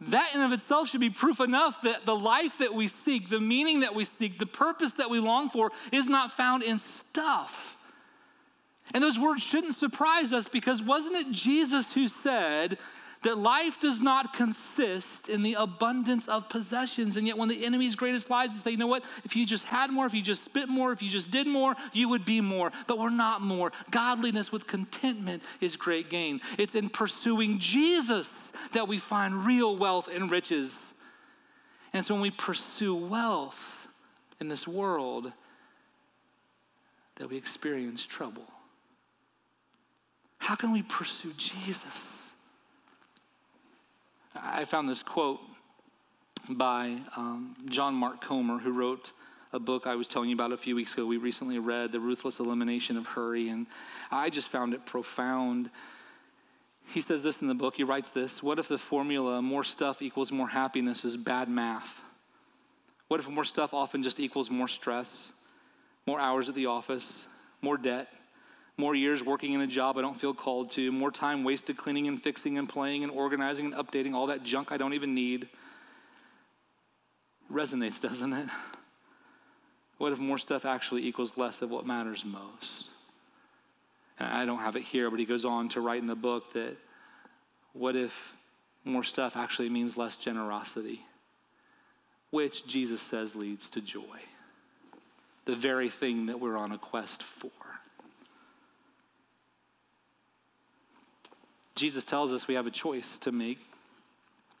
That 0.00 0.34
in 0.34 0.40
of 0.40 0.52
itself 0.52 0.88
should 0.88 1.00
be 1.00 1.10
proof 1.10 1.40
enough 1.40 1.82
that 1.82 2.06
the 2.06 2.14
life 2.14 2.58
that 2.58 2.72
we 2.72 2.86
seek, 2.88 3.30
the 3.30 3.40
meaning 3.40 3.80
that 3.80 3.94
we 3.94 4.04
seek, 4.04 4.38
the 4.38 4.46
purpose 4.46 4.92
that 4.92 5.10
we 5.10 5.18
long 5.18 5.50
for 5.50 5.72
is 5.92 6.06
not 6.06 6.32
found 6.32 6.62
in 6.62 6.78
stuff. 6.78 7.76
And 8.94 9.02
those 9.02 9.18
words 9.18 9.42
shouldn't 9.42 9.74
surprise 9.74 10.32
us 10.32 10.46
because 10.48 10.82
wasn't 10.82 11.16
it 11.16 11.32
Jesus 11.32 11.92
who 11.92 12.08
said 12.08 12.78
that 13.22 13.38
life 13.38 13.80
does 13.80 14.00
not 14.00 14.32
consist 14.32 15.28
in 15.28 15.42
the 15.42 15.54
abundance 15.54 16.28
of 16.28 16.48
possessions? 16.48 17.16
And 17.16 17.26
yet, 17.26 17.36
one 17.36 17.50
of 17.50 17.56
the 17.56 17.64
enemy's 17.64 17.94
greatest 17.94 18.30
lies 18.30 18.54
is 18.54 18.62
say, 18.62 18.70
you 18.70 18.76
know 18.76 18.86
what? 18.86 19.04
If 19.24 19.34
you 19.34 19.44
just 19.44 19.64
had 19.64 19.90
more, 19.90 20.06
if 20.06 20.14
you 20.14 20.22
just 20.22 20.44
spit 20.44 20.68
more, 20.68 20.92
if 20.92 21.02
you 21.02 21.10
just 21.10 21.30
did 21.30 21.46
more, 21.46 21.74
you 21.92 22.08
would 22.08 22.24
be 22.24 22.40
more. 22.40 22.72
But 22.86 22.98
we're 22.98 23.10
not 23.10 23.40
more. 23.40 23.72
Godliness 23.90 24.52
with 24.52 24.66
contentment 24.66 25.42
is 25.60 25.76
great 25.76 26.10
gain. 26.10 26.40
It's 26.58 26.74
in 26.74 26.88
pursuing 26.88 27.58
Jesus 27.58 28.28
that 28.72 28.88
we 28.88 28.98
find 28.98 29.46
real 29.46 29.76
wealth 29.76 30.08
and 30.12 30.30
riches. 30.30 30.76
And 31.92 32.04
so, 32.04 32.14
when 32.14 32.22
we 32.22 32.30
pursue 32.30 32.94
wealth 32.94 33.58
in 34.40 34.48
this 34.48 34.66
world, 34.66 35.32
that 37.16 37.28
we 37.28 37.36
experience 37.36 38.06
trouble. 38.06 38.46
How 40.38 40.54
can 40.54 40.72
we 40.72 40.82
pursue 40.82 41.32
Jesus? 41.36 41.82
I 44.42 44.64
found 44.64 44.88
this 44.88 45.02
quote 45.02 45.40
by 46.48 46.98
um, 47.16 47.56
John 47.66 47.94
Mark 47.94 48.20
Comer, 48.20 48.58
who 48.58 48.72
wrote 48.72 49.12
a 49.52 49.58
book 49.58 49.86
I 49.86 49.94
was 49.94 50.08
telling 50.08 50.28
you 50.28 50.34
about 50.34 50.52
a 50.52 50.56
few 50.56 50.76
weeks 50.76 50.92
ago. 50.92 51.06
We 51.06 51.16
recently 51.16 51.58
read 51.58 51.92
The 51.92 52.00
Ruthless 52.00 52.38
Elimination 52.38 52.96
of 52.96 53.06
Hurry, 53.06 53.48
and 53.48 53.66
I 54.10 54.30
just 54.30 54.48
found 54.48 54.74
it 54.74 54.86
profound. 54.86 55.70
He 56.86 57.00
says 57.00 57.22
this 57.22 57.40
in 57.40 57.48
the 57.48 57.54
book. 57.54 57.76
He 57.76 57.84
writes 57.84 58.10
this 58.10 58.42
What 58.42 58.58
if 58.58 58.68
the 58.68 58.78
formula 58.78 59.42
more 59.42 59.64
stuff 59.64 60.02
equals 60.02 60.30
more 60.30 60.48
happiness 60.48 61.04
is 61.04 61.16
bad 61.16 61.48
math? 61.48 61.94
What 63.08 63.20
if 63.20 63.28
more 63.28 63.44
stuff 63.44 63.72
often 63.72 64.02
just 64.02 64.20
equals 64.20 64.50
more 64.50 64.68
stress, 64.68 65.32
more 66.06 66.20
hours 66.20 66.48
at 66.48 66.54
the 66.54 66.66
office, 66.66 67.26
more 67.62 67.78
debt, 67.78 68.08
more 68.78 68.94
years 68.94 69.24
working 69.24 69.52
in 69.52 69.60
a 69.60 69.66
job 69.66 69.98
I 69.98 70.02
don't 70.02 70.18
feel 70.18 70.32
called 70.32 70.70
to, 70.72 70.92
more 70.92 71.10
time 71.10 71.42
wasted 71.42 71.76
cleaning 71.76 72.06
and 72.06 72.22
fixing 72.22 72.56
and 72.56 72.68
playing 72.68 73.02
and 73.02 73.12
organizing 73.12 73.66
and 73.66 73.74
updating 73.74 74.14
all 74.14 74.28
that 74.28 74.44
junk 74.44 74.70
I 74.70 74.76
don't 74.76 74.94
even 74.94 75.14
need. 75.14 75.48
Resonates, 77.52 78.00
doesn't 78.00 78.32
it? 78.32 78.48
What 79.98 80.12
if 80.12 80.20
more 80.20 80.38
stuff 80.38 80.64
actually 80.64 81.04
equals 81.06 81.36
less 81.36 81.60
of 81.60 81.70
what 81.70 81.84
matters 81.84 82.24
most? 82.24 82.92
And 84.20 84.28
I 84.32 84.44
don't 84.44 84.60
have 84.60 84.76
it 84.76 84.84
here, 84.84 85.10
but 85.10 85.18
he 85.18 85.26
goes 85.26 85.44
on 85.44 85.68
to 85.70 85.80
write 85.80 86.00
in 86.00 86.06
the 86.06 86.14
book 86.14 86.52
that 86.52 86.76
what 87.72 87.96
if 87.96 88.16
more 88.84 89.02
stuff 89.02 89.36
actually 89.36 89.68
means 89.68 89.96
less 89.96 90.14
generosity, 90.14 91.04
which 92.30 92.64
Jesus 92.66 93.02
says 93.02 93.34
leads 93.34 93.68
to 93.70 93.80
joy, 93.80 94.20
the 95.46 95.56
very 95.56 95.90
thing 95.90 96.26
that 96.26 96.38
we're 96.38 96.56
on 96.56 96.70
a 96.70 96.78
quest 96.78 97.24
for. 97.40 97.50
Jesus 101.78 102.02
tells 102.02 102.32
us 102.32 102.48
we 102.48 102.54
have 102.54 102.66
a 102.66 102.72
choice 102.72 103.18
to 103.20 103.30
make. 103.30 103.60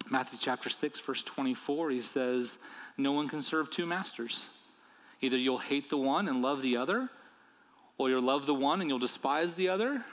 Matthew 0.08 0.38
chapter 0.40 0.68
6, 0.68 1.00
verse 1.00 1.22
24, 1.24 1.90
he 1.90 2.00
says, 2.00 2.56
No 2.96 3.10
one 3.10 3.28
can 3.28 3.42
serve 3.42 3.70
two 3.70 3.86
masters. 3.86 4.46
Either 5.20 5.36
you'll 5.36 5.58
hate 5.58 5.90
the 5.90 5.96
one 5.96 6.28
and 6.28 6.42
love 6.42 6.62
the 6.62 6.76
other, 6.76 7.10
or 7.98 8.08
you'll 8.08 8.22
love 8.22 8.46
the 8.46 8.54
one 8.54 8.80
and 8.80 8.88
you'll 8.88 9.00
despise 9.00 9.56
the 9.56 9.68
other. 9.68 10.04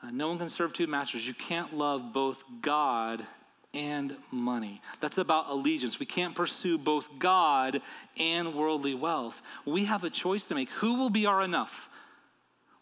Uh, 0.00 0.10
no 0.12 0.28
one 0.28 0.38
can 0.38 0.48
serve 0.48 0.72
two 0.72 0.86
masters. 0.86 1.26
You 1.26 1.34
can't 1.34 1.76
love 1.76 2.12
both 2.12 2.42
God 2.62 3.26
and 3.74 4.16
money. 4.30 4.80
That's 5.00 5.18
about 5.18 5.48
allegiance. 5.48 5.98
We 5.98 6.06
can't 6.06 6.36
pursue 6.36 6.78
both 6.78 7.08
God 7.18 7.82
and 8.16 8.54
worldly 8.54 8.94
wealth. 8.94 9.42
We 9.66 9.86
have 9.86 10.04
a 10.04 10.10
choice 10.10 10.44
to 10.44 10.54
make. 10.54 10.70
Who 10.70 10.94
will 10.94 11.10
be 11.10 11.26
our 11.26 11.42
enough? 11.42 11.88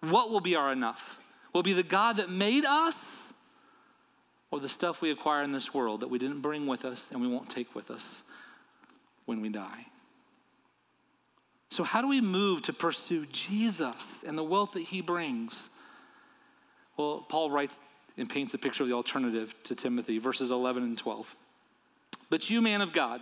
What 0.00 0.30
will 0.30 0.40
be 0.40 0.56
our 0.56 0.70
enough? 0.70 1.18
Will 1.52 1.62
be 1.62 1.72
the 1.72 1.82
God 1.82 2.16
that 2.16 2.30
made 2.30 2.64
us 2.64 2.94
or 4.50 4.60
the 4.60 4.68
stuff 4.68 5.00
we 5.00 5.10
acquire 5.10 5.42
in 5.42 5.52
this 5.52 5.74
world 5.74 6.00
that 6.00 6.08
we 6.08 6.18
didn't 6.18 6.40
bring 6.40 6.66
with 6.66 6.84
us 6.84 7.04
and 7.10 7.20
we 7.20 7.28
won't 7.28 7.50
take 7.50 7.74
with 7.74 7.90
us 7.90 8.22
when 9.26 9.40
we 9.40 9.48
die. 9.48 9.86
So, 11.70 11.84
how 11.84 12.00
do 12.00 12.08
we 12.08 12.20
move 12.20 12.62
to 12.62 12.72
pursue 12.72 13.26
Jesus 13.26 14.04
and 14.26 14.38
the 14.38 14.44
wealth 14.44 14.72
that 14.72 14.84
he 14.84 15.02
brings? 15.02 15.68
Well, 16.96 17.26
Paul 17.28 17.50
writes 17.50 17.76
and 18.16 18.28
paints 18.28 18.54
a 18.54 18.58
picture 18.58 18.82
of 18.82 18.88
the 18.88 18.94
alternative 18.94 19.54
to 19.64 19.74
Timothy, 19.74 20.18
verses 20.18 20.50
11 20.50 20.82
and 20.82 20.98
12. 20.98 21.36
But 22.30 22.50
you, 22.50 22.60
man 22.60 22.80
of 22.80 22.92
God, 22.92 23.20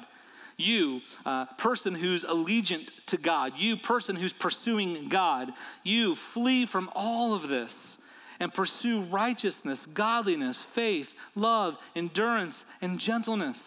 you, 0.57 1.03
uh, 1.27 1.47
person 1.59 1.95
who's 1.95 2.25
allegiant 2.25 2.91
to 3.07 3.17
God, 3.19 3.55
you, 3.59 3.77
person 3.77 4.17
who's 4.17 4.33
pursuing 4.33 5.09
God, 5.09 5.53
you 5.83 6.15
flee 6.15 6.65
from 6.65 6.89
all 6.95 7.35
of 7.35 7.49
this 7.49 7.96
and 8.41 8.53
pursue 8.53 9.03
righteousness, 9.03 9.87
godliness, 9.95 10.59
faith, 10.75 11.15
love, 11.35 11.79
endurance, 11.95 12.65
and 12.81 12.99
gentleness. 12.99 13.63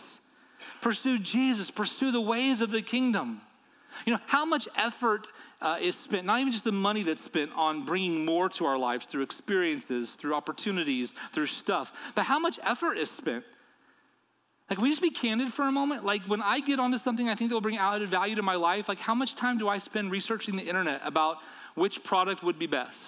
Pursue 0.82 1.20
Jesus, 1.20 1.72
pursue 1.72 2.11
the 2.11 2.22
ways 2.22 2.61
of 2.61 2.72
the 2.72 2.82
kingdom. 2.82 3.41
You 4.05 4.13
know, 4.13 4.20
how 4.28 4.45
much 4.45 4.67
effort 4.78 5.28
uh, 5.61 5.78
is 5.82 5.97
spent, 5.97 6.26
not 6.26 6.39
even 6.39 6.51
just 6.51 6.63
the 6.63 6.72
money 6.72 7.03
that's 7.03 7.24
spent 7.24 7.51
on 7.55 7.86
bringing 7.86 8.24
more 8.24 8.47
to 8.49 8.65
our 8.65 8.78
lives 8.78 9.05
through 9.05 9.24
experiences, 9.24 10.11
through 10.11 10.36
opportunities, 10.36 11.13
through 11.34 11.47
stuff, 11.47 11.91
but 12.15 12.24
how 12.26 12.39
much 12.39 12.59
effort 12.63 12.97
is 12.97 13.09
spent 13.09 13.43
Like, 14.70 14.80
we 14.80 14.89
just 14.89 15.01
be 15.01 15.09
candid 15.09 15.51
for 15.51 15.67
a 15.67 15.72
moment? 15.72 16.05
Like, 16.05 16.22
when 16.24 16.41
I 16.43 16.59
get 16.59 16.80
onto 16.80 16.99
something 16.99 17.28
I 17.28 17.34
think 17.34 17.49
that 17.49 17.55
will 17.55 17.61
bring 17.61 17.78
added 17.78 18.09
value 18.09 18.36
to 18.36 18.43
my 18.43 18.55
life, 18.55 18.88
like, 18.88 18.99
how 18.99 19.15
much 19.15 19.36
time 19.36 19.57
do 19.57 19.67
I 19.67 19.80
spend 19.80 20.11
researching 20.11 20.55
the 20.55 20.63
internet 20.63 21.01
about 21.03 21.38
which 21.74 22.03
product 22.03 22.43
would 22.43 22.59
be 22.59 22.67
best? 22.67 22.99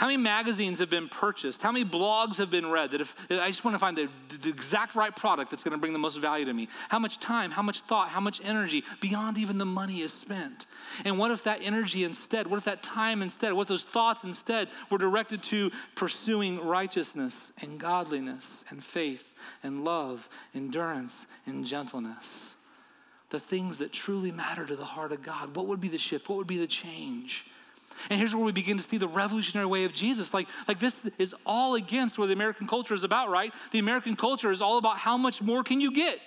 How 0.00 0.06
many 0.06 0.16
magazines 0.16 0.78
have 0.78 0.88
been 0.88 1.10
purchased? 1.10 1.60
How 1.60 1.70
many 1.70 1.84
blogs 1.84 2.36
have 2.36 2.48
been 2.48 2.70
read 2.70 2.92
that 2.92 3.02
if 3.02 3.14
I 3.28 3.48
just 3.48 3.66
want 3.66 3.74
to 3.74 3.78
find 3.78 3.98
the, 3.98 4.08
the 4.40 4.48
exact 4.48 4.94
right 4.94 5.14
product 5.14 5.50
that's 5.50 5.62
going 5.62 5.72
to 5.72 5.78
bring 5.78 5.92
the 5.92 5.98
most 5.98 6.16
value 6.16 6.46
to 6.46 6.54
me? 6.54 6.70
How 6.88 6.98
much 6.98 7.20
time, 7.20 7.50
how 7.50 7.60
much 7.60 7.82
thought, 7.82 8.08
how 8.08 8.20
much 8.20 8.40
energy 8.42 8.82
beyond 9.02 9.36
even 9.36 9.58
the 9.58 9.66
money 9.66 10.00
is 10.00 10.10
spent? 10.10 10.64
And 11.04 11.18
what 11.18 11.30
if 11.32 11.44
that 11.44 11.58
energy 11.62 12.02
instead, 12.02 12.46
what 12.46 12.56
if 12.56 12.64
that 12.64 12.82
time 12.82 13.20
instead, 13.20 13.52
what 13.52 13.64
if 13.64 13.68
those 13.68 13.82
thoughts 13.82 14.24
instead 14.24 14.68
were 14.90 14.96
directed 14.96 15.42
to 15.42 15.70
pursuing 15.96 16.64
righteousness 16.64 17.36
and 17.58 17.78
godliness 17.78 18.48
and 18.70 18.82
faith 18.82 19.28
and 19.62 19.84
love, 19.84 20.30
endurance 20.54 21.14
and 21.44 21.66
gentleness? 21.66 22.26
The 23.28 23.38
things 23.38 23.76
that 23.76 23.92
truly 23.92 24.32
matter 24.32 24.64
to 24.64 24.76
the 24.76 24.82
heart 24.86 25.12
of 25.12 25.22
God. 25.22 25.54
What 25.54 25.66
would 25.66 25.78
be 25.78 25.88
the 25.88 25.98
shift? 25.98 26.30
What 26.30 26.38
would 26.38 26.46
be 26.46 26.56
the 26.56 26.66
change? 26.66 27.44
And 28.08 28.18
here's 28.18 28.34
where 28.34 28.44
we 28.44 28.52
begin 28.52 28.76
to 28.76 28.82
see 28.82 28.98
the 28.98 29.08
revolutionary 29.08 29.66
way 29.66 29.84
of 29.84 29.92
Jesus. 29.92 30.32
Like, 30.32 30.48
like 30.66 30.78
this 30.78 30.94
is 31.18 31.34
all 31.44 31.74
against 31.74 32.18
what 32.18 32.26
the 32.26 32.32
American 32.32 32.66
culture 32.66 32.94
is 32.94 33.04
about, 33.04 33.30
right? 33.30 33.52
The 33.72 33.78
American 33.78 34.16
culture 34.16 34.50
is 34.50 34.62
all 34.62 34.78
about 34.78 34.98
how 34.98 35.16
much 35.16 35.42
more 35.42 35.62
can 35.62 35.80
you 35.80 35.92
get? 35.92 36.18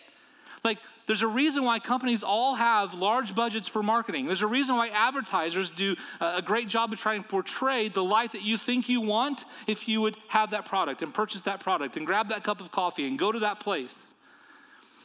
Like, 0.64 0.78
there's 1.06 1.22
a 1.22 1.28
reason 1.28 1.66
why 1.66 1.80
companies 1.80 2.24
all 2.24 2.56
have 2.56 2.94
large 2.94 3.36
budgets 3.36 3.68
for 3.68 3.84
marketing. 3.84 4.26
There's 4.26 4.42
a 4.42 4.48
reason 4.48 4.78
why 4.78 4.88
advertisers 4.88 5.70
do 5.70 5.98
a 6.22 6.42
great 6.42 6.70
job 6.70 6.94
of 6.94 7.00
trying 7.00 7.24
to 7.24 7.28
portray 7.28 7.90
the 7.90 8.04
life 8.04 8.32
that 8.32 8.44
you 8.44 8.58
think 8.58 8.88
you 8.88 9.02
want 9.02 9.44
if 9.68 9.88
you 9.90 10.00
would 10.00 10.16
have 10.30 10.52
that 10.52 10.66
product 10.66 11.02
and 11.02 11.14
purchase 11.14 11.42
that 11.42 11.60
product 11.60 11.98
and 11.98 12.06
grab 12.06 12.30
that 12.30 12.44
cup 12.44 12.62
of 12.62 12.72
coffee 12.72 13.06
and 13.06 13.20
go 13.20 13.34
to 13.34 13.40
that 13.40 13.60
place. 13.60 13.94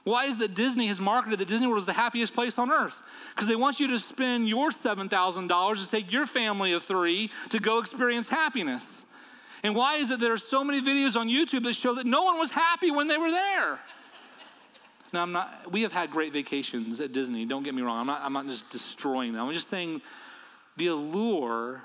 Why 0.08 0.24
is 0.24 0.38
that 0.38 0.54
Disney 0.54 0.86
has 0.86 1.00
marketed 1.00 1.38
that 1.38 1.48
Disney 1.48 1.66
World 1.66 1.80
is 1.80 1.86
the 1.86 1.92
happiest 1.92 2.34
place 2.34 2.56
on 2.56 2.70
earth? 2.70 2.96
Because 3.34 3.46
they 3.46 3.56
want 3.56 3.78
you 3.78 3.88
to 3.88 3.98
spend 3.98 4.48
your 4.48 4.70
$7,000 4.70 5.84
to 5.84 5.90
take 5.90 6.10
your 6.10 6.26
family 6.26 6.72
of 6.72 6.82
three 6.82 7.30
to 7.50 7.58
go 7.58 7.78
experience 7.78 8.26
happiness. 8.26 8.86
And 9.62 9.74
why 9.74 9.96
is 9.96 10.10
it 10.10 10.18
there 10.18 10.32
are 10.32 10.38
so 10.38 10.64
many 10.64 10.80
videos 10.80 11.14
on 11.14 11.28
YouTube 11.28 11.64
that 11.64 11.74
show 11.74 11.94
that 11.94 12.06
no 12.06 12.22
one 12.22 12.38
was 12.38 12.48
happy 12.50 12.90
when 12.90 13.06
they 13.06 13.18
were 13.18 13.30
there? 13.30 13.78
Now, 15.12 15.22
I'm 15.22 15.32
not, 15.32 15.70
we 15.70 15.82
have 15.82 15.92
had 15.92 16.10
great 16.10 16.32
vacations 16.32 17.00
at 17.00 17.12
Disney, 17.12 17.44
don't 17.44 17.62
get 17.62 17.74
me 17.74 17.82
wrong. 17.82 17.98
I'm 17.98 18.06
not, 18.06 18.22
I'm 18.22 18.32
not 18.32 18.46
just 18.46 18.70
destroying 18.70 19.34
them. 19.34 19.46
I'm 19.46 19.52
just 19.52 19.68
saying 19.68 20.00
the 20.78 20.86
allure 20.86 21.82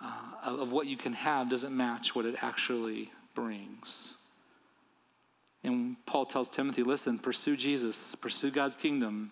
uh, 0.00 0.12
of, 0.44 0.60
of 0.60 0.72
what 0.72 0.86
you 0.86 0.96
can 0.96 1.12
have 1.12 1.50
doesn't 1.50 1.76
match 1.76 2.14
what 2.14 2.24
it 2.24 2.36
actually 2.40 3.10
brings. 3.34 4.14
And 5.64 5.96
Paul 6.06 6.26
tells 6.26 6.48
Timothy, 6.48 6.82
listen, 6.82 7.18
pursue 7.18 7.56
Jesus, 7.56 7.96
pursue 8.20 8.50
God's 8.50 8.76
kingdom, 8.76 9.30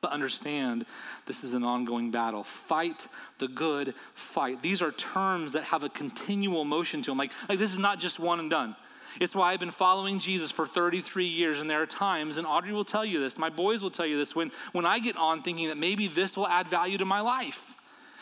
but 0.00 0.12
understand 0.12 0.86
this 1.26 1.42
is 1.42 1.54
an 1.54 1.64
ongoing 1.64 2.10
battle. 2.10 2.44
Fight 2.44 3.06
the 3.40 3.48
good 3.48 3.94
fight. 4.14 4.62
These 4.62 4.80
are 4.80 4.92
terms 4.92 5.52
that 5.52 5.64
have 5.64 5.82
a 5.82 5.88
continual 5.88 6.64
motion 6.64 7.02
to 7.02 7.10
them. 7.10 7.18
Like, 7.18 7.32
like 7.48 7.58
this 7.58 7.72
is 7.72 7.78
not 7.78 7.98
just 7.98 8.20
one 8.20 8.38
and 8.38 8.48
done. 8.48 8.76
It's 9.20 9.34
why 9.34 9.52
I've 9.52 9.58
been 9.58 9.72
following 9.72 10.20
Jesus 10.20 10.50
for 10.50 10.66
33 10.66 11.26
years, 11.26 11.60
and 11.60 11.68
there 11.68 11.82
are 11.82 11.86
times, 11.86 12.38
and 12.38 12.46
Audrey 12.46 12.72
will 12.72 12.84
tell 12.84 13.04
you 13.04 13.18
this, 13.18 13.38
my 13.38 13.50
boys 13.50 13.82
will 13.82 13.90
tell 13.90 14.06
you 14.06 14.16
this, 14.16 14.36
when, 14.36 14.52
when 14.72 14.86
I 14.86 15.00
get 15.00 15.16
on 15.16 15.42
thinking 15.42 15.68
that 15.68 15.78
maybe 15.78 16.06
this 16.06 16.36
will 16.36 16.46
add 16.46 16.68
value 16.68 16.98
to 16.98 17.04
my 17.04 17.20
life. 17.20 17.60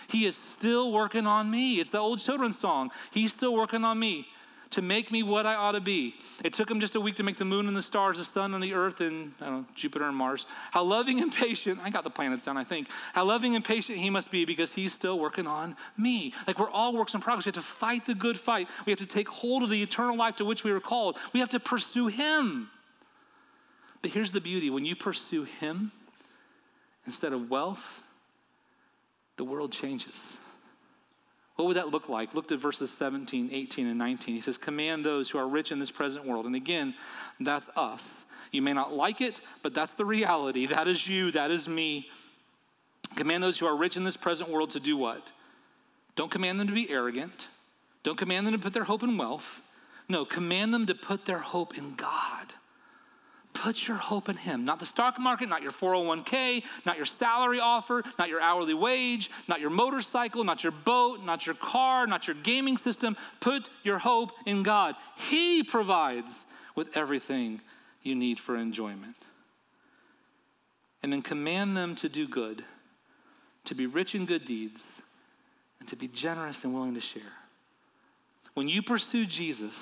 He 0.09 0.25
is 0.25 0.39
still 0.57 0.93
working 0.93 1.27
on 1.27 1.51
me. 1.51 1.81
It's 1.81 1.91
the 1.91 1.99
old 1.99 2.21
children's 2.21 2.59
song. 2.59 2.93
He's 3.11 3.33
still 3.33 3.55
working 3.55 3.85
on 3.85 3.99
me 3.99 4.29
to 4.77 4.83
make 4.83 5.11
me 5.11 5.23
what 5.23 5.47
I 5.47 5.55
ought 5.55 5.73
to 5.73 5.81
be. 5.81 6.15
It 6.45 6.53
took 6.53 6.71
him 6.71 6.81
just 6.81 6.95
a 6.95 7.01
week 7.01 7.17
to 7.17 7.23
make 7.23 7.37
the 7.37 7.45
moon 7.45 7.67
and 7.67 7.77
the 7.77 7.83
stars, 7.83 8.19
the 8.19 8.25
sun 8.25 8.55
and 8.55 8.63
the 8.63 8.75
earth, 8.75 9.01
and 9.01 9.33
know, 9.41 9.65
Jupiter 9.75 10.05
and 10.05 10.17
Mars. 10.17 10.47
How 10.71 10.83
loving 10.83 11.21
and 11.21 11.33
patient, 11.33 11.81
I 11.83 11.91
got 11.91 12.05
the 12.05 12.11
planets 12.11 12.45
down, 12.45 12.57
I 12.57 12.65
think. 12.65 12.89
How 13.15 13.25
loving 13.25 13.57
and 13.57 13.65
patient 13.65 13.99
he 13.99 14.11
must 14.11 14.31
be 14.31 14.45
because 14.45 14.71
he's 14.71 14.93
still 14.93 15.19
working 15.19 15.47
on 15.47 15.77
me. 15.97 16.35
Like 16.47 16.59
we're 16.59 16.71
all 16.71 16.95
works 16.95 17.15
in 17.15 17.21
progress. 17.21 17.47
We 17.47 17.51
have 17.51 17.65
to 17.65 17.69
fight 17.69 18.07
the 18.07 18.15
good 18.15 18.39
fight. 18.39 18.69
We 18.85 18.93
have 18.93 19.01
to 19.01 19.07
take 19.07 19.29
hold 19.29 19.63
of 19.63 19.71
the 19.71 19.83
eternal 19.83 20.17
life 20.17 20.37
to 20.37 20.45
which 20.45 20.63
we 20.63 20.73
were 20.73 20.81
called. 20.81 21.17
We 21.33 21.41
have 21.41 21.51
to 21.51 21.61
pursue 21.61 22.09
him. 22.09 22.71
But 24.03 24.11
here's 24.13 24.33
the 24.33 24.41
beauty 24.41 24.71
when 24.71 24.85
you 24.85 24.95
pursue 24.95 25.45
him 25.45 25.91
instead 27.07 27.33
of 27.33 27.51
wealth, 27.51 27.85
the 29.37 29.45
world 29.45 29.73
changes. 29.73 30.21
What 31.57 31.67
would 31.69 31.77
that 31.79 31.89
look 31.89 32.09
like? 32.09 32.35
Look 32.35 32.53
at 32.53 32.59
verses 32.59 32.91
17, 32.99 33.49
18, 33.51 33.87
and 33.87 33.99
19. 33.99 34.35
He 34.35 34.41
says, 34.41 34.59
Command 34.59 35.05
those 35.05 35.31
who 35.31 35.39
are 35.39 35.49
rich 35.49 35.73
in 35.73 35.79
this 35.79 35.91
present 35.91 36.27
world. 36.27 36.47
And 36.47 36.55
again, 36.55 36.95
that's 37.41 37.69
us. 37.77 38.05
You 38.53 38.63
may 38.63 38.75
not 38.75 38.93
like 38.93 39.21
it, 39.21 39.41
but 39.63 39.75
that's 39.75 39.93
the 39.93 40.05
reality. 40.05 40.67
That 40.77 40.87
is 40.87 41.07
you, 41.07 41.33
that 41.33 41.51
is 41.51 41.67
me. 41.67 42.09
Command 43.17 43.43
those 43.43 43.59
who 43.59 43.67
are 43.67 43.77
rich 43.77 43.97
in 43.97 44.05
this 44.05 44.17
present 44.17 44.51
world 44.51 44.71
to 44.71 44.81
do 44.81 44.97
what? 44.97 45.33
Don't 46.15 46.31
command 46.31 46.61
them 46.61 46.69
to 46.69 46.75
be 46.75 46.91
arrogant. 46.91 47.49
Don't 48.03 48.19
command 48.19 48.47
them 48.47 48.53
to 48.53 48.59
put 48.59 48.73
their 48.73 48.85
hope 48.85 49.03
in 49.03 49.17
wealth. 49.17 49.47
No, 50.09 50.25
command 50.25 50.73
them 50.73 50.87
to 50.87 50.95
put 50.95 51.25
their 51.25 51.39
hope 51.39 51.77
in 51.77 51.95
God. 51.95 52.53
Put 53.63 53.89
your 53.89 53.97
hope 53.97 54.29
in 54.29 54.37
Him. 54.37 54.67
Not 54.67 54.81
the 54.81 54.87
stock 54.87 55.19
market, 55.19 55.49
not 55.49 55.63
your 55.63 55.73
401k, 55.73 56.63
not 56.85 56.99
your 56.99 57.07
salary 57.07 57.59
offer, 57.59 58.05
not 58.19 58.29
your 58.29 58.41
hourly 58.41 58.75
wage, 58.75 59.31
not 59.49 59.61
your 59.61 59.71
motorcycle, 59.71 60.45
not 60.45 60.63
your 60.63 60.73
boat, 60.73 61.25
not 61.25 61.47
your 61.47 61.55
car, 61.55 62.07
not 62.07 62.27
your 62.27 62.37
gaming 62.37 62.77
system. 62.77 63.17
Put 63.41 63.71
your 63.83 63.99
hope 63.99 64.33
in 64.45 64.63
God. 64.63 64.95
He 65.17 65.63
provides 65.63 66.37
with 66.75 66.95
everything 66.99 67.63
you 68.03 68.15
need 68.15 68.39
for 68.39 68.57
enjoyment. 68.57 69.17
And 71.03 71.11
then 71.11 71.23
command 71.23 71.79
them 71.79 71.95
to 71.97 72.11
do 72.11 72.29
good, 72.29 72.63
to 73.65 73.75
be 73.75 73.87
rich 73.87 74.15
in 74.15 74.27
good 74.27 74.45
deeds, 74.45 74.85
and 75.81 75.89
to 75.89 75.97
be 75.97 76.09
generous 76.09 76.63
and 76.63 76.75
willing 76.75 76.95
to 76.95 77.01
share. 77.01 77.23
When 78.53 78.69
you 78.69 78.83
pursue 78.83 79.25
Jesus, 79.25 79.77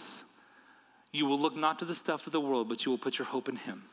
you 1.15 1.27
will 1.27 1.39
look 1.39 1.55
not 1.55 1.79
to 1.79 1.85
the 1.85 1.95
stuff 1.95 2.27
of 2.27 2.33
the 2.33 2.41
world, 2.41 2.69
but 2.69 2.85
you 2.85 2.91
will 2.91 2.99
put 2.99 3.19
your 3.19 3.27
hope 3.27 3.49
in 3.49 3.55
Him. 3.55 3.85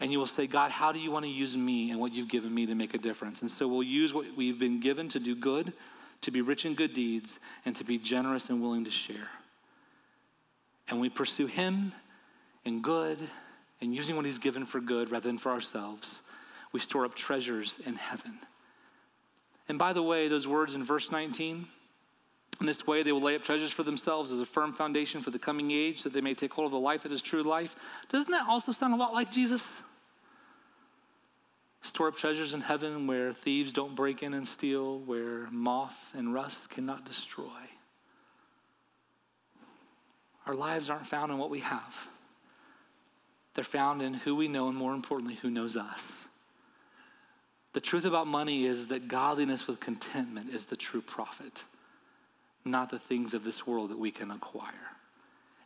And 0.00 0.10
you 0.10 0.18
will 0.18 0.26
say, 0.26 0.48
God, 0.48 0.72
how 0.72 0.90
do 0.90 0.98
you 0.98 1.12
want 1.12 1.24
to 1.24 1.30
use 1.30 1.56
me 1.56 1.92
and 1.92 2.00
what 2.00 2.12
you've 2.12 2.28
given 2.28 2.52
me 2.52 2.66
to 2.66 2.74
make 2.74 2.94
a 2.94 2.98
difference? 2.98 3.42
And 3.42 3.50
so 3.50 3.68
we'll 3.68 3.84
use 3.84 4.12
what 4.12 4.26
we've 4.36 4.58
been 4.58 4.80
given 4.80 5.08
to 5.10 5.20
do 5.20 5.36
good, 5.36 5.72
to 6.22 6.32
be 6.32 6.40
rich 6.40 6.64
in 6.64 6.74
good 6.74 6.94
deeds, 6.94 7.38
and 7.64 7.76
to 7.76 7.84
be 7.84 7.96
generous 7.96 8.48
and 8.48 8.60
willing 8.60 8.84
to 8.86 8.90
share. 8.90 9.28
And 10.88 11.00
we 11.00 11.08
pursue 11.08 11.46
Him 11.46 11.92
in 12.64 12.82
good 12.82 13.18
and 13.80 13.94
using 13.94 14.16
what 14.16 14.24
He's 14.24 14.38
given 14.38 14.66
for 14.66 14.80
good 14.80 15.12
rather 15.12 15.28
than 15.28 15.38
for 15.38 15.52
ourselves. 15.52 16.18
We 16.72 16.80
store 16.80 17.04
up 17.04 17.14
treasures 17.14 17.76
in 17.86 17.94
heaven. 17.94 18.40
And 19.68 19.78
by 19.78 19.92
the 19.92 20.02
way, 20.02 20.26
those 20.26 20.48
words 20.48 20.74
in 20.74 20.82
verse 20.82 21.12
19, 21.12 21.68
in 22.60 22.66
this 22.66 22.86
way, 22.86 23.02
they 23.02 23.12
will 23.12 23.22
lay 23.22 23.36
up 23.36 23.44
treasures 23.44 23.70
for 23.70 23.84
themselves 23.84 24.32
as 24.32 24.40
a 24.40 24.46
firm 24.46 24.72
foundation 24.72 25.22
for 25.22 25.30
the 25.30 25.38
coming 25.38 25.70
age, 25.70 26.02
so 26.02 26.08
they 26.08 26.20
may 26.20 26.34
take 26.34 26.52
hold 26.52 26.66
of 26.66 26.72
the 26.72 26.78
life 26.78 27.04
that 27.04 27.12
is 27.12 27.22
true 27.22 27.44
life. 27.44 27.76
Doesn't 28.10 28.32
that 28.32 28.48
also 28.48 28.72
sound 28.72 28.94
a 28.94 28.96
lot 28.96 29.12
like 29.12 29.30
Jesus? 29.30 29.62
Store 31.82 32.08
up 32.08 32.16
treasures 32.16 32.54
in 32.54 32.60
heaven 32.60 33.06
where 33.06 33.32
thieves 33.32 33.72
don't 33.72 33.94
break 33.94 34.24
in 34.24 34.34
and 34.34 34.46
steal, 34.46 34.98
where 35.00 35.48
moth 35.52 35.96
and 36.14 36.34
rust 36.34 36.68
cannot 36.68 37.04
destroy. 37.04 37.46
Our 40.44 40.54
lives 40.54 40.90
aren't 40.90 41.06
found 41.06 41.30
in 41.30 41.38
what 41.38 41.50
we 41.50 41.60
have, 41.60 41.96
they're 43.54 43.62
found 43.62 44.02
in 44.02 44.14
who 44.14 44.34
we 44.34 44.48
know, 44.48 44.68
and 44.68 44.76
more 44.76 44.94
importantly, 44.94 45.36
who 45.36 45.50
knows 45.50 45.76
us. 45.76 46.02
The 47.72 47.80
truth 47.80 48.04
about 48.04 48.26
money 48.26 48.66
is 48.66 48.88
that 48.88 49.06
godliness 49.06 49.68
with 49.68 49.78
contentment 49.78 50.52
is 50.52 50.64
the 50.64 50.76
true 50.76 51.02
profit 51.02 51.62
not 52.70 52.90
the 52.90 52.98
things 52.98 53.34
of 53.34 53.44
this 53.44 53.66
world 53.66 53.90
that 53.90 53.98
we 53.98 54.10
can 54.10 54.30
acquire. 54.30 54.72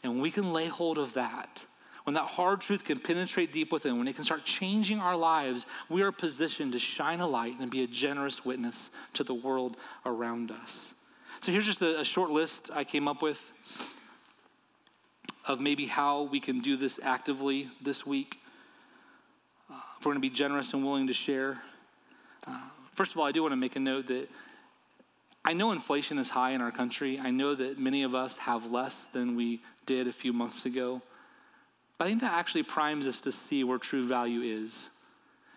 And 0.03 0.20
we 0.20 0.30
can 0.30 0.53
lay 0.53 0.66
hold 0.66 0.98
of 0.98 1.14
that, 1.14 1.64
when 2.05 2.14
that 2.14 2.26
hard 2.26 2.61
truth 2.61 2.84
can 2.84 2.98
penetrate 2.98 3.53
deep 3.53 3.70
within, 3.70 3.98
when 3.98 4.09
it 4.09 4.16
can 4.16 4.24
start 4.24 4.44
changing 4.44 4.98
our 4.98 5.16
lives, 5.16 5.66
we 5.88 6.03
are 6.03 6.11
positioned 6.11 6.72
to 6.72 6.78
shine 6.78 7.20
a 7.20 7.26
light 7.26 7.55
and 7.61 7.70
be 7.70 7.84
a 7.84 7.86
generous 7.86 8.44
witness 8.44 8.90
to 9.14 9.22
the 9.22 9.34
world 9.34 9.76
around 10.05 10.50
us. 10.50 10.94
So 11.40 11.53
here's 11.53 11.66
just 11.66 11.80
a, 11.80 12.00
a 12.00 12.05
short 12.05 12.30
list 12.30 12.70
I 12.72 12.84
came 12.84 13.07
up 13.07 13.22
with 13.22 13.40
of 15.46 15.61
maybe 15.61 15.86
how 15.86 16.22
we 16.22 16.40
can 16.40 16.61
do 16.61 16.76
this 16.76 16.98
actively 17.03 17.70
this 17.80 18.05
week. 18.07 18.38
Uh, 19.70 19.74
if 19.98 20.05
we're 20.05 20.12
going 20.12 20.22
to 20.22 20.28
be 20.28 20.34
generous 20.34 20.72
and 20.72 20.84
willing 20.84 21.07
to 21.07 21.14
share. 21.14 21.59
Uh, 22.46 22.61
first 22.94 23.12
of 23.12 23.18
all, 23.18 23.26
I 23.26 23.32
do 23.32 23.42
want 23.42 23.53
to 23.53 23.57
make 23.57 23.76
a 23.76 23.80
note 23.80 24.09
that 24.09 24.28
I 25.45 25.55
know 25.55 25.72
inflation 25.72 26.18
is 26.18 26.28
high 26.28 26.51
in 26.51 26.61
our 26.61 26.70
country. 26.70 27.18
I 27.18 27.30
know 27.30 27.55
that 27.55 27.78
many 27.78 28.05
of 28.05 28.14
us 28.14 28.36
have 28.38 28.70
less 28.70 28.97
than 29.12 29.34
we 29.34 29.61
did 29.86 30.07
a 30.07 30.12
few 30.12 30.32
months 30.32 30.64
ago. 30.64 31.03
But 31.99 32.05
I 32.05 32.09
think 32.09 32.20
that 32.20 32.32
actually 32.32 32.62
primes 32.62 33.07
us 33.07 33.18
to 33.18 33.32
see 33.32 33.64
where 33.64 33.78
true 33.78 34.07
value 34.07 34.40
is. 34.43 34.88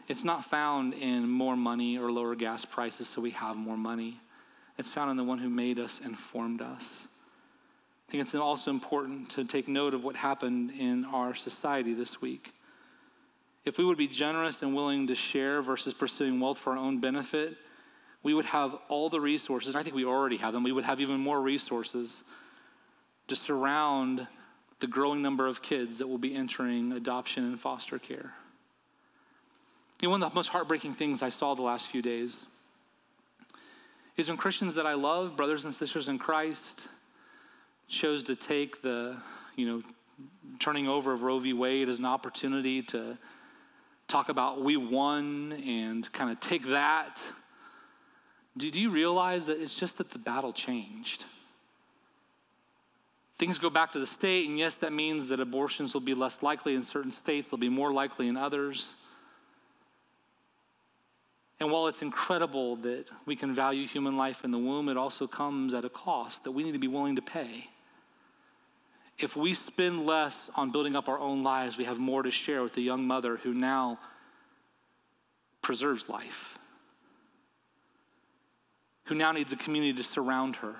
It's 0.08 0.24
not 0.24 0.46
found 0.46 0.94
in 0.94 1.30
more 1.30 1.56
money 1.56 1.98
or 1.98 2.12
lower 2.12 2.36
gas 2.36 2.66
prices 2.66 3.10
so 3.14 3.22
we 3.22 3.32
have 3.32 3.56
more 3.56 3.78
money. 3.78 4.20
It's 4.78 4.92
found 4.92 5.12
in 5.12 5.18
the 5.18 5.24
one 5.24 5.40
who 5.40 5.50
made 5.50 5.80
us 5.80 6.00
and 6.04 6.18
formed 6.18 6.62
us. 6.62 6.90
I 8.08 8.12
think 8.12 8.22
it's 8.22 8.36
also 8.36 8.70
important 8.70 9.30
to 9.32 9.46
take 9.46 9.68
note 9.68 9.94
of 9.94 10.04
what 10.04 10.16
happened 10.16 10.72
in 10.72 11.06
our 11.06 11.34
society 11.34 11.94
this 11.94 12.22
week. 12.22 12.54
If 13.64 13.80
we 13.80 13.86
would 13.86 13.98
be 13.98 14.08
generous 14.08 14.62
and 14.62 14.76
willing 14.76 15.08
to 15.08 15.16
share 15.16 15.62
versus 15.62 15.94
pursuing 15.94 16.40
wealth 16.40 16.60
for 16.60 16.74
our 16.74 16.78
own 16.78 17.00
benefit, 17.00 17.58
we 18.26 18.34
would 18.34 18.45
have 18.45 18.76
all 18.89 19.07
the 19.07 19.21
resources, 19.21 19.76
and 19.76 19.80
I 19.80 19.84
think 19.84 19.95
we 19.95 20.03
already 20.03 20.38
have 20.38 20.51
them, 20.51 20.63
we 20.63 20.71
would 20.71 20.84
have 20.84 20.99
even 20.99 21.19
more 21.19 21.39
resources 21.39 22.23
to 23.28 23.36
surround 23.36 24.28
the 24.80 24.88
growing 24.88 25.21
number 25.21 25.45
of 25.45 25.61
kids 25.61 25.99
that 25.99 26.07
will 26.07 26.17
be 26.17 26.34
entering 26.34 26.91
adoption 26.91 27.43
and 27.43 27.61
foster 27.61 27.99
care. 27.99 28.34
You 30.01 30.07
know, 30.07 30.09
one 30.09 30.23
of 30.23 30.32
the 30.32 30.36
most 30.36 30.47
heartbreaking 30.47 30.95
things 30.95 31.21
I 31.21 31.30
saw 31.30 31.53
the 31.53 31.61
last 31.61 31.88
few 31.91 32.01
days 32.01 32.45
is 34.17 34.28
when 34.28 34.38
Christians 34.38 34.73
that 34.73 34.88
I 34.88 34.95
love, 34.95 35.38
brothers 35.38 35.63
and 35.63 35.73
sisters 35.73 36.07
in 36.07 36.17
Christ, 36.17 36.88
chose 37.88 38.23
to 38.23 38.36
take 38.36 38.82
the, 38.82 39.17
you 39.55 39.67
know, 39.67 39.84
turning 40.57 40.88
over 40.88 41.13
of 41.13 41.21
Roe 41.21 41.38
v. 41.38 41.53
Wade 41.53 41.89
as 41.89 41.99
an 41.99 42.05
opportunity 42.05 42.82
to 42.82 43.19
talk 44.07 44.30
about 44.30 44.63
we 44.63 44.78
won 44.78 45.53
and 45.63 46.11
kind 46.11 46.32
of 46.32 46.39
take 46.39 46.69
that. 46.69 47.21
Do, 48.58 48.72
do 48.72 48.80
you 48.80 48.89
realize 48.89 49.47
that 49.47 49.62
it's 49.62 49.76
just 49.76 49.97
that 49.97 50.12
the 50.12 50.18
battle 50.18 50.53
changed? 50.53 51.26
Things 53.38 53.60
go 53.60 53.70
back 53.70 53.91
to 53.93 53.99
the 53.99 54.08
state, 54.08 54.47
and 54.47 54.58
yes, 54.58 54.76
that 54.76 54.93
means 54.93 55.28
that 55.28 55.41
abortions 55.41 55.93
will 55.93 56.01
be 56.01 56.14
less 56.14 56.38
likely 56.41 56.74
in 56.76 56.84
certain 56.84 57.12
states, 57.12 57.49
they'll 57.49 57.58
be 57.58 57.70
more 57.70 57.91
likely 57.91 58.28
in 58.30 58.38
others. 58.38 58.86
And 61.60 61.72
while 61.72 61.88
it's 61.88 62.01
incredible 62.01 62.78
that 62.78 63.06
we 63.26 63.36
can 63.36 63.53
value 63.53 63.88
human 63.88 64.18
life 64.18 64.43
in 64.43 64.51
the 64.51 64.58
womb, 64.58 64.89
it 64.89 64.97
also 64.97 65.28
comes 65.28 65.74
at 65.74 65.86
a 65.86 65.89
cost 65.89 66.43
that 66.43 66.51
we 66.51 66.64
need 66.64 66.74
to 66.74 66.80
be 66.80 66.88
willing 66.88 67.16
to 67.16 67.22
pay. 67.22 67.70
If 69.18 69.38
we 69.38 69.53
spend 69.53 70.06
less 70.06 70.38
on 70.56 70.72
building 70.72 70.95
up 70.95 71.08
our 71.08 71.18
own 71.18 71.43
lives, 71.43 71.78
we 71.78 71.86
have 71.86 71.97
more 71.97 72.24
to 72.24 72.32
share 72.32 72.62
with 72.62 72.74
the 72.74 72.82
young 72.82 73.08
mother 73.08 73.38
who 73.38 73.53
now 73.53 73.99
preserves 75.62 76.10
life, 76.10 76.58
who 79.06 79.16
now 79.16 79.32
needs 79.32 79.53
a 79.53 79.56
community 79.56 79.93
to 79.93 80.03
surround 80.03 80.58
her. 80.58 80.76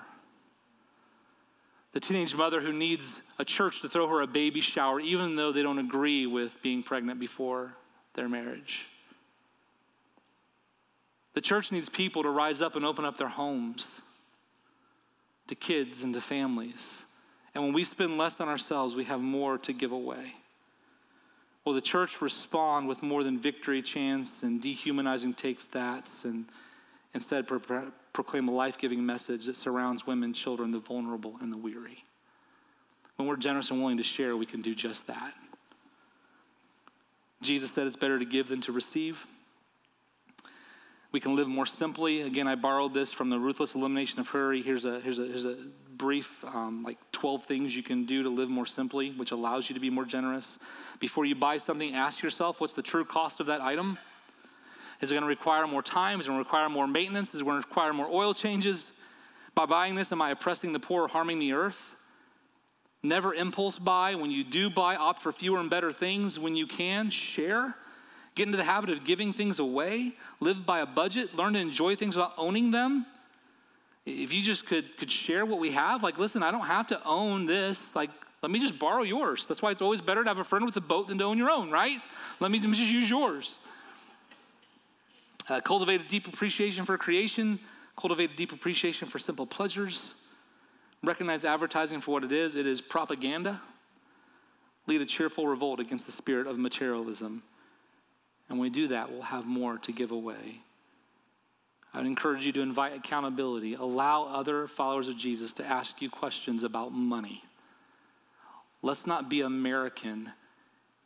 The 1.92 2.00
teenage 2.00 2.34
mother 2.34 2.60
who 2.60 2.72
needs 2.72 3.16
a 3.38 3.44
church 3.44 3.80
to 3.80 3.88
throw 3.88 4.06
her 4.08 4.20
a 4.20 4.26
baby 4.26 4.60
shower, 4.60 5.00
even 5.00 5.36
though 5.36 5.52
they 5.52 5.62
don't 5.62 5.78
agree 5.78 6.26
with 6.26 6.60
being 6.62 6.82
pregnant 6.82 7.18
before 7.18 7.72
their 8.14 8.28
marriage. 8.28 8.84
The 11.34 11.40
church 11.40 11.70
needs 11.70 11.88
people 11.88 12.22
to 12.22 12.30
rise 12.30 12.60
up 12.60 12.76
and 12.76 12.84
open 12.84 13.04
up 13.04 13.18
their 13.18 13.28
homes 13.28 13.86
to 15.48 15.54
kids 15.54 16.02
and 16.02 16.12
to 16.14 16.20
families. 16.20 16.86
And 17.54 17.62
when 17.62 17.72
we 17.72 17.84
spend 17.84 18.18
less 18.18 18.40
on 18.40 18.48
ourselves, 18.48 18.94
we 18.94 19.04
have 19.04 19.20
more 19.20 19.58
to 19.58 19.72
give 19.72 19.92
away. 19.92 20.34
Will 21.64 21.72
the 21.72 21.80
church 21.80 22.20
respond 22.20 22.88
with 22.88 23.02
more 23.02 23.24
than 23.24 23.38
victory 23.38 23.82
chants 23.82 24.30
and 24.42 24.62
dehumanizing 24.62 25.34
takes 25.34 25.64
that 25.66 26.10
and 26.22 26.46
instead 27.12 27.46
pro- 27.48 27.90
proclaim 28.16 28.48
a 28.48 28.50
life 28.50 28.78
giving 28.78 29.04
message 29.04 29.44
that 29.44 29.56
surrounds 29.56 30.06
women, 30.06 30.32
children, 30.32 30.72
the 30.72 30.78
vulnerable, 30.78 31.36
and 31.42 31.52
the 31.52 31.56
weary? 31.56 32.02
When 33.16 33.28
we're 33.28 33.36
generous 33.36 33.70
and 33.70 33.78
willing 33.78 33.98
to 33.98 34.02
share, 34.02 34.36
we 34.36 34.46
can 34.46 34.62
do 34.62 34.74
just 34.74 35.06
that. 35.06 35.34
Jesus 37.42 37.70
said 37.70 37.86
it's 37.86 37.94
better 37.94 38.18
to 38.18 38.24
give 38.24 38.48
than 38.48 38.62
to 38.62 38.72
receive. 38.72 39.26
We 41.12 41.20
can 41.20 41.36
live 41.36 41.46
more 41.46 41.66
simply. 41.66 42.22
Again, 42.22 42.48
I 42.48 42.54
borrowed 42.54 42.94
this 42.94 43.12
from 43.12 43.28
the 43.28 43.38
Ruthless 43.38 43.74
Elimination 43.74 44.18
of 44.18 44.28
Hurry. 44.28 44.62
Here's 44.62 44.86
a, 44.86 44.98
here's 45.00 45.18
a, 45.18 45.26
here's 45.26 45.44
a 45.44 45.58
brief, 45.96 46.30
um, 46.44 46.82
like 46.82 46.96
12 47.12 47.44
things 47.44 47.76
you 47.76 47.82
can 47.82 48.06
do 48.06 48.22
to 48.22 48.30
live 48.30 48.48
more 48.48 48.66
simply, 48.66 49.10
which 49.12 49.30
allows 49.30 49.68
you 49.68 49.74
to 49.74 49.80
be 49.80 49.90
more 49.90 50.06
generous. 50.06 50.58
Before 51.00 51.26
you 51.26 51.34
buy 51.34 51.58
something, 51.58 51.94
ask 51.94 52.22
yourself 52.22 52.60
what's 52.62 52.72
the 52.72 52.82
true 52.82 53.04
cost 53.04 53.40
of 53.40 53.46
that 53.46 53.60
item? 53.60 53.98
Is 55.00 55.10
it 55.10 55.14
going 55.14 55.22
to 55.22 55.28
require 55.28 55.66
more 55.66 55.82
time? 55.82 56.20
Is 56.20 56.26
it 56.26 56.28
going 56.30 56.38
to 56.38 56.44
require 56.44 56.68
more 56.68 56.86
maintenance? 56.86 57.34
Is 57.34 57.40
it 57.40 57.44
going 57.44 57.60
to 57.60 57.66
require 57.66 57.92
more 57.92 58.08
oil 58.08 58.34
changes? 58.34 58.92
By 59.54 59.66
buying 59.66 59.94
this, 59.94 60.12
am 60.12 60.22
I 60.22 60.30
oppressing 60.30 60.72
the 60.72 60.80
poor 60.80 61.04
or 61.04 61.08
harming 61.08 61.38
the 61.38 61.52
earth? 61.52 61.78
Never 63.02 63.34
impulse 63.34 63.78
buy. 63.78 64.14
When 64.14 64.30
you 64.30 64.44
do 64.44 64.68
buy, 64.68 64.96
opt 64.96 65.22
for 65.22 65.32
fewer 65.32 65.58
and 65.58 65.70
better 65.70 65.92
things. 65.92 66.38
When 66.38 66.56
you 66.56 66.66
can, 66.66 67.10
share. 67.10 67.74
Get 68.34 68.46
into 68.46 68.58
the 68.58 68.64
habit 68.64 68.90
of 68.90 69.04
giving 69.04 69.32
things 69.32 69.58
away, 69.58 70.12
live 70.40 70.66
by 70.66 70.80
a 70.80 70.86
budget, 70.86 71.34
learn 71.34 71.54
to 71.54 71.58
enjoy 71.58 71.96
things 71.96 72.16
without 72.16 72.34
owning 72.36 72.70
them. 72.70 73.06
If 74.04 74.32
you 74.32 74.42
just 74.42 74.66
could, 74.66 74.96
could 74.98 75.10
share 75.10 75.46
what 75.46 75.58
we 75.58 75.72
have, 75.72 76.02
like, 76.02 76.18
listen, 76.18 76.42
I 76.42 76.50
don't 76.50 76.66
have 76.66 76.86
to 76.88 77.02
own 77.04 77.46
this. 77.46 77.80
Like, 77.94 78.10
let 78.42 78.52
me 78.52 78.60
just 78.60 78.78
borrow 78.78 79.02
yours. 79.02 79.46
That's 79.48 79.62
why 79.62 79.70
it's 79.70 79.80
always 79.80 80.00
better 80.00 80.22
to 80.22 80.28
have 80.28 80.38
a 80.38 80.44
friend 80.44 80.66
with 80.66 80.76
a 80.76 80.82
boat 80.82 81.08
than 81.08 81.18
to 81.18 81.24
own 81.24 81.38
your 81.38 81.50
own, 81.50 81.70
right? 81.70 81.98
Let 82.40 82.50
me, 82.50 82.60
let 82.60 82.68
me 82.68 82.76
just 82.76 82.90
use 82.90 83.08
yours. 83.08 83.54
Uh, 85.48 85.60
cultivate 85.60 86.00
a 86.00 86.04
deep 86.04 86.26
appreciation 86.26 86.84
for 86.84 86.98
creation, 86.98 87.58
cultivate 87.96 88.32
a 88.32 88.36
deep 88.36 88.52
appreciation 88.52 89.08
for 89.08 89.18
simple 89.18 89.46
pleasures. 89.46 90.14
Recognize 91.02 91.44
advertising 91.44 92.00
for 92.00 92.12
what 92.12 92.24
it 92.24 92.32
is 92.32 92.56
it 92.56 92.66
is 92.66 92.80
propaganda. 92.80 93.60
Lead 94.86 95.00
a 95.00 95.06
cheerful 95.06 95.46
revolt 95.46 95.80
against 95.80 96.06
the 96.06 96.12
spirit 96.12 96.46
of 96.46 96.58
materialism. 96.58 97.42
And 98.48 98.58
when 98.58 98.70
we 98.70 98.70
do 98.70 98.88
that, 98.88 99.10
we'll 99.10 99.22
have 99.22 99.44
more 99.44 99.78
to 99.78 99.92
give 99.92 100.12
away. 100.12 100.60
I 101.92 101.98
would 101.98 102.06
encourage 102.06 102.44
you 102.44 102.52
to 102.52 102.60
invite 102.60 102.94
accountability. 102.94 103.74
Allow 103.74 104.24
other 104.24 104.66
followers 104.66 105.08
of 105.08 105.16
Jesus 105.16 105.52
to 105.54 105.64
ask 105.64 106.00
you 106.00 106.10
questions 106.10 106.62
about 106.62 106.92
money. 106.92 107.42
Let's 108.82 109.06
not 109.06 109.30
be 109.30 109.40
American 109.40 110.32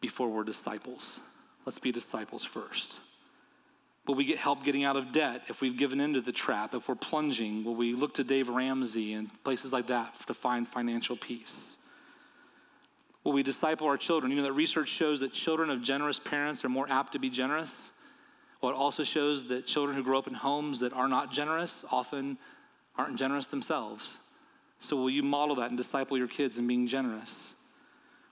before 0.00 0.28
we're 0.28 0.44
disciples. 0.44 1.20
Let's 1.64 1.78
be 1.78 1.92
disciples 1.92 2.44
first. 2.44 3.00
Will 4.10 4.16
we 4.16 4.24
get 4.24 4.38
help 4.38 4.64
getting 4.64 4.82
out 4.82 4.96
of 4.96 5.12
debt 5.12 5.42
if 5.46 5.60
we've 5.60 5.76
given 5.76 6.00
into 6.00 6.20
the 6.20 6.32
trap? 6.32 6.74
If 6.74 6.88
we're 6.88 6.96
plunging, 6.96 7.62
will 7.62 7.76
we 7.76 7.92
look 7.92 8.14
to 8.14 8.24
Dave 8.24 8.48
Ramsey 8.48 9.12
and 9.12 9.30
places 9.44 9.72
like 9.72 9.86
that 9.86 10.12
to 10.26 10.34
find 10.34 10.66
financial 10.66 11.14
peace? 11.16 11.76
Will 13.22 13.30
we 13.30 13.44
disciple 13.44 13.86
our 13.86 13.96
children? 13.96 14.32
You 14.32 14.38
know 14.38 14.42
that 14.42 14.54
research 14.54 14.88
shows 14.88 15.20
that 15.20 15.32
children 15.32 15.70
of 15.70 15.80
generous 15.80 16.18
parents 16.18 16.64
are 16.64 16.68
more 16.68 16.90
apt 16.90 17.12
to 17.12 17.20
be 17.20 17.30
generous. 17.30 17.72
Well, 18.60 18.72
it 18.72 18.74
also 18.74 19.04
shows 19.04 19.46
that 19.46 19.64
children 19.68 19.96
who 19.96 20.02
grow 20.02 20.18
up 20.18 20.26
in 20.26 20.34
homes 20.34 20.80
that 20.80 20.92
are 20.92 21.06
not 21.06 21.30
generous 21.30 21.72
often 21.92 22.36
aren't 22.98 23.16
generous 23.16 23.46
themselves. 23.46 24.18
So, 24.80 24.96
will 24.96 25.10
you 25.10 25.22
model 25.22 25.54
that 25.54 25.68
and 25.68 25.76
disciple 25.76 26.18
your 26.18 26.26
kids 26.26 26.58
in 26.58 26.66
being 26.66 26.88
generous? 26.88 27.32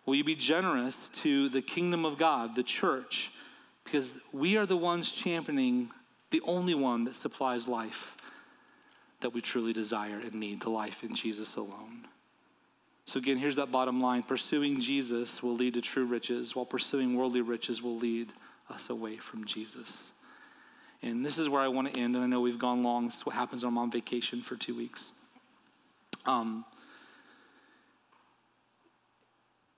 Will 0.06 0.16
you 0.16 0.24
be 0.24 0.34
generous 0.34 0.96
to 1.22 1.48
the 1.48 1.62
kingdom 1.62 2.04
of 2.04 2.18
God, 2.18 2.56
the 2.56 2.64
church? 2.64 3.30
Because 3.90 4.12
we 4.32 4.58
are 4.58 4.66
the 4.66 4.76
ones 4.76 5.08
championing 5.08 5.88
the 6.30 6.42
only 6.44 6.74
one 6.74 7.04
that 7.04 7.16
supplies 7.16 7.66
life 7.66 8.16
that 9.20 9.32
we 9.32 9.40
truly 9.40 9.72
desire 9.72 10.18
and 10.18 10.34
need 10.34 10.60
the 10.60 10.68
life 10.68 11.02
in 11.02 11.14
Jesus 11.14 11.56
alone. 11.56 12.06
So, 13.06 13.18
again, 13.18 13.38
here's 13.38 13.56
that 13.56 13.72
bottom 13.72 14.02
line 14.02 14.22
pursuing 14.24 14.78
Jesus 14.78 15.42
will 15.42 15.54
lead 15.54 15.72
to 15.74 15.80
true 15.80 16.04
riches, 16.04 16.54
while 16.54 16.66
pursuing 16.66 17.16
worldly 17.16 17.40
riches 17.40 17.80
will 17.80 17.96
lead 17.96 18.28
us 18.68 18.90
away 18.90 19.16
from 19.16 19.46
Jesus. 19.46 19.96
And 21.00 21.24
this 21.24 21.38
is 21.38 21.48
where 21.48 21.62
I 21.62 21.68
want 21.68 21.90
to 21.90 21.98
end. 21.98 22.14
And 22.14 22.22
I 22.22 22.26
know 22.26 22.42
we've 22.42 22.58
gone 22.58 22.82
long. 22.82 23.06
This 23.06 23.16
is 23.16 23.24
what 23.24 23.34
happens 23.34 23.64
when 23.64 23.72
I'm 23.72 23.78
on 23.78 23.90
vacation 23.90 24.42
for 24.42 24.56
two 24.56 24.76
weeks. 24.76 25.12
Um, 26.26 26.66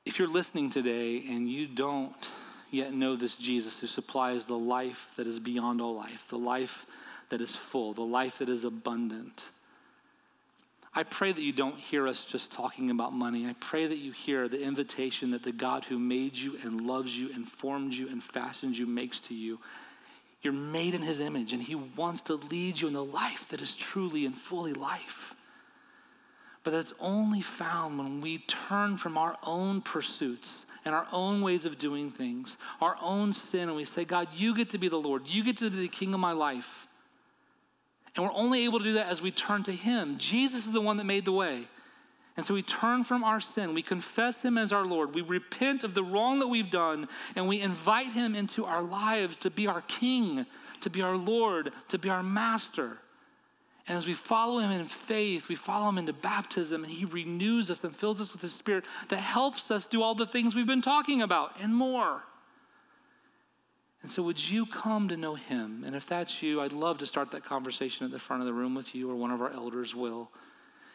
if 0.04 0.18
you're 0.18 0.26
listening 0.26 0.68
today 0.68 1.24
and 1.28 1.48
you 1.48 1.68
don't 1.68 2.28
yet 2.70 2.92
know 2.92 3.16
this 3.16 3.34
Jesus 3.34 3.78
who 3.78 3.86
supplies 3.86 4.46
the 4.46 4.58
life 4.58 5.08
that 5.16 5.26
is 5.26 5.38
beyond 5.38 5.80
all 5.80 5.94
life, 5.94 6.24
the 6.28 6.38
life 6.38 6.86
that 7.28 7.40
is 7.40 7.54
full, 7.54 7.94
the 7.94 8.02
life 8.02 8.38
that 8.38 8.48
is 8.48 8.64
abundant, 8.64 9.46
I 10.92 11.04
pray 11.04 11.30
that 11.30 11.40
you 11.40 11.52
don't 11.52 11.78
hear 11.78 12.08
us 12.08 12.20
just 12.20 12.50
talking 12.50 12.90
about 12.90 13.12
money. 13.12 13.46
I 13.46 13.54
pray 13.60 13.86
that 13.86 13.98
you 13.98 14.10
hear 14.10 14.48
the 14.48 14.60
invitation 14.60 15.30
that 15.30 15.44
the 15.44 15.52
God 15.52 15.84
who 15.84 15.98
made 15.98 16.36
you 16.36 16.58
and 16.64 16.80
loves 16.80 17.16
you 17.16 17.30
and 17.32 17.46
formed 17.46 17.94
you 17.94 18.08
and 18.08 18.22
fashioned 18.22 18.76
you 18.76 18.86
makes 18.86 19.20
to 19.20 19.34
you. 19.34 19.60
You're 20.42 20.52
made 20.52 20.94
in 20.94 21.02
his 21.02 21.20
image, 21.20 21.52
and 21.52 21.62
he 21.62 21.76
wants 21.76 22.22
to 22.22 22.34
lead 22.34 22.80
you 22.80 22.88
in 22.88 22.94
the 22.94 23.04
life 23.04 23.46
that 23.50 23.60
is 23.60 23.72
truly 23.72 24.26
and 24.26 24.34
fully 24.34 24.72
life. 24.72 25.34
But 26.64 26.72
that's 26.72 26.92
only 26.98 27.40
found 27.40 27.98
when 27.98 28.20
we 28.20 28.38
turn 28.38 28.96
from 28.96 29.16
our 29.16 29.36
own 29.44 29.82
pursuits 29.82 30.64
and 30.84 30.94
our 30.94 31.06
own 31.12 31.42
ways 31.42 31.66
of 31.66 31.78
doing 31.78 32.10
things, 32.10 32.56
our 32.80 32.96
own 33.00 33.32
sin, 33.32 33.68
and 33.68 33.76
we 33.76 33.84
say, 33.84 34.04
God, 34.04 34.28
you 34.34 34.54
get 34.54 34.70
to 34.70 34.78
be 34.78 34.88
the 34.88 34.96
Lord. 34.96 35.26
You 35.26 35.44
get 35.44 35.58
to 35.58 35.70
be 35.70 35.78
the 35.78 35.88
king 35.88 36.14
of 36.14 36.20
my 36.20 36.32
life. 36.32 36.88
And 38.16 38.24
we're 38.24 38.34
only 38.34 38.64
able 38.64 38.78
to 38.78 38.84
do 38.84 38.92
that 38.94 39.06
as 39.06 39.22
we 39.22 39.30
turn 39.30 39.62
to 39.64 39.72
Him. 39.72 40.18
Jesus 40.18 40.66
is 40.66 40.72
the 40.72 40.80
one 40.80 40.96
that 40.96 41.04
made 41.04 41.24
the 41.24 41.32
way. 41.32 41.68
And 42.36 42.46
so 42.46 42.54
we 42.54 42.62
turn 42.62 43.04
from 43.04 43.22
our 43.22 43.40
sin, 43.40 43.74
we 43.74 43.82
confess 43.82 44.40
Him 44.40 44.56
as 44.56 44.72
our 44.72 44.84
Lord, 44.84 45.14
we 45.14 45.22
repent 45.22 45.84
of 45.84 45.94
the 45.94 46.02
wrong 46.02 46.38
that 46.38 46.46
we've 46.46 46.70
done, 46.70 47.08
and 47.36 47.46
we 47.46 47.60
invite 47.60 48.12
Him 48.12 48.34
into 48.34 48.64
our 48.64 48.82
lives 48.82 49.36
to 49.38 49.50
be 49.50 49.66
our 49.66 49.82
King, 49.82 50.46
to 50.80 50.90
be 50.90 51.02
our 51.02 51.16
Lord, 51.16 51.72
to 51.88 51.98
be 51.98 52.08
our 52.08 52.22
Master. 52.22 52.98
And 53.90 53.96
as 53.96 54.06
we 54.06 54.14
follow 54.14 54.60
him 54.60 54.70
in 54.70 54.84
faith, 54.84 55.48
we 55.48 55.56
follow 55.56 55.88
him 55.88 55.98
into 55.98 56.12
baptism, 56.12 56.84
and 56.84 56.92
he 56.92 57.06
renews 57.06 57.72
us 57.72 57.82
and 57.82 57.94
fills 57.94 58.20
us 58.20 58.32
with 58.32 58.40
his 58.40 58.54
spirit 58.54 58.84
that 59.08 59.16
helps 59.16 59.68
us 59.68 59.84
do 59.84 60.00
all 60.00 60.14
the 60.14 60.28
things 60.28 60.54
we've 60.54 60.64
been 60.64 60.80
talking 60.80 61.22
about 61.22 61.56
and 61.60 61.74
more. 61.74 62.22
And 64.02 64.08
so, 64.08 64.22
would 64.22 64.48
you 64.48 64.64
come 64.64 65.08
to 65.08 65.16
know 65.16 65.34
him? 65.34 65.82
And 65.84 65.96
if 65.96 66.06
that's 66.06 66.40
you, 66.40 66.60
I'd 66.60 66.70
love 66.70 66.98
to 66.98 67.06
start 67.06 67.32
that 67.32 67.44
conversation 67.44 68.06
at 68.06 68.12
the 68.12 68.20
front 68.20 68.42
of 68.42 68.46
the 68.46 68.52
room 68.52 68.76
with 68.76 68.94
you, 68.94 69.10
or 69.10 69.16
one 69.16 69.32
of 69.32 69.42
our 69.42 69.50
elders 69.50 69.92
will. 69.92 70.30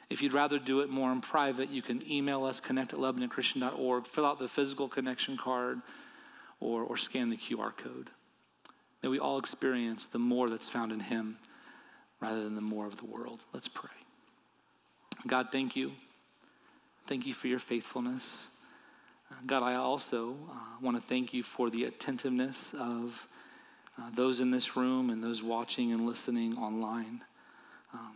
If 0.10 0.22
you'd 0.22 0.32
rather 0.32 0.58
do 0.58 0.80
it 0.80 0.88
more 0.90 1.12
in 1.12 1.20
private, 1.20 1.70
you 1.70 1.82
can 1.82 2.02
email 2.10 2.46
us, 2.46 2.62
connect 2.62 2.94
at 2.94 3.00
LebanonChristian.org, 3.00 4.08
fill 4.08 4.26
out 4.26 4.40
the 4.40 4.48
physical 4.48 4.88
connection 4.88 5.36
card, 5.36 5.82
or, 6.62 6.84
or 6.84 6.96
scan 6.96 7.30
the 7.30 7.36
QR 7.36 7.76
code. 7.76 8.10
May 9.04 9.10
we 9.10 9.20
all 9.20 9.38
experience 9.38 10.08
the 10.10 10.18
more 10.18 10.50
that's 10.50 10.70
found 10.70 10.94
in 10.94 11.02
him 11.02 11.40
rather 12.20 12.44
than 12.44 12.56
the 12.56 12.62
more 12.62 12.86
of 12.86 12.98
the 12.98 13.06
world. 13.06 13.42
Let's 13.54 13.68
pray. 13.68 13.90
God, 15.28 15.48
thank 15.52 15.76
you. 15.76 15.92
Thank 17.08 17.26
you 17.26 17.34
for 17.34 17.48
your 17.48 17.60
faithfulness. 17.60 18.28
God, 19.46 19.64
I 19.64 19.76
also 19.76 20.36
uh, 20.50 20.56
want 20.82 20.98
to 20.98 21.04
thank 21.08 21.34
you 21.34 21.44
for 21.44 21.70
the 21.70 21.86
attentiveness 21.86 22.74
of 22.78 23.28
uh, 23.98 24.10
those 24.14 24.40
in 24.40 24.52
this 24.52 24.76
room 24.76 25.10
and 25.10 25.24
those 25.24 25.42
watching 25.42 25.92
and 25.92 26.06
listening 26.06 26.58
online. 26.58 27.24
Um, 27.94 28.16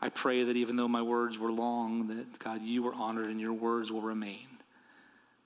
I 0.00 0.08
pray 0.08 0.44
that 0.44 0.56
even 0.56 0.76
though 0.76 0.88
my 0.88 1.02
words 1.02 1.38
were 1.38 1.50
long, 1.50 2.08
that 2.08 2.38
God, 2.38 2.62
you 2.62 2.82
were 2.82 2.94
honored 2.94 3.30
and 3.30 3.40
your 3.40 3.52
words 3.52 3.90
will 3.90 4.02
remain. 4.02 4.46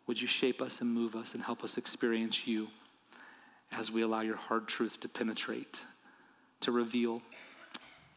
Would 0.07 0.20
you 0.20 0.26
shape 0.26 0.61
us 0.61 0.80
and 0.80 0.93
move 0.93 1.14
us 1.14 1.35
and 1.35 1.43
help 1.43 1.64
us 1.64 1.76
experience 1.76 2.47
you 2.47 2.68
as 3.70 3.91
we 3.91 4.03
allow 4.03 4.20
your 4.20 4.37
hard 4.37 4.68
truth 4.68 5.01
to 5.01 5.09
penetrate, 5.09 5.80
to 6.63 6.73
reveal, 6.73 7.23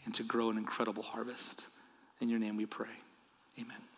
and 0.06 0.14
to 0.16 0.24
grow 0.24 0.50
an 0.50 0.58
incredible 0.58 1.04
harvest? 1.04 1.66
In 2.22 2.30
your 2.30 2.40
name 2.40 2.58
we 2.58 2.66
pray. 2.66 2.88
Amen. 3.60 3.95